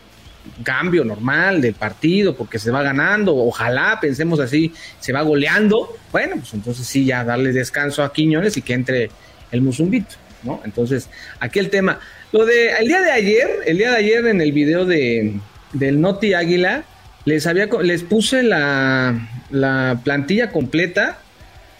cambio 0.63 1.05
normal 1.05 1.61
del 1.61 1.75
partido, 1.75 2.35
porque 2.35 2.59
se 2.59 2.71
va 2.71 2.83
ganando, 2.83 3.37
ojalá, 3.37 3.99
pensemos 4.01 4.41
así, 4.41 4.73
se 4.99 5.13
va 5.13 5.23
goleando, 5.23 5.97
bueno, 6.11 6.37
pues 6.37 6.55
entonces 6.55 6.87
sí, 6.87 7.05
ya 7.05 7.25
darle 7.25 7.53
descanso 7.53 8.03
a 8.03 8.13
Quiñones 8.13 8.57
y 8.57 8.63
que 8.63 8.75
entre 8.75 9.11
el 9.53 9.61
Musumbito, 9.61 10.17
¿no? 10.43 10.61
Entonces, 10.65 11.09
aquí 11.39 11.59
el 11.59 11.71
tema. 11.71 12.01
Lo 12.33 12.45
de 12.45 12.73
el 12.73 12.89
día 12.89 13.01
de 13.01 13.11
ayer, 13.11 13.49
el 13.67 13.79
día 13.79 13.91
de 13.91 13.97
ayer 13.97 14.27
en 14.27 14.41
el 14.41 14.53
video 14.53 14.85
de, 14.85 15.41
del 15.73 16.01
Noti 16.01 16.35
Águila, 16.35 16.85
les 17.25 17.47
había 17.47 17.69
les 17.83 18.03
puse 18.03 18.43
la, 18.43 19.29
la 19.51 20.01
plantilla 20.03 20.51
completa 20.51 21.19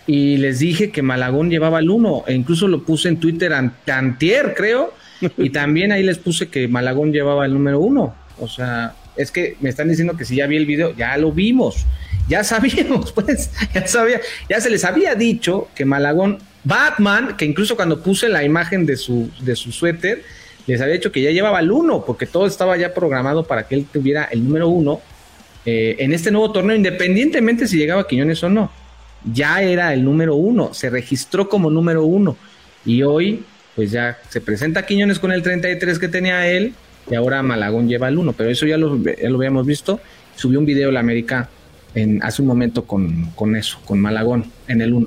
y 0.07 0.39
les 0.39 0.59
dije 0.59 0.91
que 0.91 1.03
Malagón 1.03 1.51
llevaba 1.51 1.81
el 1.81 1.91
1, 1.91 2.25
e 2.29 2.35
incluso 2.35 2.67
lo 2.67 2.83
puse 2.83 3.09
en 3.09 3.19
Twitter 3.21 3.53
antier, 3.53 4.55
creo, 4.57 4.95
y 5.37 5.51
también 5.51 5.93
ahí 5.93 6.03
les 6.03 6.19
puse 6.19 6.49
que 6.49 6.67
Malagón 6.67 7.13
llevaba 7.13 7.45
el 7.45 7.53
número 7.53 7.81
1. 7.81 8.15
O 8.41 8.49
sea, 8.49 8.95
es 9.17 9.31
que 9.31 9.57
me 9.61 9.69
están 9.69 9.89
diciendo 9.89 10.17
que 10.17 10.25
si 10.25 10.37
ya 10.37 10.47
vi 10.47 10.57
el 10.57 10.65
video, 10.65 10.97
ya 10.97 11.17
lo 11.19 11.31
vimos, 11.33 11.85
ya 12.27 12.43
sabíamos, 12.43 13.13
pues, 13.15 13.51
ya 13.75 13.87
sabía, 13.87 14.21
ya 14.49 14.61
se 14.61 14.71
les 14.71 14.85
había 14.85 15.15
dicho 15.15 15.69
que 15.75 15.85
Malagón, 15.85 16.39
Batman, 16.65 17.37
que 17.37 17.45
incluso 17.45 17.77
cuando 17.77 18.03
puse 18.03 18.31
la 18.31 18.45
imagen 18.45 18.87
de 18.87 18.97
su, 18.97 19.31
de 19.41 19.57
su 19.57 19.73
suéter, 19.73 20.25
les 20.69 20.81
había 20.81 20.95
dicho 20.95 21.11
que 21.11 21.23
ya 21.23 21.31
llevaba 21.31 21.61
el 21.61 21.73
uno, 21.73 22.05
porque 22.05 22.27
todo 22.27 22.47
estaba 22.47 22.77
ya 22.77 22.95
programado 22.95 23.45
para 23.45 23.67
que 23.67 23.75
él 23.75 23.87
tuviera 23.91 24.25
el 24.25 24.45
número 24.45 24.69
uno 24.69 25.01
eh, 25.65 25.97
en 25.99 26.13
este 26.13 26.31
nuevo 26.31 26.53
torneo, 26.53 26.77
independientemente 26.77 27.67
si 27.67 27.79
llegaba 27.79 28.03
a 28.03 28.07
Quiñones 28.07 28.43
o 28.45 28.49
no. 28.49 28.71
Ya 29.33 29.63
era 29.63 29.93
el 29.93 30.05
número 30.05 30.37
uno, 30.37 30.73
se 30.75 30.91
registró 30.91 31.49
como 31.49 31.71
número 31.71 32.05
uno. 32.05 32.37
Y 32.85 33.03
hoy, 33.03 33.45
pues 33.75 33.91
ya 33.91 34.19
se 34.29 34.41
presenta 34.41 34.87
Quiñones 34.87 35.19
con 35.19 35.33
el 35.33 35.43
33 35.43 35.99
que 35.99 36.09
tenía 36.09 36.47
él, 36.47 36.75
y 37.11 37.15
ahora 37.15 37.43
Malagón 37.43 37.89
lleva 37.89 38.09
el 38.09 38.19
1, 38.19 38.35
pero 38.35 38.51
eso 38.51 38.67
ya 38.67 38.77
lo, 38.77 39.03
ya 39.03 39.29
lo 39.29 39.39
habíamos 39.39 39.67
visto. 39.67 40.01
Subió 40.37 40.59
un 40.59 40.67
video 40.67 40.93
la 40.93 41.01
América 41.01 41.49
hace 42.23 42.43
un 42.43 42.49
momento 42.49 42.85
con, 42.85 43.31
con 43.35 43.57
eso, 43.57 43.79
con 43.85 43.99
Malagón 43.99 44.53
en 44.69 44.83
el 44.83 44.93
1. 44.93 45.07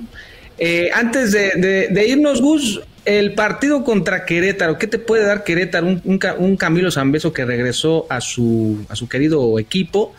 Eh, 0.58 0.90
antes 0.94 1.32
de, 1.32 2.04
irnos, 2.06 2.40
Gus, 2.40 2.80
el 3.04 3.34
partido 3.34 3.84
contra 3.84 4.24
Querétaro, 4.24 4.78
¿qué 4.78 4.86
te 4.86 4.98
puede 4.98 5.24
dar 5.24 5.44
Querétaro? 5.44 5.86
Un, 5.86 6.20
un, 6.38 6.56
Camilo 6.56 6.90
Zambeso 6.90 7.32
que 7.32 7.44
regresó 7.44 8.06
a 8.08 8.20
su, 8.20 8.84
a 8.88 8.96
su 8.96 9.08
querido 9.08 9.58
equipo, 9.58 10.14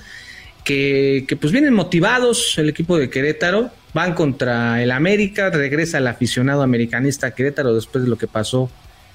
que, 0.64 1.26
que, 1.28 1.36
pues 1.36 1.52
vienen 1.52 1.74
motivados 1.74 2.58
el 2.58 2.70
equipo 2.70 2.98
de 2.98 3.10
Querétaro, 3.10 3.72
van 3.94 4.14
contra 4.14 4.82
el 4.82 4.92
América, 4.92 5.50
regresa 5.50 5.98
el 5.98 6.08
aficionado 6.08 6.62
americanista 6.62 7.32
Querétaro 7.32 7.74
después 7.74 8.04
de 8.04 8.10
lo 8.10 8.18
que 8.18 8.28
pasó 8.28 8.70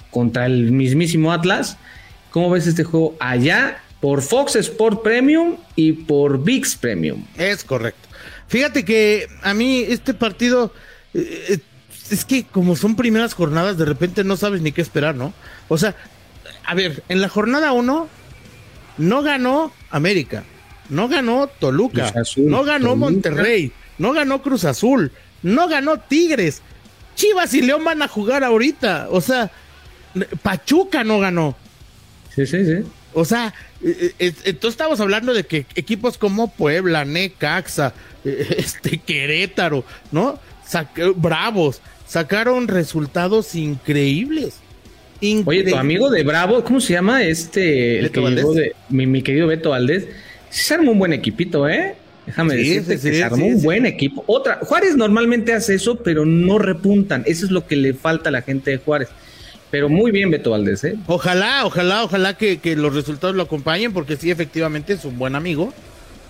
contra 0.09 0.45
el 0.45 0.71
mismísimo 0.71 1.31
Atlas. 1.31 1.77
¿Cómo 2.31 2.49
ves 2.49 2.67
este 2.67 2.83
juego 2.83 3.15
allá? 3.19 3.81
Por 3.99 4.21
Fox 4.21 4.55
Sport 4.55 5.03
Premium 5.03 5.57
y 5.75 5.91
por 5.91 6.43
VIX 6.43 6.75
Premium. 6.77 7.25
Es 7.37 7.63
correcto. 7.63 8.07
Fíjate 8.47 8.85
que 8.85 9.27
a 9.43 9.53
mí 9.53 9.85
este 9.87 10.13
partido 10.13 10.73
eh, 11.13 11.45
eh, 11.49 11.59
es 12.11 12.25
que 12.25 12.43
como 12.43 12.75
son 12.75 12.95
primeras 12.95 13.33
jornadas, 13.33 13.77
de 13.77 13.85
repente 13.85 14.23
no 14.23 14.37
sabes 14.37 14.61
ni 14.61 14.71
qué 14.71 14.81
esperar, 14.81 15.15
¿no? 15.15 15.33
O 15.67 15.77
sea, 15.77 15.95
a 16.65 16.73
ver, 16.73 17.03
en 17.09 17.21
la 17.21 17.29
jornada 17.29 17.71
1 17.71 18.07
no 18.97 19.21
ganó 19.21 19.71
América, 19.89 20.43
no 20.89 21.07
ganó 21.07 21.47
Toluca, 21.47 22.13
no 22.37 22.63
ganó 22.63 22.95
Monterrey, 22.95 23.71
no 23.97 24.13
ganó 24.13 24.41
Cruz 24.41 24.65
Azul, 24.65 25.11
no 25.43 25.67
ganó 25.67 25.99
Tigres. 25.99 26.61
Chivas 27.15 27.53
y 27.53 27.61
León 27.61 27.83
van 27.83 28.01
a 28.01 28.07
jugar 28.07 28.43
ahorita. 28.43 29.07
O 29.11 29.19
sea, 29.19 29.51
Pachuca 30.41 31.03
no 31.03 31.19
ganó. 31.19 31.55
Sí, 32.33 32.45
sí, 32.45 32.65
sí. 32.65 32.85
O 33.13 33.25
sea, 33.25 33.53
eh, 33.83 34.13
entonces 34.19 34.71
estamos 34.71 34.99
hablando 34.99 35.33
de 35.33 35.45
que 35.45 35.65
equipos 35.75 36.17
como 36.17 36.51
Puebla, 36.51 37.05
Necaxa, 37.05 37.93
este 38.23 38.99
Querétaro, 38.99 39.83
¿no? 40.11 40.39
Bravos, 41.15 41.81
sacaron 42.09 42.67
resultados 42.67 43.53
increíbles. 43.53 44.55
Oye, 45.45 45.63
tu 45.63 45.75
amigo 45.75 46.09
de 46.09 46.23
Bravo, 46.23 46.63
¿cómo 46.63 46.79
se 46.79 46.93
llama? 46.93 47.23
Este, 47.23 47.99
el 47.99 48.09
que 48.09 48.21
de, 48.21 48.73
mi, 48.89 49.21
querido 49.21 49.47
Beto 49.47 49.71
Valdés, 49.71 50.07
se 50.49 50.73
armó 50.73 50.93
un 50.93 50.99
buen 50.99 51.13
equipito, 51.13 51.69
¿eh? 51.69 51.95
Déjame 52.25 52.55
decirte 52.55 52.93
que 52.93 53.13
se 53.13 53.23
armó 53.23 53.45
un 53.45 53.61
buen 53.61 53.85
equipo. 53.85 54.23
Otra, 54.27 54.59
Juárez 54.61 54.95
normalmente 54.95 55.53
hace 55.53 55.75
eso, 55.75 55.97
pero 55.97 56.25
no 56.25 56.57
repuntan. 56.57 57.23
Eso 57.25 57.45
es 57.45 57.51
lo 57.51 57.67
que 57.67 57.75
le 57.75 57.93
falta 57.93 58.29
a 58.29 58.31
la 58.31 58.41
gente 58.41 58.71
de 58.71 58.77
Juárez. 58.77 59.09
Pero 59.69 59.87
muy 59.87 60.11
bien, 60.11 60.31
Beto 60.31 60.51
Valdés, 60.51 60.83
¿eh? 60.85 60.95
Ojalá, 61.05 61.65
ojalá, 61.65 62.03
ojalá 62.03 62.37
que, 62.37 62.57
que 62.57 62.75
los 62.75 62.95
resultados 62.95 63.35
lo 63.35 63.43
acompañen, 63.43 63.93
porque 63.93 64.15
sí, 64.15 64.31
efectivamente 64.31 64.93
es 64.93 65.05
un 65.05 65.19
buen 65.19 65.35
amigo. 65.35 65.73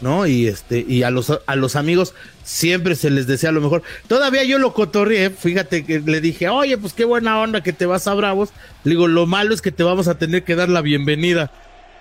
¿No? 0.02 0.28
Y 0.28 0.48
este, 0.48 0.86
y 0.88 1.04
a 1.04 1.10
los, 1.10 1.32
a 1.46 1.56
los 1.56 1.76
amigos 1.76 2.14
siempre 2.44 2.96
se 2.96 3.10
les 3.10 3.28
desea 3.28 3.52
lo 3.52 3.62
mejor. 3.62 3.84
Todavía 4.08 4.44
yo 4.44 4.60
lo 4.60 4.74
cotorreé, 4.74 5.30
fíjate 5.30 5.86
que 5.86 6.00
le 6.00 6.22
dije, 6.22 6.50
oye, 6.50 6.78
pues 6.78 6.94
qué 6.94 7.06
buena 7.06 7.40
onda 7.40 7.62
que 7.62 7.74
te 7.74 7.86
vas 7.86 8.08
a 8.08 8.14
Bravos. 8.14 8.50
Le 8.84 8.92
digo, 8.92 9.08
lo 9.08 9.26
malo 9.26 9.54
es 9.54 9.62
que 9.62 9.72
te 9.72 9.84
vamos 9.84 10.08
a 10.08 10.18
tener 10.18 10.44
que 10.44 10.56
dar 10.56 10.70
la 10.70 10.82
bienvenida. 10.82 11.52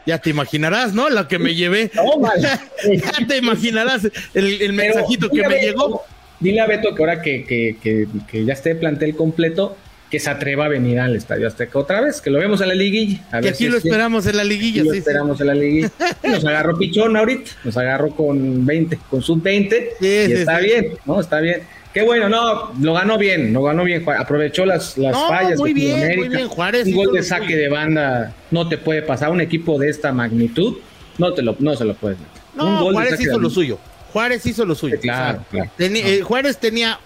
Ya 0.07 0.19
te 0.19 0.31
imaginarás, 0.31 0.95
¿no? 0.95 1.11
La 1.11 1.29
que 1.29 1.39
me 1.39 1.55
llevé. 1.55 1.91
ya 2.41 3.27
te 3.27 3.37
imaginarás 3.37 4.09
el, 4.33 4.73
mensajito 4.73 5.29
que 5.29 5.47
me 5.47 5.61
llegó. 5.61 6.03
Dile 6.41 6.61
a 6.61 6.67
Beto 6.67 6.95
que 6.95 7.03
ahora 7.03 7.21
que, 7.21 7.45
que, 7.45 7.77
que, 7.83 8.07
que 8.31 8.45
ya 8.45 8.53
esté 8.53 8.75
plantel 8.77 9.17
completo, 9.17 9.77
que 10.11 10.19
se 10.19 10.31
atreva 10.31 10.67
a 10.67 10.69
venir 10.69 10.99
al 11.01 11.17
Estadio 11.17 11.47
Azteca 11.47 11.79
otra 11.79 12.01
vez, 12.01 12.21
que 12.21 12.31
lo 12.31 12.39
vemos 12.39 12.61
en 12.61 12.69
la 12.69 12.75
liguilla. 12.75 13.21
A 13.31 13.41
que 13.41 13.51
aquí 13.51 13.69
lo 13.69 13.77
esperamos 13.77 14.27
en 14.27 14.37
la 14.37 14.45
liguilla, 14.45 14.83
sí. 14.83 14.89
Lo 14.89 14.95
esperamos 14.95 15.41
en 15.41 15.47
la 15.47 15.55
liguilla. 15.55 15.91
Nos 16.25 16.45
agarró 16.45 16.79
pichón 16.79 17.17
ahorita, 17.17 17.51
nos 17.65 17.77
agarró 17.77 18.11
con 18.11 18.65
20, 18.65 18.99
con 19.11 19.23
sub 19.23 19.43
20, 19.43 19.93
y 20.01 20.07
está 20.07 20.59
bien, 20.59 20.95
¿no? 21.05 21.21
Está 21.21 21.41
bien. 21.41 21.63
Qué 21.93 22.03
bueno, 22.03 22.29
no, 22.29 22.73
lo 22.81 22.95
ganó 22.95 23.19
bien, 23.19 23.53
lo 23.53 23.63
ganó 23.63 23.85
bien, 23.85 24.05
aprovechó 24.19 24.67
las, 24.67 24.99
las 24.99 25.17
fallas. 25.17 25.59
Muy 25.59 25.73
bien, 25.73 26.19
muy 26.19 26.29
bien, 26.29 26.49
Juárez. 26.49 26.87
Un 26.87 26.95
gol 26.95 27.13
de 27.13 27.23
saque 27.23 27.57
de 27.57 27.69
banda 27.69 28.35
no 28.51 28.69
te 28.69 28.79
puede 28.79 29.03
pasar, 29.03 29.31
un 29.31 29.41
equipo 29.41 29.79
de 29.79 29.89
esta 29.89 30.13
magnitud 30.13 30.77
no, 31.19 31.35
te 31.35 31.43
lo, 31.43 31.57
no 31.59 31.77
se 31.77 31.85
lo 31.85 31.95
puedes 31.95 32.19
meter. 32.19 32.43
No, 32.55 32.91
Juárez 32.91 33.21
hizo 33.21 33.39
lo 33.39 33.51
suyo. 33.51 33.79
Juárez 34.13 34.47
hizo 34.47 34.65
lo 34.65 34.75
suyo. 34.75 34.99
claro, 35.01 35.45
claro. 35.51 35.71
Eh, 35.79 36.23
Juárez 36.23 36.57
tenía. 36.59 36.99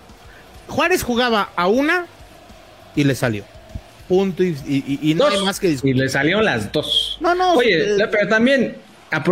Juárez 0.68 1.02
jugaba 1.02 1.50
a 1.56 1.66
una 1.66 2.06
y 2.96 3.04
le 3.04 3.14
salió. 3.14 3.44
Punto. 4.08 4.42
Y, 4.42 5.14
no 5.16 5.26
hay 5.26 5.42
más 5.44 5.60
que 5.60 5.68
discutir. 5.68 5.96
Y 5.96 5.98
le 5.98 6.08
salieron 6.08 6.44
las 6.44 6.72
dos. 6.72 7.18
No, 7.20 7.34
no. 7.34 7.54
Oye, 7.54 7.96
eh, 7.96 8.08
pero 8.10 8.28
también. 8.28 8.76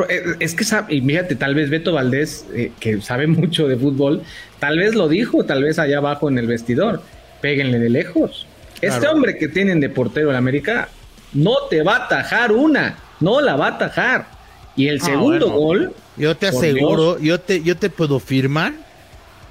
Eh, 0.08 0.36
es 0.40 0.54
que, 0.54 0.64
y 0.94 1.00
fíjate, 1.00 1.36
tal 1.36 1.54
vez 1.54 1.70
Beto 1.70 1.92
Valdés, 1.92 2.46
eh, 2.54 2.72
que 2.78 3.00
sabe 3.00 3.26
mucho 3.26 3.66
de 3.66 3.76
fútbol, 3.76 4.22
tal 4.58 4.78
vez 4.78 4.94
lo 4.94 5.08
dijo, 5.08 5.44
tal 5.44 5.62
vez 5.62 5.78
allá 5.78 5.98
abajo 5.98 6.28
en 6.28 6.38
el 6.38 6.46
vestidor. 6.46 7.02
Péguenle 7.40 7.78
de 7.78 7.90
lejos. 7.90 8.46
Este 8.80 9.08
hombre 9.08 9.36
que 9.36 9.48
tienen 9.48 9.80
de 9.80 9.90
portero 9.90 10.30
en 10.30 10.36
América 10.36 10.88
no 11.32 11.54
te 11.68 11.82
va 11.82 11.96
a 11.96 12.04
atajar 12.06 12.52
una, 12.52 12.98
no 13.20 13.40
la 13.40 13.56
va 13.56 13.66
a 13.66 13.70
atajar. 13.74 14.26
Y 14.76 14.88
el 14.88 14.98
ah, 15.02 15.04
segundo 15.04 15.50
gol. 15.50 15.92
Yo 16.16 16.36
te 16.36 16.48
aseguro, 16.48 17.18
yo 17.18 17.40
te, 17.40 17.62
yo 17.62 17.76
te 17.76 17.90
puedo 17.90 18.20
firmar, 18.20 18.72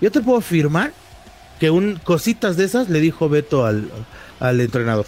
yo 0.01 0.12
te 0.12 0.22
puedo 0.22 0.41
firmar 0.41 0.91
que 1.60 1.70
un 1.70 1.99
cositas 2.03 2.57
de 2.57 2.66
esas 2.66 2.89
le 2.89 2.99
dijo 2.99 3.30
Beto 3.30 3.66
al, 3.66 3.89
al 4.39 4.62
entrenador. 4.62 5.05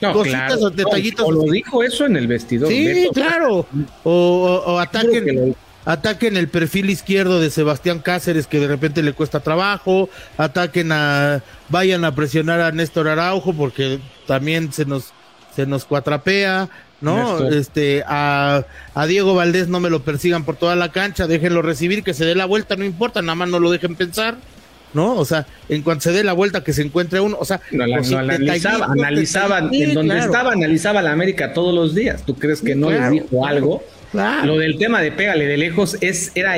No, 0.00 0.12
cositas 0.12 0.62
o 0.62 0.70
detallitos. 0.70 1.26
O, 1.26 1.32
lo 1.32 1.42
dijo 1.42 1.82
eso 1.82 2.06
en 2.06 2.16
el 2.16 2.26
vestidor. 2.26 2.68
Sí, 2.68 3.08
claro. 3.12 3.66
O, 4.04 4.62
o, 4.66 4.78
ataquen, 4.78 5.54
ataquen 5.84 6.36
el 6.36 6.48
perfil 6.48 6.90
izquierdo 6.90 7.40
de 7.40 7.50
Sebastián 7.50 8.00
Cáceres 8.00 8.46
que 8.46 8.60
de 8.60 8.68
repente 8.68 9.02
le 9.02 9.12
cuesta 9.12 9.40
trabajo. 9.40 10.08
Ataquen 10.38 10.92
a, 10.92 11.42
vayan 11.68 12.04
a 12.04 12.14
presionar 12.14 12.60
a 12.60 12.72
Néstor 12.72 13.08
Araujo 13.08 13.52
porque 13.52 14.00
también 14.26 14.72
se 14.72 14.84
nos, 14.86 15.12
se 15.54 15.66
nos 15.66 15.84
cuatrapea. 15.84 16.68
¿no? 17.00 17.48
Este, 17.48 18.02
a, 18.06 18.64
a, 18.94 19.06
Diego 19.06 19.34
Valdés 19.34 19.68
no 19.68 19.80
me 19.80 19.88
lo 19.88 20.02
persigan 20.02 20.44
por 20.44 20.56
toda 20.56 20.76
la 20.76 20.92
cancha, 20.92 21.26
déjenlo 21.26 21.62
recibir, 21.62 22.02
que 22.02 22.12
se 22.12 22.26
dé 22.26 22.34
la 22.34 22.44
vuelta, 22.44 22.76
no 22.76 22.84
importa, 22.84 23.22
nada 23.22 23.36
más 23.36 23.48
no 23.48 23.58
lo 23.58 23.70
dejen 23.70 23.96
pensar. 23.96 24.36
¿No? 24.94 25.14
O 25.16 25.24
sea, 25.24 25.46
en 25.68 25.82
cuanto 25.82 26.04
se 26.04 26.12
dé 26.12 26.24
la 26.24 26.32
vuelta 26.32 26.64
que 26.64 26.72
se 26.72 26.82
encuentre 26.82 27.20
uno, 27.20 27.36
o 27.38 27.44
sea, 27.44 27.60
no, 27.70 27.84
analizaba, 27.84 28.86
analizaban, 28.86 29.74
en 29.74 29.94
donde 29.94 30.18
estaba, 30.18 30.52
analizaba 30.52 31.02
la 31.02 31.12
América 31.12 31.52
todos 31.52 31.74
los 31.74 31.94
días. 31.94 32.24
¿Tú 32.24 32.34
crees 32.34 32.60
que 32.60 32.74
no 32.74 32.90
les 32.90 33.10
dijo 33.10 33.46
algo? 33.46 33.82
Lo 34.12 34.58
del 34.58 34.76
tema 34.76 35.00
de 35.00 35.12
pégale 35.12 35.46
de 35.46 35.56
lejos 35.56 35.96
es, 36.00 36.32
era, 36.34 36.56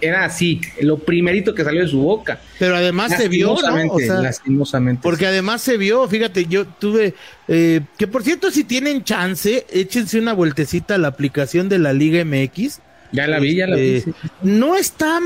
era 0.00 0.24
así, 0.24 0.60
lo 0.80 0.98
primerito 0.98 1.54
que 1.54 1.64
salió 1.64 1.82
de 1.82 1.88
su 1.88 2.00
boca. 2.00 2.40
Pero 2.58 2.76
además 2.76 3.16
se 3.16 3.28
vio, 3.28 3.54
¿no? 3.54 4.20
lastimosamente. 4.20 5.00
Porque 5.02 5.26
además 5.26 5.62
se 5.62 5.78
vio, 5.78 6.06
fíjate, 6.08 6.44
yo 6.46 6.66
tuve, 6.66 7.14
eh, 7.48 7.80
que 7.96 8.06
por 8.06 8.22
cierto, 8.22 8.50
si 8.50 8.64
tienen 8.64 9.02
chance, 9.02 9.66
échense 9.70 10.18
una 10.18 10.34
vueltecita 10.34 10.96
a 10.96 10.98
la 10.98 11.08
aplicación 11.08 11.68
de 11.68 11.78
la 11.78 11.92
Liga 11.92 12.22
MX. 12.24 12.80
Ya 13.12 13.26
la 13.26 13.40
vi, 13.40 13.56
ya 13.56 13.66
la 13.66 13.76
vi. 13.76 13.96
Este, 13.96 14.12
no 14.42 14.76
es 14.76 14.92
tan, 14.92 15.22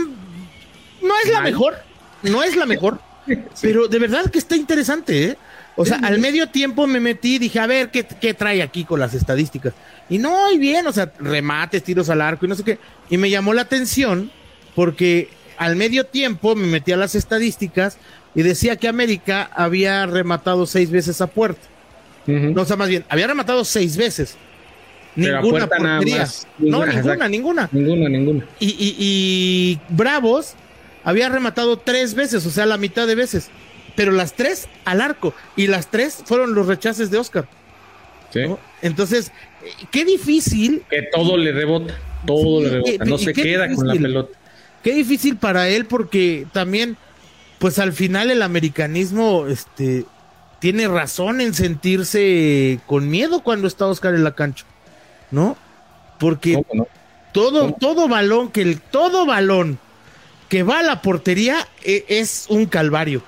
no 1.02 1.14
es 1.24 1.32
la 1.32 1.40
mejor 1.40 1.74
no 2.24 2.42
es 2.42 2.56
la 2.56 2.66
mejor, 2.66 3.00
pero 3.62 3.88
de 3.88 3.98
verdad 3.98 4.30
que 4.30 4.38
está 4.38 4.56
interesante, 4.56 5.24
¿eh? 5.24 5.36
O 5.76 5.84
sea, 5.84 5.98
al 6.04 6.20
medio 6.20 6.48
tiempo 6.48 6.86
me 6.86 7.00
metí 7.00 7.34
y 7.34 7.38
dije, 7.38 7.58
a 7.58 7.66
ver, 7.66 7.90
¿qué, 7.90 8.04
¿qué, 8.04 8.32
trae 8.32 8.62
aquí 8.62 8.84
con 8.84 9.00
las 9.00 9.12
estadísticas? 9.12 9.74
Y 10.08 10.18
no, 10.18 10.52
y 10.52 10.58
bien, 10.58 10.86
o 10.86 10.92
sea, 10.92 11.12
remates, 11.18 11.82
tiros 11.82 12.08
al 12.10 12.20
arco 12.20 12.46
y 12.46 12.48
no 12.48 12.54
sé 12.54 12.62
qué. 12.62 12.78
Y 13.10 13.18
me 13.18 13.28
llamó 13.28 13.52
la 13.54 13.62
atención 13.62 14.30
porque 14.76 15.28
al 15.58 15.74
medio 15.74 16.06
tiempo 16.06 16.54
me 16.54 16.68
metí 16.68 16.92
a 16.92 16.96
las 16.96 17.16
estadísticas 17.16 17.98
y 18.34 18.42
decía 18.42 18.76
que 18.76 18.86
América 18.86 19.50
había 19.52 20.06
rematado 20.06 20.66
seis 20.66 20.90
veces 20.90 21.20
a 21.20 21.26
puerta. 21.26 21.66
No, 22.26 22.62
o 22.62 22.64
sea, 22.64 22.76
más 22.76 22.88
bien, 22.88 23.04
había 23.08 23.26
rematado 23.26 23.64
seis 23.64 23.96
veces. 23.96 24.36
Ninguna 25.14 25.66
portería. 25.66 26.26
no, 26.58 26.86
ninguna, 26.86 27.28
ninguna. 27.28 27.68
Ninguna, 27.70 28.08
ninguna. 28.08 28.46
Y, 28.58 28.68
y, 28.70 28.96
y 28.98 29.80
Bravos 29.88 30.54
había 31.04 31.28
rematado 31.28 31.78
tres 31.78 32.14
veces, 32.14 32.44
o 32.46 32.50
sea, 32.50 32.66
la 32.66 32.78
mitad 32.78 33.06
de 33.06 33.14
veces. 33.14 33.50
Pero 33.94 34.10
las 34.10 34.32
tres 34.32 34.68
al 34.84 35.00
arco. 35.00 35.34
Y 35.56 35.68
las 35.68 35.90
tres 35.90 36.22
fueron 36.24 36.54
los 36.54 36.66
rechaces 36.66 37.10
de 37.10 37.18
Oscar. 37.18 37.46
Sí. 38.30 38.40
Entonces, 38.82 39.30
qué 39.90 40.04
difícil. 40.04 40.82
Que 40.90 41.02
todo 41.14 41.36
le 41.36 41.52
rebota. 41.52 41.94
Todo 42.26 42.62
le 42.62 42.70
rebota. 42.70 43.04
No 43.04 43.18
se 43.18 43.32
queda 43.32 43.72
con 43.72 43.86
la 43.86 43.94
pelota. 43.94 44.36
Qué 44.82 44.92
difícil 44.94 45.36
para 45.36 45.68
él, 45.68 45.86
porque 45.86 46.46
también, 46.52 46.96
pues 47.58 47.78
al 47.78 47.92
final 47.92 48.30
el 48.30 48.42
americanismo, 48.42 49.46
este, 49.46 50.04
tiene 50.58 50.88
razón 50.88 51.40
en 51.40 51.54
sentirse 51.54 52.80
con 52.86 53.08
miedo 53.08 53.42
cuando 53.42 53.68
está 53.68 53.86
Oscar 53.86 54.14
en 54.14 54.24
la 54.24 54.34
cancha. 54.34 54.64
¿No? 55.30 55.56
Porque 56.18 56.62
todo, 57.32 57.72
todo 57.78 58.08
balón, 58.08 58.50
que 58.50 58.62
el 58.62 58.80
todo 58.80 59.26
balón 59.26 59.78
que 60.48 60.62
va 60.62 60.80
a 60.80 60.82
la 60.82 61.02
portería 61.02 61.66
e, 61.82 62.04
es 62.08 62.46
un 62.48 62.66
calvario. 62.66 63.22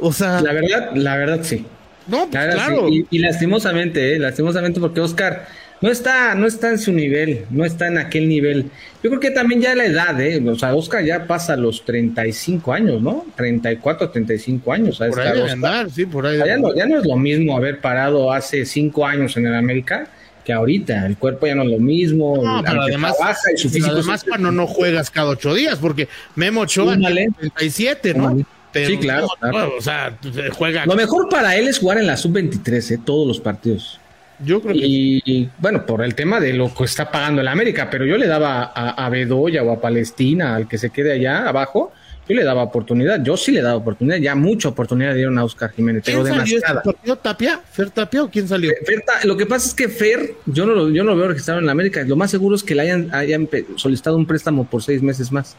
O 0.00 0.12
sea. 0.12 0.40
La 0.40 0.52
verdad, 0.52 0.90
la 0.94 1.16
verdad 1.16 1.40
sí. 1.42 1.64
No, 2.06 2.28
pues, 2.30 2.54
claro. 2.54 2.88
Y, 2.88 3.18
lastimosamente, 3.18 4.14
eh, 4.14 4.18
lastimosamente, 4.18 4.80
porque 4.80 5.00
Oscar 5.00 5.46
no 5.80 5.90
está, 5.90 6.34
no 6.34 6.46
está 6.46 6.70
en 6.70 6.78
su 6.78 6.92
nivel, 6.92 7.44
no 7.50 7.64
está 7.64 7.86
en 7.86 7.98
aquel 7.98 8.28
nivel. 8.28 8.70
Yo 9.02 9.10
creo 9.10 9.20
que 9.20 9.30
también 9.30 9.60
ya 9.60 9.74
la 9.74 9.84
edad, 9.84 10.18
¿eh? 10.20 10.42
O 10.48 10.54
sea, 10.56 10.74
Oscar 10.74 11.04
ya 11.04 11.26
pasa 11.26 11.54
los 11.56 11.84
35 11.84 12.72
años, 12.72 13.02
¿no? 13.02 13.26
34, 13.36 14.10
35 14.10 14.72
años. 14.72 14.98
Por 14.98 15.20
ahí 15.20 15.36
debe 15.36 15.50
andar, 15.50 15.90
sí, 15.90 16.06
por 16.06 16.26
ahí. 16.26 16.38
Ya 16.38 16.56
no, 16.56 16.74
ya 16.74 16.86
no 16.86 16.98
es 16.98 17.06
lo 17.06 17.16
mismo 17.16 17.56
haber 17.56 17.80
parado 17.80 18.32
hace 18.32 18.64
5 18.64 19.06
años 19.06 19.36
en 19.36 19.46
el 19.46 19.54
América 19.54 20.08
que 20.48 20.54
ahorita. 20.54 21.04
El 21.04 21.18
cuerpo 21.18 21.46
ya 21.46 21.54
no 21.54 21.62
es 21.64 21.68
lo 21.68 21.78
mismo. 21.78 22.42
No, 22.42 22.62
pero 22.64 22.80
además, 22.80 23.14
trabaja 23.18 23.52
y 23.54 23.58
su 23.58 23.68
físico 23.68 23.92
además 23.92 24.24
cuando 24.24 24.50
no 24.50 24.66
juegas 24.66 25.10
cada 25.10 25.28
8 25.28 25.52
días, 25.52 25.78
porque 25.78 26.08
Memo 26.36 26.62
Ochoa 26.62 26.94
Súmale. 26.94 27.28
37, 27.38 28.14
¿no? 28.14 28.46
Pero, 28.72 28.88
Sí, 28.88 28.96
claro, 28.96 29.26
no, 29.42 29.50
claro. 29.50 29.74
O 29.76 29.82
sea, 29.82 30.16
juega. 30.56 30.86
Lo 30.86 30.96
mejor 30.96 31.28
para 31.28 31.54
él 31.54 31.68
es 31.68 31.78
jugar 31.78 31.98
en 31.98 32.06
la 32.06 32.16
sub-23, 32.16 32.94
¿eh? 32.94 32.98
Todos 33.04 33.28
los 33.28 33.40
partidos. 33.40 34.00
Yo 34.38 34.62
creo 34.62 34.72
que 34.72 34.86
Y, 34.86 35.22
y, 35.26 35.50
bueno, 35.58 35.84
por 35.84 36.02
el 36.02 36.14
tema 36.14 36.40
de 36.40 36.54
lo 36.54 36.74
que 36.74 36.84
está 36.84 37.10
pagando 37.10 37.42
el 37.42 37.48
América, 37.48 37.90
pero 37.90 38.06
yo 38.06 38.16
le 38.16 38.26
daba 38.26 38.72
a, 38.74 39.04
a 39.04 39.08
Bedoya 39.10 39.62
o 39.62 39.70
a 39.70 39.82
Palestina, 39.82 40.54
al 40.56 40.66
que 40.66 40.78
se 40.78 40.88
quede 40.88 41.12
allá 41.12 41.46
abajo, 41.46 41.92
yo 42.28 42.34
le 42.34 42.44
daba 42.44 42.62
oportunidad. 42.62 43.22
Yo 43.22 43.36
sí 43.36 43.52
le 43.52 43.62
daba 43.62 43.76
oportunidad, 43.76 44.18
ya 44.18 44.34
mucha 44.34 44.68
oportunidad 44.68 45.10
le 45.10 45.16
dieron 45.16 45.38
a 45.38 45.44
Oscar 45.44 45.72
Jiménez, 45.72 46.02
pero 46.04 46.22
¿Quién 46.22 46.36
salió 46.36 46.44
demasiada. 46.44 46.80
este 46.80 46.92
partido? 46.92 47.16
¿Tapia? 47.16 47.60
¿Fer 47.72 47.90
Tapia 47.90 48.22
o 48.24 48.30
quién 48.30 48.46
salió? 48.46 48.70
Fer 48.84 49.02
lo 49.24 49.36
que 49.36 49.46
pasa 49.46 49.68
es 49.68 49.74
que 49.74 49.88
Fer, 49.88 50.34
yo 50.46 50.66
no 50.66 50.74
lo, 50.74 50.90
yo 50.90 51.04
no 51.04 51.12
lo 51.12 51.16
veo 51.16 51.28
registrado 51.28 51.60
en 51.60 51.66
la 51.66 51.72
América. 51.72 52.02
Lo 52.02 52.16
más 52.16 52.30
seguro 52.30 52.54
es 52.54 52.62
que 52.62 52.74
le 52.74 52.82
hayan, 52.82 53.14
hayan 53.14 53.48
solicitado 53.76 54.16
un 54.16 54.26
préstamo 54.26 54.64
por 54.64 54.82
seis 54.82 55.02
meses 55.02 55.32
más. 55.32 55.56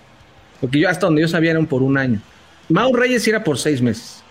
Porque 0.62 0.80
yo 0.80 0.90
hasta 0.90 1.08
donde 1.08 1.22
yo 1.22 1.28
sabía 1.28 1.52
eran 1.52 1.66
por 1.66 1.82
un 1.82 1.98
año. 1.98 2.22
Mau 2.70 2.94
Reyes 2.96 3.24
sí 3.24 3.32
era 3.32 3.44
por 3.44 3.58
seis 3.58 3.82
meses. 3.82 4.24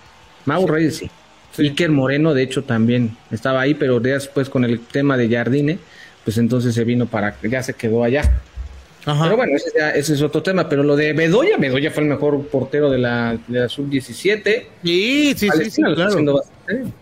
Mau 0.45 0.67
Reyes 0.67 0.97
sí. 0.97 1.11
Iker 1.59 1.91
Moreno, 1.91 2.35
de 2.35 2.43
hecho, 2.43 2.63
también 2.63 3.17
estaba 3.33 3.61
ahí, 3.61 3.75
pero 3.75 3.99
después 3.99 4.49
con 4.49 4.65
el 4.65 4.79
tema 4.79 5.17
de 5.17 5.29
Jardine, 5.29 5.79
pues 6.25 6.39
entonces 6.39 6.75
se 6.75 6.85
vino 6.85 7.07
para, 7.07 7.35
ya 7.43 7.63
se 7.63 7.75
quedó 7.75 8.05
allá. 8.05 8.41
Ajá. 9.09 9.25
Pero 9.25 9.37
bueno, 9.37 9.57
ese, 9.57 9.71
ya- 9.77 9.91
ese 9.91 10.15
es 10.15 10.23
otro 10.23 10.43
tema. 10.43 10.69
Pero 10.69 10.83
lo 10.83 10.97
de 10.97 11.13
Bedoya, 11.13 11.57
Bedoya 11.57 11.91
fue 11.91 12.03
el 12.03 12.09
mejor 12.09 12.47
portero 12.49 12.91
de 12.91 12.99
la, 12.99 13.39
de 13.49 13.61
la 13.61 13.69
sub-17. 13.69 14.67
Sí, 14.85 15.35
sí, 15.37 15.49
sí, 15.57 15.71
sí, 15.71 15.83
claro. 15.83 16.07
haciendo 16.07 16.35
bastante 16.35 16.75
bien, 16.75 16.95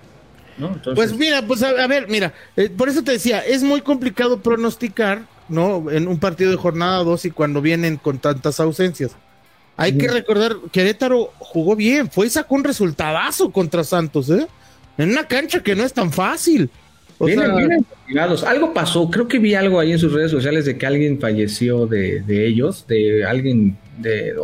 ¿no? 0.59 0.69
Entonces- 0.69 0.95
Pues 0.95 1.19
mira, 1.19 1.47
pues 1.47 1.63
a, 1.63 1.71
a 1.71 1.87
ver, 1.87 2.09
mira, 2.09 2.33
eh, 2.57 2.71
por 2.71 2.89
eso 2.89 3.03
te 3.03 3.13
decía, 3.13 3.41
es 3.41 3.63
muy 3.63 3.81
complicado 3.81 4.41
pronosticar, 4.41 5.23
¿no? 5.49 5.91
En 5.91 6.09
un 6.09 6.19
partido 6.19 6.51
de 6.51 6.57
jornada 6.57 7.03
2 7.05 7.25
y 7.27 7.31
cuando 7.31 7.61
vienen 7.61 7.97
con 7.97 8.19
tantas 8.19 8.61
ausencias. 8.61 9.13
Hay 9.79 9.99
que 9.99 10.09
recordar, 10.09 10.57
Querétaro 10.73 11.33
jugó 11.39 11.77
bien, 11.77 12.11
fue 12.11 12.27
y 12.29 12.31
sacó 12.31 12.55
un 12.55 12.65
resultadazo 12.65 13.51
contra 13.53 13.85
Santos, 13.85 14.31
¿eh? 14.31 14.47
En 14.97 15.11
una 15.11 15.27
cancha 15.27 15.63
que 15.63 15.75
no 15.75 15.85
es 15.85 15.93
tan 15.93 16.11
fácil. 16.11 16.71
O 17.19 17.27
Vienen, 17.27 17.47
sea, 17.47 17.57
vienen 17.57 17.87
motivados. 17.89 18.45
Algo 18.45 18.75
pasó, 18.75 19.11
creo 19.11 19.27
que 19.27 19.39
vi 19.39 19.55
algo 19.55 19.81
ahí 19.81 19.93
en 19.93 19.99
sus 19.99 20.13
redes 20.13 20.31
sociales 20.31 20.65
de 20.67 20.77
que 20.77 20.87
alguien 20.87 21.19
falleció 21.19 21.87
de, 21.87 22.21
de 22.21 22.47
ellos, 22.47 22.87
de 22.87 23.25
alguien, 23.25 23.77
de, 23.99 24.35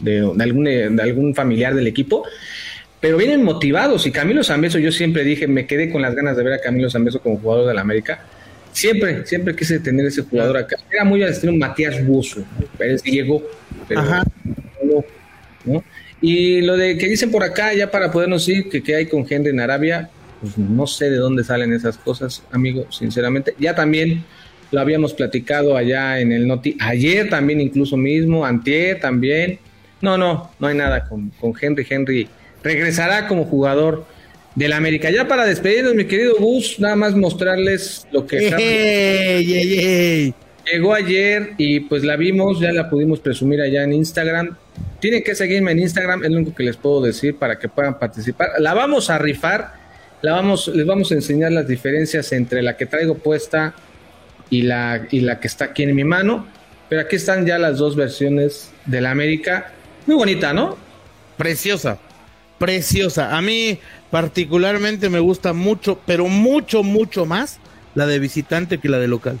de, 0.00 0.32
de 0.34 0.42
algún, 0.42 0.64
de 0.64 1.02
algún 1.02 1.34
familiar 1.34 1.74
del 1.74 1.86
equipo, 1.86 2.24
pero 3.00 3.16
vienen 3.16 3.44
motivados. 3.44 4.06
Y 4.06 4.10
Camilo 4.10 4.42
Zambeso, 4.42 4.78
yo 4.78 4.90
siempre 4.90 5.22
dije, 5.24 5.46
me 5.46 5.66
quedé 5.66 5.90
con 5.90 6.02
las 6.02 6.14
ganas 6.14 6.36
de 6.36 6.42
ver 6.44 6.54
a 6.54 6.60
Camilo 6.60 6.90
Zambeso 6.90 7.20
como 7.20 7.38
jugador 7.38 7.68
de 7.68 7.74
la 7.74 7.82
América. 7.82 8.24
Siempre, 8.72 9.26
siempre 9.26 9.54
quise 9.56 9.80
tener 9.80 10.06
ese 10.06 10.22
jugador 10.22 10.56
acá. 10.56 10.76
Era 10.90 11.04
muy 11.04 11.22
al 11.22 11.30
estilo 11.30 11.52
Matías 11.52 12.04
Buzo, 12.06 12.44
sí 13.02 13.10
llegó, 13.10 13.42
pero 13.88 14.00
Ajá. 14.00 14.24
no, 14.84 15.04
¿no? 15.64 15.84
Y 16.20 16.60
lo 16.62 16.76
de 16.76 16.98
que 16.98 17.08
dicen 17.08 17.30
por 17.30 17.42
acá, 17.42 17.74
ya 17.74 17.90
para 17.90 18.10
podernos 18.10 18.48
ir, 18.48 18.68
que 18.68 18.82
qué 18.82 18.96
hay 18.96 19.06
con 19.06 19.24
Henry 19.28 19.50
en 19.50 19.60
Arabia, 19.60 20.10
pues 20.40 20.56
no 20.58 20.86
sé 20.86 21.10
de 21.10 21.16
dónde 21.16 21.44
salen 21.44 21.72
esas 21.72 21.98
cosas, 21.98 22.42
amigo, 22.50 22.86
sinceramente. 22.90 23.54
Ya 23.58 23.74
también 23.74 24.24
lo 24.70 24.80
habíamos 24.80 25.14
platicado 25.14 25.76
allá 25.76 26.20
en 26.20 26.32
el 26.32 26.46
Noti, 26.46 26.76
ayer 26.80 27.28
también 27.28 27.60
incluso 27.60 27.96
mismo, 27.96 28.44
antier 28.44 29.00
también. 29.00 29.58
No, 30.00 30.16
no, 30.16 30.50
no 30.58 30.66
hay 30.66 30.76
nada 30.76 31.04
con, 31.04 31.30
con 31.40 31.52
Henry. 31.60 31.86
Henry 31.88 32.28
regresará 32.62 33.26
como 33.26 33.44
jugador 33.44 34.06
del 34.54 34.72
América. 34.72 35.10
Ya 35.10 35.26
para 35.26 35.46
despedirnos, 35.46 35.94
mi 35.94 36.04
querido 36.04 36.34
Gus, 36.38 36.78
nada 36.78 36.96
más 36.96 37.14
mostrarles 37.14 38.06
lo 38.12 38.26
que... 38.26 38.38
¡Ey, 38.38 39.54
ey, 39.54 39.78
ey! 39.78 40.34
Llegó 40.70 40.92
ayer 40.92 41.52
y 41.56 41.80
pues 41.80 42.04
la 42.04 42.16
vimos, 42.16 42.60
ya 42.60 42.72
la 42.72 42.90
pudimos 42.90 43.20
presumir 43.20 43.60
allá 43.60 43.84
en 43.84 43.92
Instagram. 43.94 44.56
Tienen 45.00 45.22
que 45.22 45.34
seguirme 45.34 45.72
en 45.72 45.78
Instagram, 45.78 46.24
es 46.24 46.30
lo 46.30 46.36
único 46.38 46.54
que 46.54 46.64
les 46.64 46.76
puedo 46.76 47.00
decir 47.00 47.36
para 47.36 47.58
que 47.58 47.68
puedan 47.68 47.98
participar. 47.98 48.50
La 48.58 48.74
vamos 48.74 49.08
a 49.08 49.18
rifar, 49.18 49.74
la 50.22 50.32
vamos, 50.32 50.68
les 50.68 50.86
vamos 50.86 51.10
a 51.12 51.14
enseñar 51.14 51.52
las 51.52 51.66
diferencias 51.66 52.32
entre 52.32 52.62
la 52.62 52.76
que 52.76 52.86
traigo 52.86 53.16
puesta 53.16 53.74
y 54.50 54.62
la, 54.62 55.06
y 55.10 55.20
la 55.20 55.40
que 55.40 55.46
está 55.46 55.66
aquí 55.66 55.84
en 55.84 55.94
mi 55.94 56.04
mano. 56.04 56.46
Pero 56.88 57.02
aquí 57.02 57.16
están 57.16 57.46
ya 57.46 57.58
las 57.58 57.78
dos 57.78 57.96
versiones 57.96 58.70
de 58.86 59.00
la 59.00 59.10
América. 59.10 59.72
Muy 60.06 60.16
bonita, 60.16 60.52
¿no? 60.52 60.76
Preciosa, 61.36 61.98
preciosa. 62.58 63.36
A 63.36 63.42
mí 63.42 63.78
particularmente 64.10 65.10
me 65.10 65.18
gusta 65.18 65.52
mucho, 65.52 66.00
pero 66.06 66.26
mucho, 66.28 66.82
mucho 66.82 67.26
más 67.26 67.58
la 67.94 68.06
de 68.06 68.18
visitante 68.18 68.78
que 68.78 68.88
la 68.88 68.98
de 68.98 69.08
local. 69.08 69.38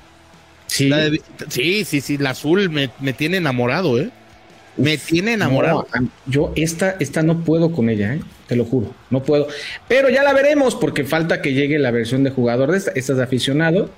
Sí. 0.66 0.88
La 0.88 0.98
de 0.98 1.22
sí, 1.48 1.84
sí, 1.84 2.00
sí, 2.02 2.18
la 2.18 2.30
azul 2.30 2.68
me, 2.68 2.90
me 3.00 3.14
tiene 3.14 3.38
enamorado, 3.38 3.98
¿eh? 3.98 4.10
Me 4.78 4.96
tiene 4.96 5.34
enamorado. 5.34 5.86
No, 6.00 6.08
yo 6.26 6.52
esta, 6.56 6.96
esta 7.00 7.22
no 7.22 7.40
puedo 7.44 7.72
con 7.72 7.90
ella, 7.90 8.14
¿eh? 8.14 8.20
te 8.46 8.56
lo 8.56 8.64
juro, 8.64 8.94
no 9.10 9.22
puedo. 9.22 9.48
Pero 9.88 10.08
ya 10.08 10.22
la 10.22 10.32
veremos 10.32 10.74
porque 10.74 11.04
falta 11.04 11.42
que 11.42 11.52
llegue 11.52 11.78
la 11.78 11.90
versión 11.90 12.24
de 12.24 12.30
jugador 12.30 12.70
de 12.72 12.78
esta. 12.78 12.92
Esta 12.94 13.12
es 13.12 13.18
de 13.18 13.24
aficionado. 13.24 13.90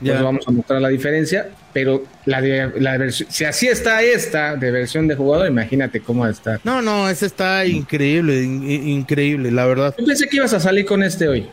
Ya. 0.00 0.12
Pues 0.12 0.24
vamos 0.24 0.44
a 0.46 0.50
mostrar 0.50 0.80
la 0.82 0.88
diferencia. 0.88 1.48
Pero 1.72 2.04
la 2.26 2.40
de 2.40 2.70
la 2.80 2.96
versión, 2.98 3.30
si 3.30 3.44
así 3.44 3.66
está 3.66 4.02
esta 4.02 4.56
de 4.56 4.70
versión 4.70 5.08
de 5.08 5.14
jugador, 5.16 5.46
imagínate 5.48 6.00
cómo 6.00 6.26
estar. 6.26 6.60
No, 6.64 6.80
no, 6.82 7.08
ese 7.08 7.26
está 7.26 7.64
increíble, 7.66 8.42
in- 8.42 8.70
in- 8.70 8.88
increíble, 8.88 9.50
la 9.50 9.66
verdad. 9.66 9.94
Yo 9.98 10.04
pensé 10.06 10.26
que 10.28 10.36
ibas 10.36 10.52
a 10.54 10.60
salir 10.60 10.84
con 10.86 11.02
este 11.02 11.28
hoy. 11.28 11.48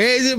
Eh, 0.00 0.36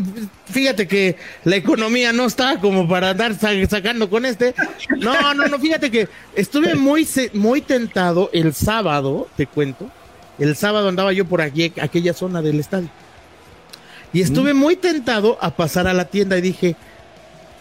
fíjate 0.49 0.88
que 0.88 1.18
la 1.43 1.57
economía 1.57 2.14
no 2.14 2.26
está 2.26 2.57
como 2.62 2.88
para 2.88 3.10
andar 3.10 3.38
sa- 3.38 3.49
sacando 3.70 4.10
con 4.10 4.26
este. 4.26 4.55
No, 4.99 5.34
no, 5.34 5.47
no, 5.47 5.60
fíjate 5.60 5.91
que 5.91 6.07
estuve 6.34 6.76
muy, 6.76 7.03
se- 7.03 7.30
muy 7.34 7.60
tentado 7.62 8.30
el 8.32 8.53
sábado, 8.53 9.28
te 9.36 9.47
cuento. 9.47 9.91
El 10.38 10.55
sábado 10.55 10.88
andaba 10.88 11.12
yo 11.12 11.26
por 11.26 11.41
aquí, 11.41 11.74
aquella 11.82 12.14
zona 12.14 12.41
del 12.41 12.62
estadio. 12.62 12.89
Y 14.14 14.22
estuve 14.22 14.53
muy 14.53 14.78
tentado 14.78 15.38
a 15.41 15.53
pasar 15.53 15.88
a 15.88 15.93
la 15.93 16.05
tienda 16.05 16.38
y 16.38 16.41
dije, 16.41 16.78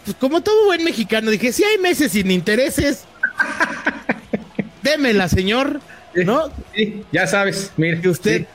pues 0.05 0.15
como 0.17 0.39
todo 0.39 0.65
buen 0.67 0.85
mexicano, 0.85 1.29
dije, 1.31 1.51
si 1.51 1.65
hay 1.65 1.77
meses 1.79 2.13
sin 2.13 2.31
intereses, 2.31 3.03
démela, 4.81 5.27
señor, 5.27 5.81
¿no? 6.15 6.49
Sí, 6.73 7.03
ya 7.11 7.27
sabes, 7.27 7.71
mire. 7.77 7.99
que 8.01 8.09
usted, 8.09 8.41
sí, 8.41 8.47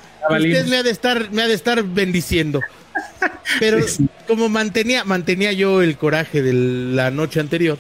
usted 0.49 0.67
me 0.67 0.77
ha 0.79 0.83
de 0.83 0.91
estar, 0.91 1.31
me 1.31 1.43
ha 1.43 1.47
de 1.49 1.55
estar 1.55 1.83
bendiciendo. 1.83 2.61
Pero 3.61 3.87
Sí. 3.87 4.07
como 4.27 4.49
mantenía, 4.49 5.05
mantenía 5.05 5.53
yo 5.53 5.83
el 5.83 5.97
coraje 5.97 6.43
de 6.43 6.53
la 6.53 7.11
noche 7.11 7.41
anterior, 7.41 7.79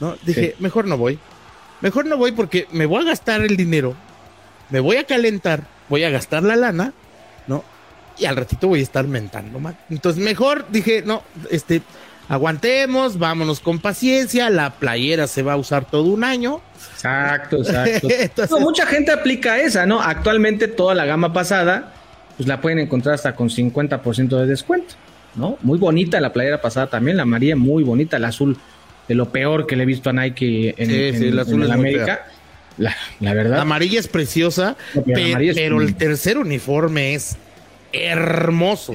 ¿no? 0.00 0.16
Dije, 0.22 0.54
mejor 0.58 0.86
no 0.86 0.96
voy. 0.98 1.18
Mejor 1.80 2.06
no 2.06 2.16
voy 2.16 2.32
porque 2.32 2.66
me 2.72 2.86
voy 2.86 3.02
a 3.02 3.06
gastar 3.08 3.40
el 3.42 3.56
dinero, 3.56 3.94
me 4.68 4.80
voy 4.80 4.96
a 4.96 5.04
calentar, 5.04 5.64
voy 5.88 6.04
a 6.04 6.10
gastar 6.10 6.42
la 6.42 6.56
lana, 6.56 6.92
¿no? 7.46 7.64
Y 8.18 8.26
al 8.26 8.36
ratito 8.36 8.68
voy 8.68 8.80
a 8.80 8.82
estar 8.82 9.06
mentando 9.06 9.58
mal. 9.58 9.78
Entonces, 9.88 10.22
mejor 10.22 10.66
dije, 10.70 11.02
no, 11.06 11.22
este, 11.50 11.80
aguantemos, 12.28 13.18
vámonos 13.18 13.60
con 13.60 13.78
paciencia, 13.78 14.50
la 14.50 14.70
playera 14.74 15.26
se 15.26 15.42
va 15.42 15.54
a 15.54 15.56
usar 15.56 15.86
todo 15.90 16.04
un 16.04 16.22
año. 16.22 16.60
Exacto, 16.94 17.56
exacto. 17.56 18.08
Entonces- 18.10 18.50
No, 18.50 18.60
mucha 18.60 18.84
gente 18.86 19.10
aplica 19.10 19.58
esa, 19.58 19.86
¿no? 19.86 20.00
Actualmente 20.02 20.68
toda 20.68 20.94
la 20.94 21.06
gama 21.06 21.32
pasada, 21.32 21.94
pues 22.40 22.48
la 22.48 22.58
pueden 22.62 22.78
encontrar 22.78 23.16
hasta 23.16 23.34
con 23.34 23.50
50% 23.50 24.28
de 24.40 24.46
descuento, 24.46 24.94
¿no? 25.36 25.58
Muy 25.60 25.78
bonita 25.78 26.18
la 26.22 26.32
playera 26.32 26.62
pasada 26.62 26.86
también, 26.86 27.18
la 27.18 27.24
amarilla 27.24 27.54
muy 27.54 27.82
bonita, 27.84 28.16
el 28.16 28.24
azul 28.24 28.56
de 29.06 29.14
lo 29.14 29.28
peor 29.30 29.66
que 29.66 29.76
le 29.76 29.82
he 29.82 29.86
visto 29.86 30.08
a 30.08 30.14
Nike 30.14 30.74
en, 30.78 30.88
Sí, 30.88 31.04
en- 31.04 31.18
sí, 31.18 31.26
el 31.28 31.38
azul 31.38 31.62
en 31.62 31.70
América. 31.70 32.24
La, 32.78 32.96
la 33.20 33.34
verdad, 33.34 33.56
La 33.56 33.62
amarilla 33.62 34.00
es 34.00 34.08
preciosa, 34.08 34.74
No, 34.94 35.02
pero 35.02 35.18
la 35.18 35.22
pe- 35.24 35.30
amarilla 35.32 35.50
es 35.52 35.58
pero 35.58 35.74
muy- 35.76 35.84
el 35.84 35.96
tercer 35.96 36.38
uniforme 36.38 37.12
es 37.12 37.36
hermoso. 37.92 38.94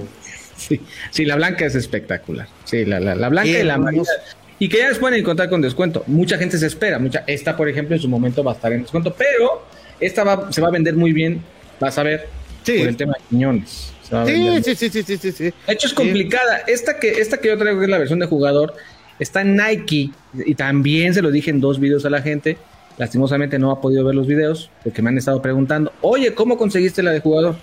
sí, 0.58 0.82
sí, 1.12 1.24
la 1.24 1.36
blanca 1.36 1.68
es 1.68 1.76
espectacular. 1.76 2.48
Sí, 2.64 2.84
la, 2.84 3.00
la, 3.00 3.14
la 3.14 3.30
blanca 3.30 3.52
Qué 3.52 3.60
y 3.60 3.64
la 3.64 3.76
amarilla. 3.76 4.06
Y 4.58 4.70
que 4.70 4.80
ya 4.80 4.90
les 4.90 4.98
pueden 4.98 5.20
encontrar 5.20 5.52
con 5.52 5.62
descuento. 5.62 6.04
Mucha 6.08 6.40
gente 6.40 6.58
se 6.58 6.66
espera. 6.66 6.98
Mucha, 6.98 7.24
esta, 7.28 7.56
por 7.56 7.70
ejemplo, 7.70 7.96
en 7.96 8.02
su 8.02 8.10
momento 8.10 8.44
va 8.44 8.54
a 8.54 8.56
estar 8.56 8.74
en 8.74 8.82
descuento, 8.82 9.14
pero 9.16 9.68
esta 10.00 10.24
va, 10.24 10.52
se 10.52 10.62
va 10.62 10.70
a 10.70 10.72
vender 10.72 10.96
muy 10.96 11.14
bien. 11.14 11.44
Vas 11.80 12.00
a 12.00 12.04
ver 12.04 12.28
Sí. 12.66 12.80
por 12.80 12.88
el 12.88 12.98
tema 12.98 13.14
de 13.14 13.24
Quiñones. 13.30 13.94
Sí, 14.04 14.64
sí, 14.64 14.76
sí, 14.76 14.90
sí, 14.90 15.04
sí, 15.04 15.18
sí, 15.18 15.32
sí. 15.32 15.44
De 15.44 15.54
hecho, 15.74 15.88
es 15.88 15.92
Sí. 15.92 15.96
complicada. 15.96 16.58
Esta 16.68 17.00
que, 17.00 17.10
esta 17.10 17.38
que 17.38 17.48
yo 17.50 17.58
traigo, 17.58 17.80
que 17.80 17.86
es 17.86 17.90
la 17.92 17.98
versión 17.98 18.20
de 18.20 18.28
jugador, 18.28 18.74
está 19.20 19.42
en 19.42 19.56
Nike. 19.56 20.12
Y 20.46 20.56
también 20.56 21.14
se 21.14 21.22
lo 21.22 21.32
dije 21.32 21.50
en 21.52 21.60
dos 21.62 21.80
videos 21.80 22.06
a 22.06 22.10
la 22.10 22.22
gente. 22.22 22.58
Lastimosamente 22.98 23.60
no 23.60 23.72
ha 23.72 23.82
podido 23.82 24.06
ver 24.06 24.16
los 24.16 24.26
videos 24.28 24.70
porque 24.84 25.02
me 25.02 25.10
han 25.10 25.18
estado 25.18 25.42
preguntando, 25.42 25.92
oye, 26.02 26.34
¿cómo 26.34 26.58
conseguiste 26.58 27.04
la 27.04 27.12
de 27.12 27.20
jugador? 27.20 27.56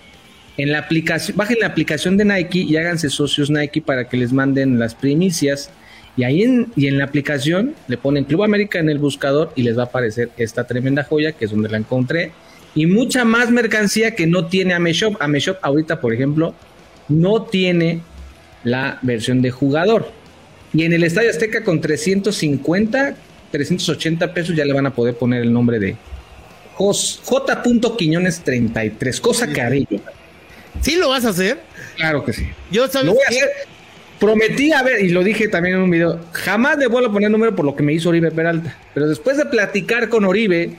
En 0.59 0.71
la 0.71 0.79
aplicación, 0.81 1.37
bajen 1.37 1.57
la 1.61 1.69
aplicación 1.69 2.19
de 2.19 2.27
Nike 2.27 2.59
y 2.59 2.77
háganse 2.77 3.09
socios 3.09 3.49
Nike 3.49 3.81
para 3.81 4.09
que 4.09 4.19
les 4.19 4.33
manden 4.33 4.79
las 4.79 4.95
primicias 4.95 5.71
Y 6.15 6.25
ahí 6.25 6.43
en, 6.43 6.71
y 6.77 6.89
en 6.89 6.99
la 6.99 7.05
aplicación 7.05 7.75
le 7.89 7.97
ponen 7.97 8.25
Club 8.25 8.43
América 8.43 8.79
en 8.79 8.91
el 8.91 8.99
buscador 8.99 9.51
y 9.57 9.63
les 9.63 9.79
va 9.79 9.85
a 9.85 9.87
aparecer 9.87 10.29
esta 10.37 10.65
tremenda 10.67 11.05
joya 11.05 11.33
que 11.33 11.47
es 11.47 11.51
donde 11.51 11.71
la 11.71 11.79
encontré. 11.79 12.33
Y 12.75 12.87
mucha 12.87 13.25
más 13.25 13.51
mercancía 13.51 14.15
que 14.15 14.27
no 14.27 14.47
tiene 14.47 14.75
Ameshop. 14.75 15.21
Ameshop 15.21 15.59
ahorita, 15.63 16.01
por 16.01 16.15
ejemplo, 16.15 16.55
no 17.09 17.43
tiene 17.43 18.01
la 18.65 18.99
versión 19.03 19.43
de 19.43 19.51
jugador. 19.51 20.11
Y 20.73 20.85
en 20.85 20.93
el 20.93 21.05
Estadio 21.05 21.31
Azteca 21.31 21.63
con 21.65 21.81
350, 21.81 23.15
380 23.51 24.33
pesos 24.33 24.57
ya 24.57 24.65
le 24.65 24.73
van 24.73 24.87
a 24.87 24.95
poder 24.95 25.15
poner 25.17 25.43
el 25.43 25.53
nombre 25.53 25.79
de 25.79 25.97
J. 26.75 27.63
Quiñones 27.97 28.41
33, 28.41 29.21
cosa 29.21 29.45
haré 29.45 29.87
yo. 29.89 29.99
¿Sí 30.81 30.97
lo 30.97 31.11
vas 31.11 31.25
a 31.27 31.29
hacer? 31.29 31.61
Claro 31.97 32.25
que 32.25 32.33
sí. 32.33 32.49
Yo 32.71 32.89
sabes 32.89 33.07
lo 33.07 33.15
voy 33.15 33.23
a 33.27 33.29
hacer. 33.29 33.51
Prometí, 34.19 34.73
a 34.73 34.83
ver, 34.83 35.05
y 35.05 35.09
lo 35.09 35.23
dije 35.23 35.49
también 35.49 35.77
en 35.77 35.83
un 35.83 35.91
video, 35.91 36.21
jamás 36.31 36.79
le 36.79 36.87
vuelvo 36.87 37.11
a 37.11 37.13
poner 37.13 37.29
número 37.31 37.55
por 37.57 37.65
lo 37.65 37.75
que 37.75 37.83
me 37.83 37.93
hizo 37.93 38.09
Oribe 38.09 38.31
Peralta. 38.31 38.79
Pero 38.95 39.09
después 39.09 39.37
de 39.37 39.47
platicar 39.47 40.09
con 40.09 40.25
Oribe 40.25 40.77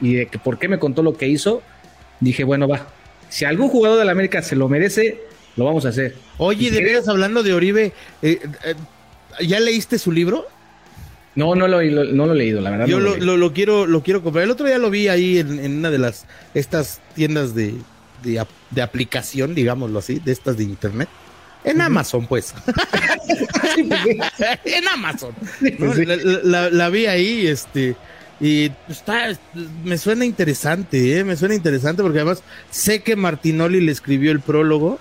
y 0.00 0.14
de 0.14 0.26
que 0.26 0.38
por 0.38 0.58
qué 0.58 0.68
me 0.68 0.78
contó 0.78 1.02
lo 1.02 1.16
que 1.16 1.28
hizo, 1.28 1.62
dije, 2.20 2.44
bueno, 2.44 2.68
va. 2.68 2.86
Si 3.28 3.44
algún 3.44 3.68
jugador 3.68 3.98
de 3.98 4.04
la 4.04 4.12
América 4.12 4.42
se 4.42 4.56
lo 4.56 4.68
merece, 4.68 5.20
lo 5.56 5.64
vamos 5.64 5.86
a 5.86 5.90
hacer. 5.90 6.16
Oye, 6.38 6.70
de 6.70 6.82
veras 6.82 7.08
hablando 7.08 7.42
de 7.42 7.52
Oribe, 7.52 7.92
eh, 8.22 8.40
eh, 8.64 8.74
¿ya 9.46 9.60
leíste 9.60 9.98
su 9.98 10.12
libro? 10.12 10.46
No, 11.34 11.54
no 11.54 11.68
lo, 11.68 11.82
no 11.82 12.26
lo 12.26 12.32
he 12.32 12.36
leído, 12.36 12.60
la 12.60 12.70
verdad. 12.70 12.86
Yo 12.86 12.98
no 12.98 13.16
lo, 13.16 13.36
lo, 13.36 13.52
quiero, 13.52 13.86
lo 13.86 14.02
quiero 14.02 14.22
comprar. 14.22 14.44
El 14.44 14.50
otro 14.50 14.66
día 14.66 14.78
lo 14.78 14.90
vi 14.90 15.08
ahí 15.08 15.38
en, 15.38 15.78
una 15.78 15.90
de 15.90 15.98
las 15.98 16.26
estas 16.54 17.00
tiendas 17.14 17.54
de, 17.54 17.74
de, 18.22 18.82
aplicación, 18.82 19.54
digámoslo 19.54 20.00
así, 20.00 20.18
de 20.18 20.32
estas 20.32 20.56
de 20.56 20.64
internet. 20.64 21.08
En 21.62 21.80
Amazon, 21.80 22.26
pues. 22.26 22.52
en 24.64 24.88
Amazon. 24.88 25.32
La, 26.42 26.68
la, 26.70 26.88
vi 26.88 27.06
ahí, 27.06 27.46
este. 27.46 27.94
Y 28.40 28.72
está, 28.88 29.28
me 29.84 29.98
suena 29.98 30.24
interesante, 30.24 31.18
¿eh? 31.18 31.24
me 31.24 31.36
suena 31.36 31.54
interesante 31.54 32.02
porque 32.02 32.20
además 32.20 32.42
sé 32.70 33.02
que 33.02 33.14
Martinoli 33.14 33.80
le 33.80 33.92
escribió 33.92 34.32
el 34.32 34.40
prólogo. 34.40 34.98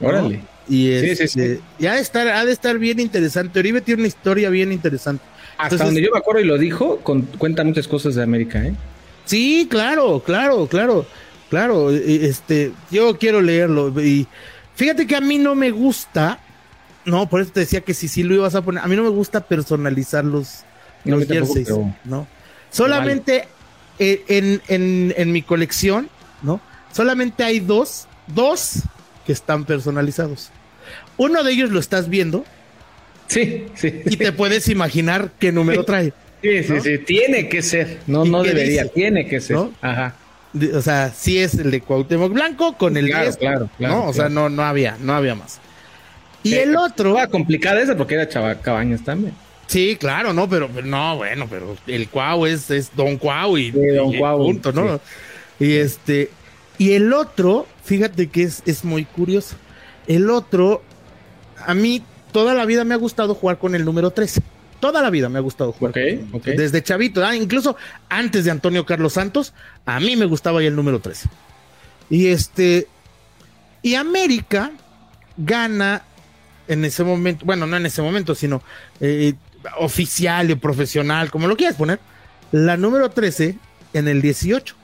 Órale. 0.00 0.40
Y 0.66 0.90
este, 0.92 1.60
ha 1.80 1.94
de, 1.94 2.00
estar, 2.00 2.28
ha 2.28 2.44
de 2.44 2.52
estar 2.52 2.78
bien 2.78 3.00
interesante. 3.00 3.58
Oribe 3.58 3.80
tiene 3.80 4.02
una 4.02 4.08
historia 4.08 4.48
bien 4.50 4.72
interesante. 4.72 5.22
Hasta 5.58 5.84
donde 5.84 6.00
yo 6.00 6.10
me 6.12 6.18
acuerdo 6.18 6.40
y 6.40 6.44
lo 6.44 6.56
dijo, 6.56 7.00
cuenta 7.00 7.64
muchas 7.64 7.86
cosas 7.86 8.14
de 8.14 8.22
América, 8.22 8.64
¿eh? 8.64 8.74
Sí, 9.26 9.66
claro, 9.68 10.22
claro, 10.24 10.66
claro, 10.66 11.06
claro. 11.50 11.90
Este, 11.90 12.72
yo 12.90 13.18
quiero 13.18 13.42
leerlo. 13.42 13.88
Y 14.00 14.26
fíjate 14.74 15.06
que 15.06 15.16
a 15.16 15.20
mí 15.20 15.38
no 15.38 15.54
me 15.54 15.70
gusta, 15.70 16.38
no, 17.04 17.28
por 17.28 17.42
eso 17.42 17.50
te 17.52 17.60
decía 17.60 17.82
que 17.82 17.92
si 17.92 18.08
sí 18.08 18.22
lo 18.22 18.34
ibas 18.34 18.54
a 18.54 18.62
poner, 18.62 18.82
a 18.82 18.86
mí 18.86 18.96
no 18.96 19.02
me 19.02 19.10
gusta 19.10 19.40
personalizar 19.40 20.24
los, 20.24 20.60
los 21.04 21.26
jerseys, 21.26 21.68
¿no? 22.04 22.26
Solamente 22.70 23.46
en, 23.98 24.62
en, 24.68 25.14
en 25.16 25.32
mi 25.32 25.42
colección, 25.42 26.08
¿no? 26.42 26.60
Solamente 26.92 27.44
hay 27.44 27.60
dos, 27.60 28.06
dos 28.26 28.80
que 29.26 29.32
están 29.32 29.64
personalizados. 29.64 30.50
Uno 31.16 31.42
de 31.44 31.52
ellos 31.52 31.70
lo 31.70 31.78
estás 31.78 32.08
viendo, 32.08 32.44
Sí, 33.30 33.66
sí. 33.74 34.02
Y 34.06 34.16
te 34.16 34.32
puedes 34.32 34.68
imaginar 34.68 35.30
qué 35.38 35.52
número 35.52 35.84
trae. 35.84 36.12
Sí, 36.42 36.64
sí, 36.64 36.80
sí. 36.80 36.98
Tiene 36.98 37.48
que 37.48 37.62
ser. 37.62 38.00
No, 38.08 38.24
no 38.24 38.42
debería. 38.42 38.88
Tiene 38.88 39.28
que 39.28 39.40
ser. 39.40 39.56
Ajá. 39.80 40.16
O 40.74 40.82
sea, 40.82 41.12
sí 41.16 41.38
es 41.38 41.54
el 41.54 41.70
de 41.70 41.80
Cuauhtémoc 41.80 42.32
Blanco 42.32 42.76
con 42.76 42.96
el 42.96 43.06
claro, 43.06 43.30
claro, 43.36 43.70
claro, 43.78 43.94
¿no? 43.94 44.08
O 44.08 44.12
sea, 44.12 44.28
no, 44.28 44.48
no 44.48 44.64
había, 44.64 44.96
no 44.98 45.14
había 45.14 45.36
más. 45.36 45.60
Y 46.42 46.54
el 46.54 46.74
otro. 46.74 47.10
Estaba 47.10 47.28
complicada 47.28 47.80
esa 47.80 47.96
porque 47.96 48.14
era 48.14 48.28
Chava 48.28 48.56
Cabañas 48.56 49.04
también. 49.04 49.32
Sí, 49.70 49.94
claro, 49.94 50.32
no, 50.32 50.48
pero, 50.48 50.68
no, 50.82 51.16
bueno, 51.16 51.46
pero 51.48 51.76
el 51.86 52.08
Cuau 52.08 52.44
es, 52.44 52.72
es 52.72 52.90
Don 52.96 53.18
Cuau 53.18 53.56
y, 53.56 53.70
Don 53.70 54.12
Cuau, 54.18 54.38
punto, 54.38 54.72
¿no? 54.72 55.00
Y 55.60 55.74
este, 55.74 56.28
y 56.76 56.94
el 56.94 57.12
otro, 57.12 57.68
fíjate 57.84 58.26
que 58.26 58.42
es, 58.42 58.64
es 58.66 58.84
muy 58.84 59.04
curioso. 59.04 59.54
El 60.08 60.28
otro, 60.28 60.82
a 61.64 61.74
mí 61.74 62.02
toda 62.32 62.52
la 62.54 62.64
vida 62.64 62.82
me 62.82 62.94
ha 62.94 62.96
gustado 62.96 63.32
jugar 63.36 63.58
con 63.58 63.76
el 63.76 63.84
número 63.84 64.10
13. 64.10 64.42
Toda 64.80 65.02
la 65.02 65.10
vida 65.10 65.28
me 65.28 65.38
ha 65.38 65.42
gustado 65.42 65.70
jugar. 65.70 65.94
Desde 65.94 66.82
chavito, 66.82 67.24
ah, 67.24 67.36
incluso 67.36 67.76
antes 68.08 68.46
de 68.46 68.50
Antonio 68.50 68.84
Carlos 68.84 69.12
Santos, 69.12 69.54
a 69.86 70.00
mí 70.00 70.16
me 70.16 70.24
gustaba 70.24 70.62
ya 70.62 70.66
el 70.66 70.74
número 70.74 70.98
13. 70.98 71.28
Y 72.08 72.26
este, 72.26 72.88
y 73.82 73.94
América 73.94 74.72
gana 75.36 76.02
en 76.66 76.84
ese 76.84 77.04
momento, 77.04 77.46
bueno, 77.46 77.68
no 77.68 77.76
en 77.76 77.86
ese 77.86 78.02
momento, 78.02 78.34
sino 78.34 78.64
eh, 79.00 79.34
oficial 79.78 80.50
y 80.50 80.54
profesional, 80.54 81.30
como 81.30 81.46
lo 81.46 81.56
quieras 81.56 81.76
poner, 81.76 82.00
la 82.52 82.76
número 82.76 83.10
13 83.10 83.56
en 83.92 84.08
el 84.08 84.22
18, 84.22 84.74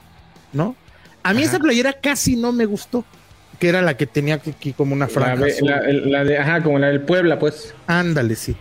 ¿no? 0.53 0.77
A 1.22 1.35
mí 1.35 1.43
esa 1.43 1.59
playera 1.59 1.93
casi 1.95 2.37
no 2.37 2.53
me 2.53 2.66
gustó 2.66 3.05
que 3.59 3.68
era 3.68 3.83
la 3.83 3.97
que 3.97 4.07
tenía 4.07 4.35
aquí 4.35 4.72
como 4.72 4.95
una 4.95 5.09
franja. 5.09 5.47
La, 5.62 6.24
de, 6.24 6.39
ajá, 6.39 6.62
como 6.62 6.79
la 6.79 6.89
del 6.89 7.01
Puebla, 7.03 7.39
pues. 7.39 7.74
Ándale, 7.87 8.37
sí. 8.37 8.57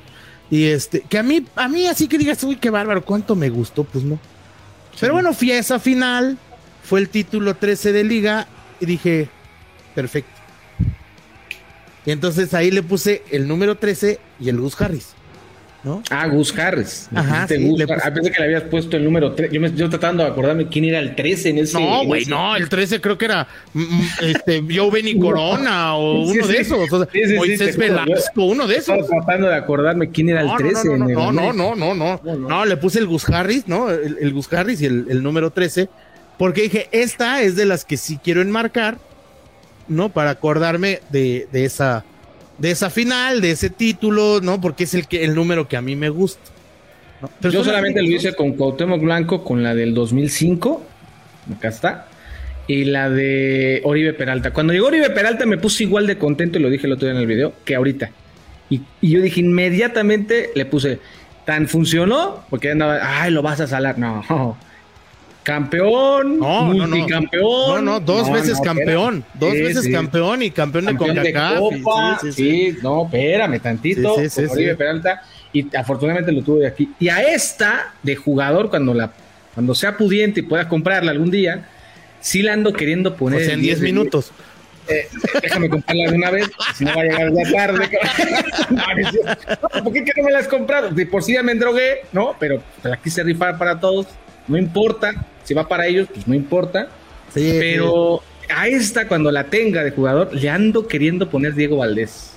Y 0.50 0.66
este, 0.66 1.02
que 1.02 1.18
a 1.18 1.24
mí, 1.24 1.46
a 1.56 1.68
mí 1.68 1.88
así 1.88 2.08
que 2.08 2.18
digas, 2.18 2.44
uy, 2.44 2.56
qué 2.58 2.70
bárbaro, 2.70 3.04
cuánto 3.04 3.36
me 3.36 3.50
gustó, 3.50 3.84
pues 3.84 4.04
no. 4.04 4.20
Pero 5.00 5.14
bueno, 5.14 5.34
fui 5.34 5.52
a 5.52 5.60
esa 5.60 5.80
final, 5.80 6.38
fue 6.84 7.00
el 7.00 7.10
título 7.10 7.56
13 7.56 7.92
de 7.92 8.04
liga 8.04 8.48
y 8.80 8.86
dije, 8.86 9.28
perfecto. 9.94 10.32
Y 12.06 12.12
entonces 12.12 12.54
ahí 12.54 12.72
le 12.72 12.84
puse 12.84 13.24
el 13.32 13.48
número 13.48 13.76
13 13.76 14.20
y 14.40 14.50
el 14.50 14.60
Gus 14.60 14.80
Harris. 14.80 15.14
¿No? 15.86 16.02
Ah, 16.10 16.28
Gus 16.28 16.58
Harris. 16.58 17.08
Ajá, 17.14 17.48
sí, 17.48 17.64
Gus 17.64 17.80
ah, 17.84 18.12
pensé 18.12 18.32
que 18.32 18.40
le 18.40 18.46
habías 18.46 18.64
puesto 18.64 18.98
el 18.98 19.06
número 19.06 19.34
3. 19.34 19.52
Yo, 19.52 19.62
me, 19.62 19.72
yo 19.72 19.88
tratando 19.88 20.24
de 20.24 20.30
acordarme 20.30 20.68
quién 20.68 20.86
era 20.86 21.00
el 21.00 21.16
13 21.16 21.50
en 21.50 21.58
ese. 21.60 21.80
No, 21.80 22.04
güey, 22.06 22.26
no, 22.26 22.56
el 22.56 22.68
13 22.68 23.00
creo 23.00 23.18
que 23.18 23.26
era 23.26 23.48
mm, 23.74 23.80
mm, 23.80 24.02
este, 24.24 24.64
Joe 24.70 24.90
Benny 24.90 25.20
Corona 25.20 25.96
o 25.96 26.24
uno 26.24 26.48
de 26.48 26.58
esos. 26.58 26.92
O 26.92 26.98
sea, 26.98 27.08
Moisés 27.38 27.78
Velasco, 27.78 28.46
uno 28.46 28.68
de 28.68 28.78
esos. 28.78 28.98
Estaba 28.98 29.22
tratando 29.22 29.48
de 29.48 29.56
acordarme 29.56 30.10
quién 30.10 30.30
era 30.30 30.42
el 30.42 30.56
13. 30.58 30.98
No, 30.98 31.32
no, 31.32 31.54
no, 31.54 31.76
no, 31.76 31.76
no, 31.76 32.20
no, 32.24 32.36
no, 32.36 32.66
le 32.66 32.78
puse 32.78 32.98
el 32.98 33.06
Gus 33.06 33.30
Harris, 33.30 33.68
¿no? 33.68 33.92
El, 33.92 34.18
el 34.20 34.34
Gus 34.34 34.52
Harris 34.52 34.82
y 34.82 34.88
el, 34.88 35.06
el 35.10 35.22
número 35.22 35.52
13. 35.52 35.88
Porque 36.40 36.64
dije, 36.64 36.90
esta 36.92 37.42
es 37.42 37.56
de 37.56 37.66
las 37.66 37.86
que 37.86 37.96
sí 37.96 38.20
quiero 38.22 38.42
enmarcar, 38.42 38.98
¿no? 39.88 40.10
Para 40.10 40.32
acordarme 40.32 41.00
de, 41.12 41.48
de 41.52 41.66
esa 41.66 42.04
de 42.58 42.72
esa 42.72 42.90
final, 42.90 43.42
de 43.42 43.52
ese 43.52 43.70
título, 43.70 44.40
¿no? 44.42 44.62
Porque 44.62 44.86
es 44.86 44.94
el, 44.94 45.08
que, 45.08 45.24
el 45.24 45.36
número 45.36 45.68
que 45.68 45.78
a 45.78 45.82
mí 45.82 45.96
me 45.96 46.10
gusta. 46.10 46.52
Yo 47.42 47.64
solamente 47.64 48.02
lo 48.02 48.10
hice 48.10 48.36
con 48.36 48.54
Cuauhtémoc 48.54 49.02
Blanco, 49.02 49.44
con 49.44 49.64
la 49.64 49.74
del 49.74 49.94
2005, 49.94 50.84
acá 51.58 51.70
está, 51.70 52.08
y 52.68 52.86
la 52.86 53.10
de 53.10 53.82
Oribe 53.84 54.14
Peralta. 54.14 54.52
Cuando 54.52 54.74
llegó 54.74 54.88
Oribe 54.88 55.10
Peralta 55.10 55.46
me 55.46 55.58
puse 55.58 55.84
igual 55.84 56.08
de 56.08 56.18
contento, 56.18 56.60
y 56.60 56.62
lo 56.62 56.70
dije 56.70 56.88
el 56.88 56.94
otro 56.94 57.08
día 57.08 57.16
en 57.16 57.22
el 57.22 57.28
video, 57.28 57.54
que 57.64 57.76
ahorita. 57.76 58.12
Y, 58.70 58.82
y 59.02 59.12
yo 59.12 59.22
dije 59.22 59.40
inmediatamente, 59.40 60.52
le 60.56 60.66
puse, 60.66 61.00
tan 61.46 61.68
funcionó, 61.68 62.44
porque 62.50 62.72
andaba, 62.72 63.00
ay, 63.22 63.32
lo 63.32 63.42
vas 63.42 63.60
a 63.62 63.68
salar. 63.68 63.98
No, 63.98 64.58
campeón, 65.46 66.40
no, 66.40 66.66
multicampeón. 66.66 67.86
No, 67.86 67.94
no, 67.94 68.00
dos 68.00 68.32
veces 68.32 68.60
campeón, 68.60 69.24
dos 69.36 69.54
veces 69.54 69.88
campeón 69.88 70.42
y 70.42 70.50
campeón, 70.50 70.86
de 70.86 70.96
CONCACAF. 70.96 71.62
Sí, 72.22 72.32
sí, 72.32 72.78
no, 72.82 73.06
espérame 73.06 73.60
tantito, 73.60 74.16
Oribe 74.16 74.76
Peralta, 74.76 75.22
y 75.54 75.74
afortunadamente 75.78 76.32
lo 76.32 76.42
tuve 76.42 76.62
de 76.62 76.68
aquí. 76.68 76.92
Y 77.00 77.10
a 77.10 77.22
esta 77.22 77.94
de 78.02 78.16
jugador, 78.16 78.70
cuando 78.72 78.94
la 78.94 79.14
cuando 79.54 79.74
sea 79.74 79.96
pudiente 79.96 80.42
y 80.42 80.44
puedas 80.44 80.66
comprarla 80.66 81.12
algún 81.12 81.32
día, 81.32 81.70
sí 82.20 82.42
la 82.42 82.54
ando 82.54 82.74
queriendo 82.74 83.16
poner. 83.16 83.50
en 83.50 83.62
10 83.62 83.82
minutos. 83.82 84.32
Eh, 84.88 85.08
déjame 85.42 85.70
comprarla 85.70 86.12
de 86.12 86.18
una 86.18 86.32
vez, 86.32 86.50
si 86.76 86.86
no 86.86 86.94
va 86.96 87.02
a 87.02 87.06
llegar 87.06 87.32
ya 87.34 87.52
tarde. 87.52 87.90
¿Por 89.84 89.94
qué 89.94 90.12
no 90.18 90.24
me 90.24 90.32
la 90.32 90.40
has 90.40 90.48
comprado? 90.48 90.90
De 90.90 91.06
por 91.06 91.24
sí 91.24 91.34
ya 91.34 91.44
me 91.44 91.56
drogué, 91.56 92.02
¿no? 92.12 92.36
Pero 92.40 92.62
la 92.84 92.98
quise 92.98 93.24
rifar 93.24 93.58
para 93.58 93.80
todos, 93.80 94.08
no 94.48 94.58
importa 94.58 95.26
si 95.44 95.54
va 95.54 95.68
para 95.68 95.86
ellos, 95.86 96.08
pues 96.14 96.28
no 96.28 96.34
importa. 96.34 96.90
pero 97.34 98.22
a 98.50 98.68
esta, 98.68 99.08
cuando 99.08 99.32
la 99.32 99.46
tenga 99.46 99.84
de 99.84 99.92
jugador, 99.92 100.34
le 100.34 100.50
ando 100.50 100.88
queriendo 100.88 101.30
poner 101.30 101.54
Diego 101.54 101.78
Valdés. 101.78 102.32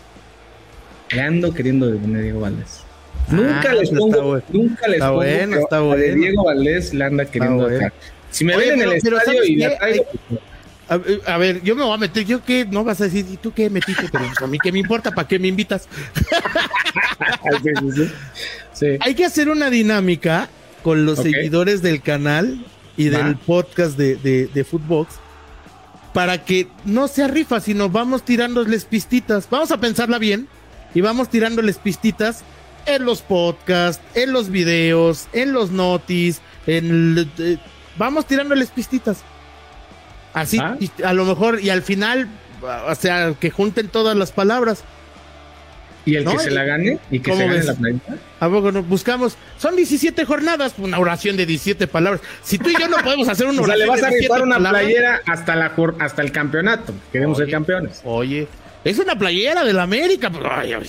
Le 1.10 1.22
ando 1.22 1.52
queriendo 1.52 1.94
poner 1.96 2.22
Diego 2.22 2.40
Valdés. 2.40 2.82
Ah, 3.28 3.32
nunca 3.32 3.74
les 3.74 3.90
pongo, 3.90 4.40
nunca 4.50 4.86
les 4.86 4.96
está 4.96 5.08
pongo. 5.08 5.22
Bueno, 5.22 5.56
está 5.56 5.80
bueno. 5.80 6.14
Diego 6.14 6.44
Valdés 6.44 6.94
le 6.94 7.04
anda 7.04 7.24
queriendo 7.24 7.68
Si 8.30 8.44
me 8.44 8.56
ven 8.56 8.74
en 8.74 8.82
el 8.82 8.92
estadio 8.92 9.44
y 9.44 9.56
la 9.56 9.78
traigo, 9.78 10.04
pues, 10.28 10.40
a, 11.26 11.36
ver, 11.36 11.62
yo 11.62 11.76
me 11.76 11.82
voy 11.82 11.92
a 11.92 11.98
meter, 11.98 12.24
yo 12.24 12.42
qué, 12.42 12.64
no 12.64 12.82
vas 12.82 12.98
a 13.02 13.04
decir, 13.04 13.26
¿y 13.30 13.36
tú 13.36 13.52
qué 13.52 13.68
metiste? 13.68 14.08
Pero 14.10 14.24
a 14.40 14.46
mí 14.46 14.56
qué 14.58 14.72
me 14.72 14.78
importa, 14.78 15.10
¿para 15.10 15.28
qué 15.28 15.38
me 15.38 15.48
invitas? 15.48 15.86
Hay 19.00 19.14
que 19.14 19.24
hacer 19.24 19.50
una 19.50 19.68
dinámica 19.68 20.48
con 20.88 21.04
los 21.04 21.18
seguidores 21.18 21.82
del 21.82 22.00
canal 22.00 22.64
y 22.96 23.10
del 23.10 23.36
podcast 23.36 23.98
de, 23.98 24.16
de, 24.16 24.64
Footbox 24.64 25.16
para 26.14 26.46
que 26.46 26.66
no 26.86 27.08
sea 27.08 27.28
rifa, 27.28 27.60
sino 27.60 27.90
vamos 27.90 28.22
tirándoles 28.22 28.86
pistitas. 28.86 29.46
Vamos 29.50 29.70
a 29.70 29.76
pensarla 29.76 30.16
bien 30.16 30.48
y 30.94 31.02
vamos 31.02 31.28
tirándoles 31.28 31.76
pistitas 31.76 32.42
en 32.86 33.04
los 33.04 33.20
podcasts, 33.20 34.02
en 34.14 34.32
los 34.32 34.48
videos, 34.48 35.28
en 35.34 35.52
los 35.52 35.72
notis, 35.72 36.40
en 36.66 37.30
eh, 37.36 37.58
vamos 37.98 38.24
tirándoles 38.24 38.70
pistitas. 38.70 39.18
Así, 40.32 40.58
Ah. 40.58 40.78
y 40.80 40.90
a 41.02 41.12
lo 41.12 41.26
mejor, 41.26 41.60
y 41.60 41.68
al 41.68 41.82
final, 41.82 42.28
o 42.62 42.94
sea, 42.94 43.34
que 43.38 43.50
junten 43.50 43.88
todas 43.88 44.16
las 44.16 44.32
palabras. 44.32 44.84
Y 46.08 46.16
el 46.16 46.24
No, 46.24 46.32
que 46.32 46.38
se 46.38 46.50
la 46.50 46.64
gane 46.64 46.98
y 47.10 47.20
que 47.20 47.30
¿cómo 47.30 47.42
se 47.42 47.46
gane 47.46 47.56
ves? 47.58 47.66
la 47.66 47.74
playita. 47.74 48.14
¿A 48.40 48.48
poco 48.48 48.72
no? 48.72 48.82
Buscamos, 48.82 49.36
son 49.58 49.76
17 49.76 50.24
jornadas, 50.24 50.74
una 50.78 50.98
oración 50.98 51.36
de 51.36 51.44
17 51.44 51.86
palabras. 51.86 52.22
Si 52.42 52.56
tú 52.58 52.70
y 52.70 52.74
yo 52.80 52.88
no 52.88 52.96
podemos 52.98 53.28
hacer 53.28 53.46
una 53.46 53.60
O 53.62 53.66
sea, 53.66 53.74
oración 53.74 53.78
le 53.78 53.86
vas 53.86 54.02
a 54.02 54.08
17 54.08 54.22
rifar 54.22 54.42
una 54.42 54.56
palabras, 54.56 54.82
playera 54.84 55.20
hasta 55.26 55.54
la 55.56 55.72
hasta 55.98 56.22
el 56.22 56.32
campeonato. 56.32 56.94
Queremos 57.12 57.36
ser 57.36 57.44
Oye. 57.44 57.52
campeones. 57.52 58.00
Oye, 58.04 58.48
es 58.84 58.98
una 58.98 59.18
playera 59.18 59.64
de 59.64 59.72
la 59.74 59.82
América. 59.82 60.30
pues, 60.30 60.44
ay, 60.50 60.72
ay. 60.72 60.88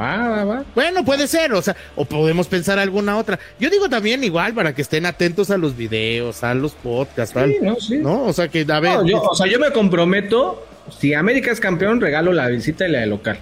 Va, 0.00 0.28
va, 0.28 0.44
va. 0.44 0.64
Bueno, 0.74 1.04
puede 1.04 1.28
ser, 1.28 1.52
o 1.52 1.62
sea, 1.62 1.76
o 1.94 2.04
podemos 2.04 2.48
pensar 2.48 2.78
alguna 2.80 3.16
otra. 3.16 3.38
Yo 3.60 3.70
digo 3.70 3.88
también 3.88 4.24
igual 4.24 4.52
para 4.54 4.74
que 4.74 4.82
estén 4.82 5.06
atentos 5.06 5.50
a 5.50 5.56
los 5.56 5.76
videos, 5.76 6.42
a 6.42 6.52
los 6.54 6.72
podcasts, 6.72 7.32
tal. 7.34 7.50
Sí, 7.52 7.58
no, 7.62 7.76
sí. 7.76 7.98
¿no? 7.98 8.24
O 8.24 8.32
sea, 8.32 8.48
que 8.48 8.66
a 8.68 8.80
ver, 8.80 8.94
No, 8.98 9.06
yo, 9.06 9.22
o 9.22 9.34
sea, 9.36 9.46
yo 9.46 9.58
me 9.60 9.70
comprometo. 9.70 10.66
Si 10.98 11.14
América 11.14 11.50
es 11.52 11.60
campeón, 11.60 12.00
regalo 12.00 12.32
la 12.32 12.48
visita 12.48 12.86
y 12.88 12.90
la 12.90 13.00
de 13.00 13.06
local. 13.06 13.38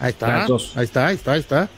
Ahí 0.00 0.10
está, 0.10 0.44
ahí 0.44 0.84
está, 0.84 1.06
ahí 1.06 1.14
está, 1.14 1.32
ahí 1.32 1.40
está, 1.40 1.68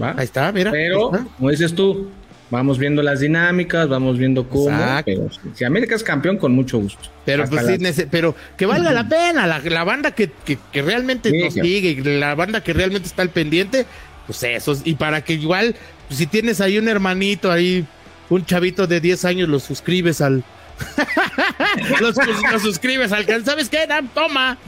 ¿va? 0.00 0.14
ahí 0.16 0.24
está, 0.24 0.52
mira. 0.52 0.70
Pero, 0.70 1.12
está. 1.14 1.26
como 1.36 1.50
dices 1.50 1.74
tú, 1.74 2.10
vamos 2.50 2.78
viendo 2.78 3.02
las 3.02 3.20
dinámicas, 3.20 3.88
vamos 3.88 4.18
viendo 4.18 4.48
cómo. 4.48 4.76
Pero 5.04 5.28
si 5.54 5.64
América 5.64 5.94
es 5.94 6.02
campeón, 6.02 6.36
con 6.36 6.52
mucho 6.52 6.78
gusto. 6.78 7.08
Pero 7.24 7.44
pues 7.48 7.66
sí, 7.66 8.04
pero 8.10 8.34
que 8.56 8.66
valga 8.66 8.92
la 8.92 9.08
pena, 9.08 9.46
la, 9.46 9.60
la 9.60 9.84
banda 9.84 10.10
que, 10.12 10.30
que, 10.44 10.58
que 10.72 10.82
realmente 10.82 11.30
Sí, 11.30 11.38
nos 11.38 11.54
claro. 11.54 11.66
sigue, 11.66 12.18
la 12.18 12.34
banda 12.34 12.62
que 12.62 12.72
realmente 12.72 13.08
está 13.08 13.22
al 13.22 13.30
pendiente, 13.30 13.86
pues 14.26 14.42
eso, 14.42 14.76
y 14.84 14.94
para 14.94 15.22
que 15.22 15.34
igual, 15.34 15.74
pues, 16.08 16.18
si 16.18 16.26
tienes 16.26 16.60
ahí 16.60 16.78
un 16.78 16.88
hermanito, 16.88 17.50
ahí, 17.52 17.86
un 18.30 18.44
chavito 18.44 18.86
de 18.86 19.00
10 19.00 19.24
años, 19.24 19.48
lo 19.48 19.60
suscribes 19.60 20.20
al... 20.20 20.42
los, 22.00 22.16
los 22.52 22.62
suscribes 22.62 23.12
al 23.12 23.26
canal, 23.26 23.44
¿sabes 23.44 23.68
qué? 23.68 23.86
Dan, 23.86 24.08
Toma. 24.08 24.58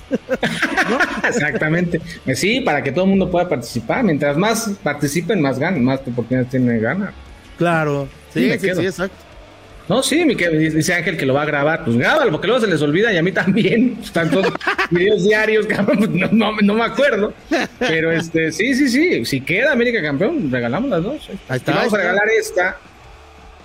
Exactamente. 1.27 2.01
Eh, 2.27 2.35
Sí, 2.35 2.61
para 2.61 2.83
que 2.83 2.93
todo 2.93 3.05
el 3.05 3.11
mundo 3.11 3.31
pueda 3.31 3.49
participar. 3.49 4.03
Mientras 4.05 4.37
más 4.37 4.71
participen, 4.83 5.41
más 5.41 5.59
ganan, 5.59 5.85
más 5.85 6.01
oportunidades 6.01 6.51
tienen 6.51 6.69
de 6.69 6.81
ganar. 6.81 7.13
Claro, 7.59 8.09
Sí, 8.33 8.51
sí, 8.59 8.71
sí, 8.75 8.87
exacto. 8.87 9.31
No, 9.91 10.05
sí, 10.05 10.25
mi 10.25 10.37
que 10.37 10.49
dice 10.49 10.95
Ángel 10.95 11.17
que 11.17 11.27
lo 11.27 11.35
va 11.35 11.43
a 11.43 11.47
grabar. 11.47 11.85
Pues 11.85 11.97
grábalo, 11.97 12.31
porque 12.31 12.47
luego 12.47 12.61
se 12.63 12.69
les 12.69 12.81
olvida 12.81 13.13
y 13.13 13.17
a 13.17 13.23
mí 13.25 13.33
también. 13.33 13.99
Tantos 14.13 14.47
videos 14.89 15.25
diarios, 15.25 15.67
cabrón, 15.67 15.99
pues 15.99 16.11
no, 16.11 16.29
no, 16.31 16.53
no 16.63 16.75
me 16.75 16.85
acuerdo. 16.85 17.35
Pero 17.81 18.13
este, 18.13 18.53
sí, 18.53 18.73
sí, 18.75 18.89
sí. 18.89 19.25
Si 19.25 19.41
queda 19.41 19.73
América 19.73 20.01
campeón, 20.01 20.49
regalamos 20.49 20.91
las 20.91 21.03
dos. 21.03 21.29
Ahí 21.49 21.57
está, 21.57 21.73
vamos 21.73 21.93
ahí 21.93 21.99
a 21.99 22.03
regalar 22.03 22.29
esta, 22.39 22.77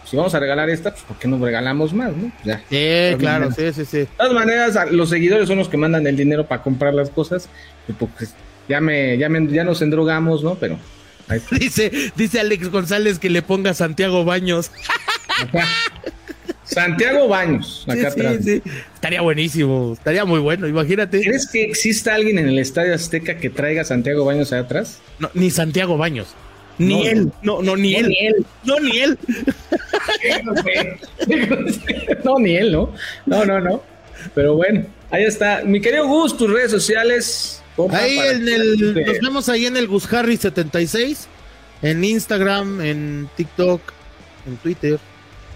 si 0.06 0.16
vamos 0.16 0.34
a 0.36 0.40
regalar 0.40 0.70
esta, 0.70 0.92
pues 0.92 1.04
¿por 1.04 1.18
qué 1.18 1.28
no 1.28 1.44
regalamos 1.44 1.94
más, 1.94 2.16
no? 2.16 2.32
Ya. 2.44 2.60
Sí, 2.70 3.16
claro, 3.18 3.52
sí, 3.52 3.74
sí, 3.74 3.86
sí. 3.86 3.98
De 3.98 4.06
todas 4.18 4.34
maneras, 4.34 4.78
los 4.92 5.10
seguidores 5.10 5.48
son 5.48 5.58
los 5.58 5.68
que 5.70 5.78
mandan 5.78 6.06
el 6.08 6.16
dinero 6.16 6.48
para 6.48 6.62
comprar 6.62 6.94
las 6.94 7.10
cosas. 7.10 7.50
Y 7.88 7.94
pues, 7.94 8.34
ya 8.70 8.80
me, 8.82 9.18
ya 9.18 9.30
me, 9.30 9.48
ya 9.52 9.64
nos 9.64 9.82
endrogamos, 9.82 10.44
¿no? 10.44 10.56
Pero. 10.56 10.78
Dice, 11.52 11.92
dice 12.16 12.40
Alex 12.40 12.70
González 12.70 13.18
que 13.18 13.32
le 13.32 13.42
ponga 13.42 13.74
Santiago 13.74 14.24
Baños. 14.26 14.70
Acá. 15.42 15.66
Santiago 16.64 17.28
Baños, 17.28 17.84
acá 17.88 18.12
Sí, 18.12 18.20
atrás. 18.22 18.36
sí, 18.44 18.62
sí. 18.64 18.72
Estaría 18.94 19.22
buenísimo, 19.22 19.94
estaría 19.94 20.26
muy 20.26 20.40
bueno, 20.40 20.68
imagínate. 20.68 21.22
¿Crees 21.22 21.48
que 21.48 21.64
exista 21.64 22.16
alguien 22.16 22.40
en 22.40 22.48
el 22.48 22.60
Estadio 22.60 22.94
Azteca 22.94 23.38
que 23.38 23.50
traiga 23.50 23.84
Santiago 23.84 24.26
Baños 24.26 24.52
allá 24.52 24.64
atrás? 24.64 25.00
No, 25.20 25.30
ni 25.34 25.52
Santiago 25.52 25.98
Baños. 25.98 26.28
Ni 26.78 27.04
No, 27.04 27.10
él. 27.10 27.32
No, 27.42 27.62
no, 27.62 27.78
ni 27.78 27.94
No, 27.94 28.00
él. 28.00 28.08
ni 28.10 28.28
él. 28.28 28.46
No, 28.64 28.80
ni 28.80 29.00
él. 29.00 29.18
No 32.24 32.40
ni 32.40 32.56
él, 32.56 32.72
¿no? 32.72 32.94
No, 33.26 33.46
no, 33.46 33.60
no. 33.60 33.82
Pero 34.34 34.56
bueno, 34.56 34.86
ahí 35.12 35.24
está. 35.24 35.62
Mi 35.64 35.82
querido 35.82 36.08
Gus, 36.08 36.38
tus 36.38 36.52
redes 36.52 36.72
sociales. 36.72 37.62
Ahí 37.92 38.18
en 38.18 38.48
el. 38.48 39.06
Nos 39.06 39.20
vemos 39.20 39.50
ahí 39.50 39.66
en 39.66 39.78
el 39.78 39.88
Gus 39.88 40.12
Harry 40.14 40.38
76. 40.38 41.28
En 41.82 42.04
Instagram, 42.04 42.82
en 42.82 43.30
TikTok, 43.36 43.82
en 44.48 44.58
Twitter. 44.58 45.00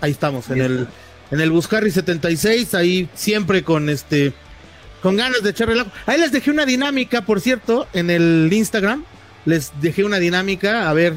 Ahí 0.01 0.11
estamos, 0.11 0.49
en 0.49 0.61
el, 0.61 0.87
en 1.31 1.41
el 1.41 1.49
Gus 1.49 1.71
Harry 1.73 1.91
76. 1.91 2.73
Ahí 2.75 3.09
siempre 3.13 3.63
con 3.63 3.89
este. 3.89 4.33
Con 5.01 5.15
ganas 5.15 5.41
de 5.41 5.51
echarle 5.51 5.75
el 5.75 5.79
agua. 5.81 5.93
Ahí 6.05 6.19
les 6.19 6.31
dejé 6.31 6.51
una 6.51 6.65
dinámica, 6.65 7.21
por 7.21 7.39
cierto, 7.39 7.87
en 7.93 8.09
el 8.09 8.49
Instagram. 8.51 9.05
Les 9.45 9.71
dejé 9.81 10.03
una 10.03 10.19
dinámica. 10.19 10.89
A 10.89 10.93
ver, 10.93 11.13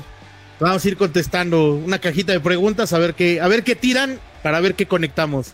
vamos 0.61 0.85
a 0.85 0.89
ir 0.89 0.97
contestando 0.97 1.75
una 1.75 1.99
cajita 1.99 2.33
de 2.33 2.41
preguntas. 2.41 2.93
A 2.93 2.99
ver 2.99 3.15
qué, 3.15 3.41
a 3.41 3.49
ver 3.49 3.63
qué 3.63 3.75
tiran 3.75 4.19
para 4.43 4.61
ver 4.61 4.75
qué 4.75 4.87
conectamos. 4.87 5.53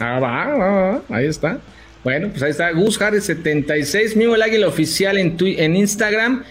Ah, 0.00 0.18
va, 0.20 0.46
va, 0.54 0.90
va, 0.90 1.02
ahí 1.16 1.26
está. 1.26 1.58
Bueno, 2.04 2.28
pues 2.30 2.42
ahí 2.42 2.50
está 2.50 2.70
Gus 2.70 3.00
Harris 3.02 3.24
76, 3.24 4.16
Mimo 4.16 4.34
el 4.36 4.42
Águila 4.42 4.68
Oficial 4.68 5.18
en, 5.18 5.36
Twi- 5.36 5.56
en 5.58 5.74
Instagram. 5.76 6.44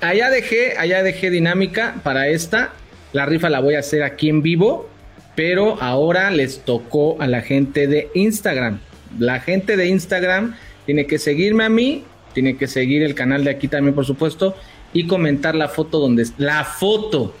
Allá 0.00 0.30
dejé, 0.30 0.76
allá 0.76 1.02
dejé 1.02 1.30
dinámica 1.30 1.96
para 2.02 2.28
esta. 2.28 2.72
La 3.12 3.24
rifa 3.26 3.48
la 3.48 3.60
voy 3.60 3.74
a 3.74 3.78
hacer 3.80 4.02
aquí 4.02 4.28
en 4.28 4.42
vivo, 4.42 4.88
pero 5.34 5.80
ahora 5.80 6.30
les 6.30 6.64
tocó 6.64 7.20
a 7.22 7.26
la 7.26 7.42
gente 7.42 7.86
de 7.86 8.08
Instagram. 8.14 8.80
La 9.18 9.40
gente 9.40 9.76
de 9.76 9.86
Instagram 9.86 10.56
tiene 10.84 11.06
que 11.06 11.18
seguirme 11.18 11.64
a 11.64 11.68
mí, 11.68 12.04
tiene 12.34 12.56
que 12.56 12.66
seguir 12.66 13.02
el 13.02 13.14
canal 13.14 13.44
de 13.44 13.50
aquí 13.50 13.68
también, 13.68 13.94
por 13.94 14.04
supuesto, 14.04 14.56
y 14.92 15.06
comentar 15.06 15.54
la 15.54 15.68
foto 15.68 15.98
donde 15.98 16.26
la 16.38 16.64
foto. 16.64 17.34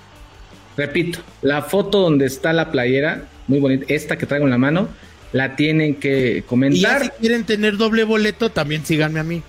Repito, 0.76 1.18
la 1.42 1.62
foto 1.62 2.00
donde 2.00 2.26
está 2.26 2.52
la 2.52 2.70
playera, 2.70 3.24
muy 3.48 3.58
bonita, 3.58 3.86
esta 3.88 4.16
que 4.16 4.26
traigo 4.26 4.44
en 4.46 4.50
la 4.50 4.58
mano, 4.58 4.88
la 5.32 5.56
tienen 5.56 5.96
que 5.96 6.38
Y 6.38 6.42
comentar. 6.42 7.02
si 7.02 7.08
quieren 7.20 7.44
tener 7.44 7.76
doble 7.76 8.04
boleto, 8.04 8.50
también 8.50 8.84
síganme 8.84 9.18
a 9.20 9.24
mí. 9.24 9.42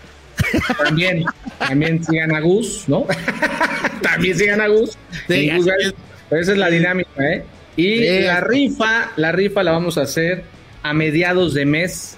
También, 0.84 1.26
también 1.60 2.04
sigan 2.04 2.34
a 2.34 2.40
Gus, 2.40 2.86
¿no? 2.88 3.06
también 4.02 4.38
sigan 4.38 4.62
a 4.62 4.68
Gus. 4.68 4.98
Sí, 5.28 5.34
Y 5.34 5.56
Gus 5.58 5.68
es. 5.68 5.94
pero 6.30 6.42
esa 6.42 6.52
es 6.54 6.58
la 6.58 6.70
dinámica, 6.70 7.12
¿eh? 7.32 7.44
Y 7.76 7.98
Sí, 8.00 8.20
la 8.22 8.42
rifa, 8.42 9.12
la 9.16 9.32
rifa 9.32 9.64
la 9.64 9.72
vamos 9.72 9.98
a 9.98 10.02
hacer 10.02 10.44
a 10.82 10.94
mediados 10.94 11.54
de 11.54 11.66
mes 11.66 12.18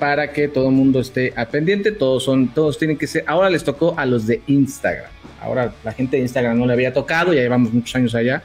para 0.00 0.32
que 0.32 0.48
todo 0.48 0.66
el 0.70 0.74
mundo 0.74 0.98
esté 0.98 1.32
al 1.36 1.46
pendiente. 1.46 1.92
Todos 1.92 2.24
son, 2.24 2.48
todos 2.48 2.76
tienen 2.78 2.96
que 2.98 3.06
ser. 3.06 3.22
Ahora 3.28 3.48
les 3.50 3.62
tocó 3.62 3.94
a 3.96 4.04
los 4.06 4.26
de 4.26 4.42
Instagram. 4.48 5.10
Ahora 5.40 5.72
la 5.84 5.92
gente 5.92 6.16
de 6.16 6.22
Instagram 6.24 6.58
no 6.58 6.66
le 6.66 6.72
había 6.72 6.92
tocado, 6.92 7.32
ya 7.32 7.40
llevamos 7.42 7.72
muchos 7.72 7.94
años 7.94 8.14
allá 8.16 8.42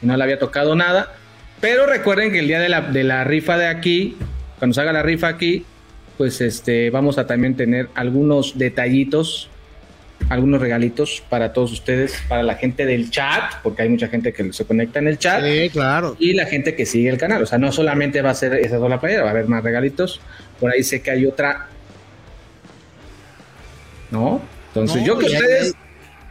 y 0.00 0.06
no 0.06 0.16
le 0.16 0.22
había 0.22 0.38
tocado 0.38 0.76
nada. 0.76 1.14
Pero 1.60 1.86
recuerden 1.86 2.30
que 2.30 2.38
el 2.38 2.46
día 2.46 2.60
de 2.60 2.68
la, 2.68 2.82
de 2.82 3.02
la 3.02 3.24
rifa 3.24 3.58
de 3.58 3.66
aquí, 3.66 4.16
cuando 4.60 4.74
se 4.74 4.80
haga 4.80 4.92
la 4.92 5.02
rifa 5.02 5.26
aquí, 5.26 5.64
pues 6.16 6.40
este, 6.40 6.90
vamos 6.90 7.18
a 7.18 7.26
también 7.26 7.56
tener 7.56 7.88
algunos 7.94 8.56
detallitos, 8.58 9.48
algunos 10.30 10.60
regalitos 10.60 11.22
para 11.28 11.52
todos 11.52 11.72
ustedes, 11.72 12.20
para 12.28 12.42
la 12.42 12.54
gente 12.56 12.86
del 12.86 13.10
chat, 13.10 13.54
porque 13.62 13.82
hay 13.82 13.88
mucha 13.88 14.08
gente 14.08 14.32
que 14.32 14.52
se 14.52 14.64
conecta 14.64 14.98
en 14.98 15.08
el 15.08 15.18
chat 15.18 15.42
Sí, 15.44 15.70
claro. 15.70 16.16
y 16.18 16.32
la 16.34 16.46
gente 16.46 16.74
que 16.74 16.86
sigue 16.86 17.08
el 17.08 17.18
canal. 17.18 17.42
O 17.42 17.46
sea, 17.46 17.58
no 17.58 17.72
solamente 17.72 18.20
va 18.22 18.30
a 18.30 18.34
ser 18.34 18.54
esa 18.54 18.78
sola 18.78 19.00
playera, 19.00 19.22
va 19.22 19.28
a 19.28 19.32
haber 19.32 19.46
más 19.48 19.62
regalitos. 19.62 20.20
Por 20.60 20.70
ahí 20.72 20.82
sé 20.82 21.00
que 21.02 21.10
hay 21.10 21.26
otra. 21.26 21.68
¿No? 24.10 24.40
Entonces, 24.68 25.00
No, 25.00 25.06
yo 25.06 25.18
que 25.18 25.28
ya- 25.28 25.38
ustedes, 25.38 25.74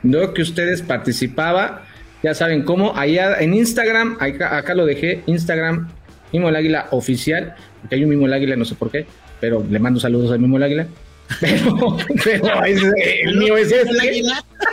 yo 0.03 0.33
que 0.33 0.41
ustedes 0.41 0.81
participaba, 0.81 1.83
ya 2.23 2.33
saben 2.33 2.63
cómo, 2.63 2.95
allá 2.95 3.39
en 3.39 3.53
Instagram, 3.53 4.17
acá, 4.19 4.57
acá 4.57 4.73
lo 4.73 4.85
dejé, 4.85 5.23
Instagram, 5.27 5.89
Mimo 6.33 6.49
el 6.49 6.55
Águila 6.55 6.87
oficial, 6.91 7.55
porque 7.81 7.95
hay 7.95 8.03
un 8.03 8.09
Mimo 8.09 8.25
el 8.25 8.33
Águila, 8.33 8.55
no 8.55 8.65
sé 8.65 8.75
por 8.75 8.91
qué, 8.91 9.05
pero 9.39 9.65
le 9.69 9.79
mando 9.79 9.99
saludos 9.99 10.31
al 10.31 10.39
Mimo 10.39 10.57
el 10.57 10.63
Águila. 10.63 10.87
Pero, 11.41 11.97
pero 12.23 12.63
es- 12.63 12.81
el 13.23 13.35
mío 13.35 13.57
es 13.57 13.69
este 13.69 14.21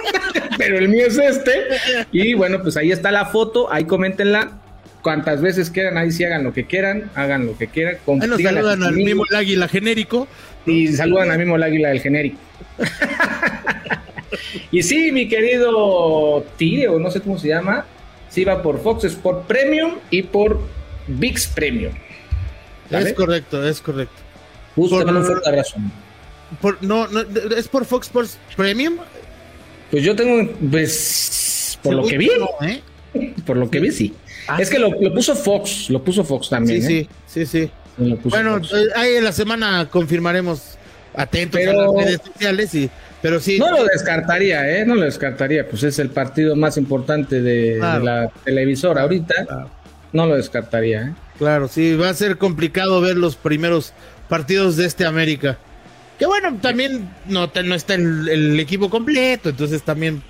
pero 0.57 0.79
el 0.79 0.89
mío 0.89 1.05
es 1.09 1.19
este. 1.19 1.53
Y 2.13 2.35
bueno, 2.35 2.63
pues 2.63 2.77
ahí 2.77 2.93
está 2.93 3.11
la 3.11 3.25
foto, 3.27 3.73
ahí 3.73 3.85
coméntenla. 3.87 4.61
Cuantas 5.05 5.43
veces 5.43 5.69
quieran, 5.69 5.99
ahí 5.99 6.11
sí 6.11 6.25
hagan 6.25 6.45
lo 6.45 6.55
que 6.55 6.65
quieran, 6.65 7.11
hagan 7.15 7.45
lo 7.45 7.59
que 7.59 7.67
quieran. 7.67 7.99
Ahí 8.07 8.27
nos 8.27 8.41
saludan 8.41 8.83
al 8.83 8.95
mismo 8.95 9.25
el 9.31 9.37
águila 9.37 9.69
genérico. 9.69 10.27
Y 10.65 10.89
saludan 10.89 11.31
al 11.31 11.39
mismo 11.39 11.57
el 11.57 11.63
águila 11.63 11.91
del 11.91 12.01
genérico. 12.01 12.39
y 14.71 14.83
sí, 14.83 15.13
mi 15.13 15.29
querido 15.29 16.43
Tigre, 16.57 16.89
o 16.89 16.99
no 16.99 17.11
sé 17.11 17.21
cómo 17.21 17.39
se 17.39 17.49
llama, 17.49 17.85
sí 18.31 18.45
va 18.45 18.63
por 18.63 18.83
Fox 18.83 19.05
Sport 19.05 19.47
Premium 19.47 19.97
y 20.11 20.23
por 20.23 20.59
VIX 21.07 21.47
Premium. 21.49 21.93
Es 22.91 23.13
correcto, 23.13 23.69
es 23.69 23.83
correcto. 23.83 24.15
Búscame 24.75 25.05
por- 25.05 25.17
un 25.17 25.25
fuerte 25.27 25.49
abrazo. 25.51 25.77
Por, 26.63 26.83
no, 26.83 27.09
no, 27.09 27.21
es 27.57 27.69
por 27.69 27.85
Fox 27.85 28.07
Sports 28.07 28.39
Premium. 28.57 28.97
Pues 29.91 30.03
yo 30.03 30.17
tengo, 30.17 30.51
pues, 30.71 31.79
por 31.83 31.95
lo 31.95 32.07
que 32.07 32.17
vi, 32.17 32.31
No, 32.39 32.67
¿eh? 32.67 32.81
por 33.45 33.59
lo 33.59 33.71
que 33.71 33.81
vi, 33.81 33.91
sí. 33.93 34.15
Ah, 34.47 34.59
es 34.61 34.71
que 34.71 34.79
lo, 34.79 34.91
lo 35.01 35.15
puso 35.15 35.35
Fox, 35.35 35.89
lo 35.91 36.03
puso 36.03 36.25
Fox 36.25 36.49
también. 36.49 36.83
Sí, 36.83 36.99
¿eh? 36.99 37.09
sí, 37.27 37.47
sí, 37.47 37.65
sí. 37.65 37.71
Lo 37.99 38.17
puso 38.17 38.37
Bueno, 38.37 38.59
Fox. 38.59 38.73
eh, 38.73 38.87
ahí 38.97 39.15
en 39.15 39.25
la 39.25 39.33
semana 39.33 39.89
confirmaremos 39.91 40.77
atentos 41.15 41.61
Pero- 41.61 41.81
a 41.81 41.87
las 41.87 42.05
redes 42.05 42.21
sociales 42.25 42.75
y 42.75 42.91
Pero 43.23 43.41
sí. 43.41 43.59
No 43.59 43.71
lo 43.71 43.85
descartaría, 43.85 44.69
¿eh? 44.69 44.85
No 44.85 44.97
lo 44.97 45.03
descartaría. 45.03 45.67
Pues 45.67 45.83
es 45.83 45.99
el 45.99 46.11
partido 46.11 46.57
más 46.57 46.77
importante 46.77 47.41
de, 47.41 47.79
la 47.79 48.31
televisora 48.45 49.03
ahorita. 49.03 49.69
No 50.13 50.27
lo 50.27 50.37
descartaría, 50.37 51.03
¿eh? 51.03 51.15
Claro, 51.39 51.67
sí, 51.67 51.97
va 51.97 52.11
a 52.11 52.15
ser 52.15 52.39
complicado 52.39 53.01
ver 53.01 53.17
los 53.17 53.35
primeros 53.35 53.93
partidos 54.29 54.77
de 54.77 54.85
este 54.85 55.07
América. 55.07 55.59
Que 56.19 56.27
bueno, 56.27 56.59
también 56.61 57.11
no, 57.27 57.51
no 57.65 57.75
está 57.75 57.95
el, 57.95 58.61
equipo 58.61 58.89
completo, 58.89 59.49
entonces 59.49 59.83
también, 59.83 60.23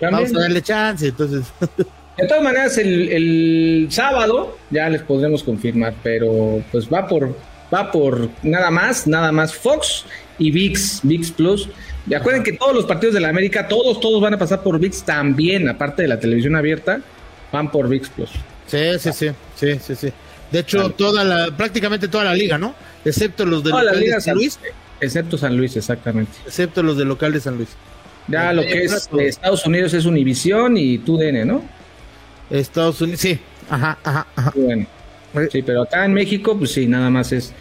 vamos 0.00 0.34
a 0.34 0.40
darle 0.40 0.62
chance. 0.62 1.08
Entonces. 1.08 1.46
De 2.16 2.26
todas 2.28 2.42
maneras, 2.42 2.78
el, 2.78 3.08
el, 3.08 3.86
sábado 3.90 4.56
ya 4.70 4.88
les 4.88 5.02
podremos 5.02 5.42
confirmar, 5.42 5.94
pero 6.02 6.62
pues 6.70 6.88
va 6.88 7.08
por, 7.08 7.36
va 7.72 7.90
por 7.90 8.28
nada 8.42 8.70
más, 8.70 9.06
nada 9.06 9.32
más 9.32 9.52
Fox 9.54 10.04
y 10.38 10.50
VIX, 10.50 11.00
VIX 11.02 11.30
Plus. 11.32 11.68
Y 12.08 12.14
acuerden 12.14 12.42
que 12.44 12.52
todos 12.52 12.74
los 12.74 12.84
partidos 12.84 13.14
de 13.14 13.20
la 13.20 13.30
América, 13.30 13.66
todos, 13.66 13.98
todos 13.98 14.20
van 14.20 14.34
a 14.34 14.38
pasar 14.38 14.62
por 14.62 14.78
VIX 14.78 15.02
también, 15.02 15.68
aparte 15.68 16.02
de 16.02 16.08
la 16.08 16.20
televisión 16.20 16.54
abierta, 16.54 17.00
van 17.52 17.70
por 17.70 17.88
VIX 17.88 18.08
Plus. 18.10 18.30
Sí, 18.66 18.98
sí, 18.98 19.10
sí, 19.12 19.30
sí, 19.56 19.78
sí, 19.80 19.94
sí. 19.96 20.12
De 20.52 20.60
hecho, 20.60 20.90
toda 20.90 21.24
la, 21.24 21.56
prácticamente 21.56 22.06
toda 22.06 22.24
la 22.24 22.34
liga, 22.34 22.58
¿no? 22.58 22.74
Excepto 23.04 23.44
los 23.44 23.64
de 23.64 23.70
local 23.70 23.98
de 23.98 24.20
San 24.20 24.36
Luis. 24.36 24.58
Excepto 25.00 25.36
San 25.36 25.56
Luis, 25.56 25.76
exactamente. 25.76 26.32
Excepto 26.46 26.82
los 26.82 26.96
de 26.96 27.04
local 27.04 27.32
de 27.32 27.40
San 27.40 27.56
Luis. 27.56 27.70
Ya 28.28 28.52
lo 28.52 28.62
que 28.62 28.84
es 28.84 29.08
Estados 29.18 29.66
Unidos 29.66 29.92
es 29.94 30.06
Univisión 30.06 30.76
y 30.76 30.98
TUDN, 30.98 31.46
¿no? 31.46 31.62
Estados 32.50 33.00
Unidos, 33.00 33.20
sí. 33.20 33.38
Ajá, 33.68 33.98
ajá, 34.02 34.26
ajá. 34.36 34.52
Bueno. 34.54 34.86
Sí, 35.50 35.62
pero 35.62 35.82
acá 35.82 36.04
en 36.04 36.12
México, 36.14 36.56
pues 36.56 36.72
sí, 36.72 36.86
nada 36.86 37.10
más 37.10 37.32
es. 37.32 37.52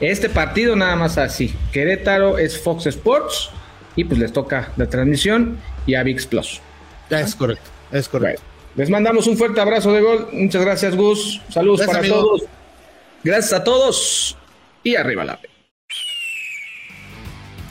Este 0.00 0.28
partido 0.28 0.76
nada 0.76 0.96
más 0.96 1.16
así. 1.16 1.54
Querétaro 1.72 2.36
es 2.36 2.60
Fox 2.60 2.86
Sports 2.86 3.50
y 3.96 4.04
pues 4.04 4.18
les 4.18 4.32
toca 4.32 4.72
la 4.76 4.86
transmisión 4.88 5.58
y 5.86 5.94
a 5.94 6.02
VIX 6.02 6.26
Plus. 6.26 6.60
Es 7.08 7.34
correcto, 7.34 7.70
es 7.92 8.08
correcto. 8.08 8.42
Les 8.74 8.90
mandamos 8.90 9.26
un 9.26 9.36
fuerte 9.36 9.60
abrazo 9.60 9.92
de 9.92 10.00
gol. 10.00 10.28
Muchas 10.32 10.62
gracias, 10.62 10.96
Gus. 10.96 11.40
Saludos 11.50 11.86
para 11.86 12.02
todos. 12.02 12.42
Gracias 13.22 13.52
a 13.52 13.62
todos 13.62 14.36
y 14.82 14.96
arriba 14.96 15.24
la 15.24 15.38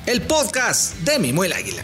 El 0.05 0.21
podcast 0.21 0.97
de 0.99 1.19
Mimuel 1.19 1.53
Águila. 1.53 1.83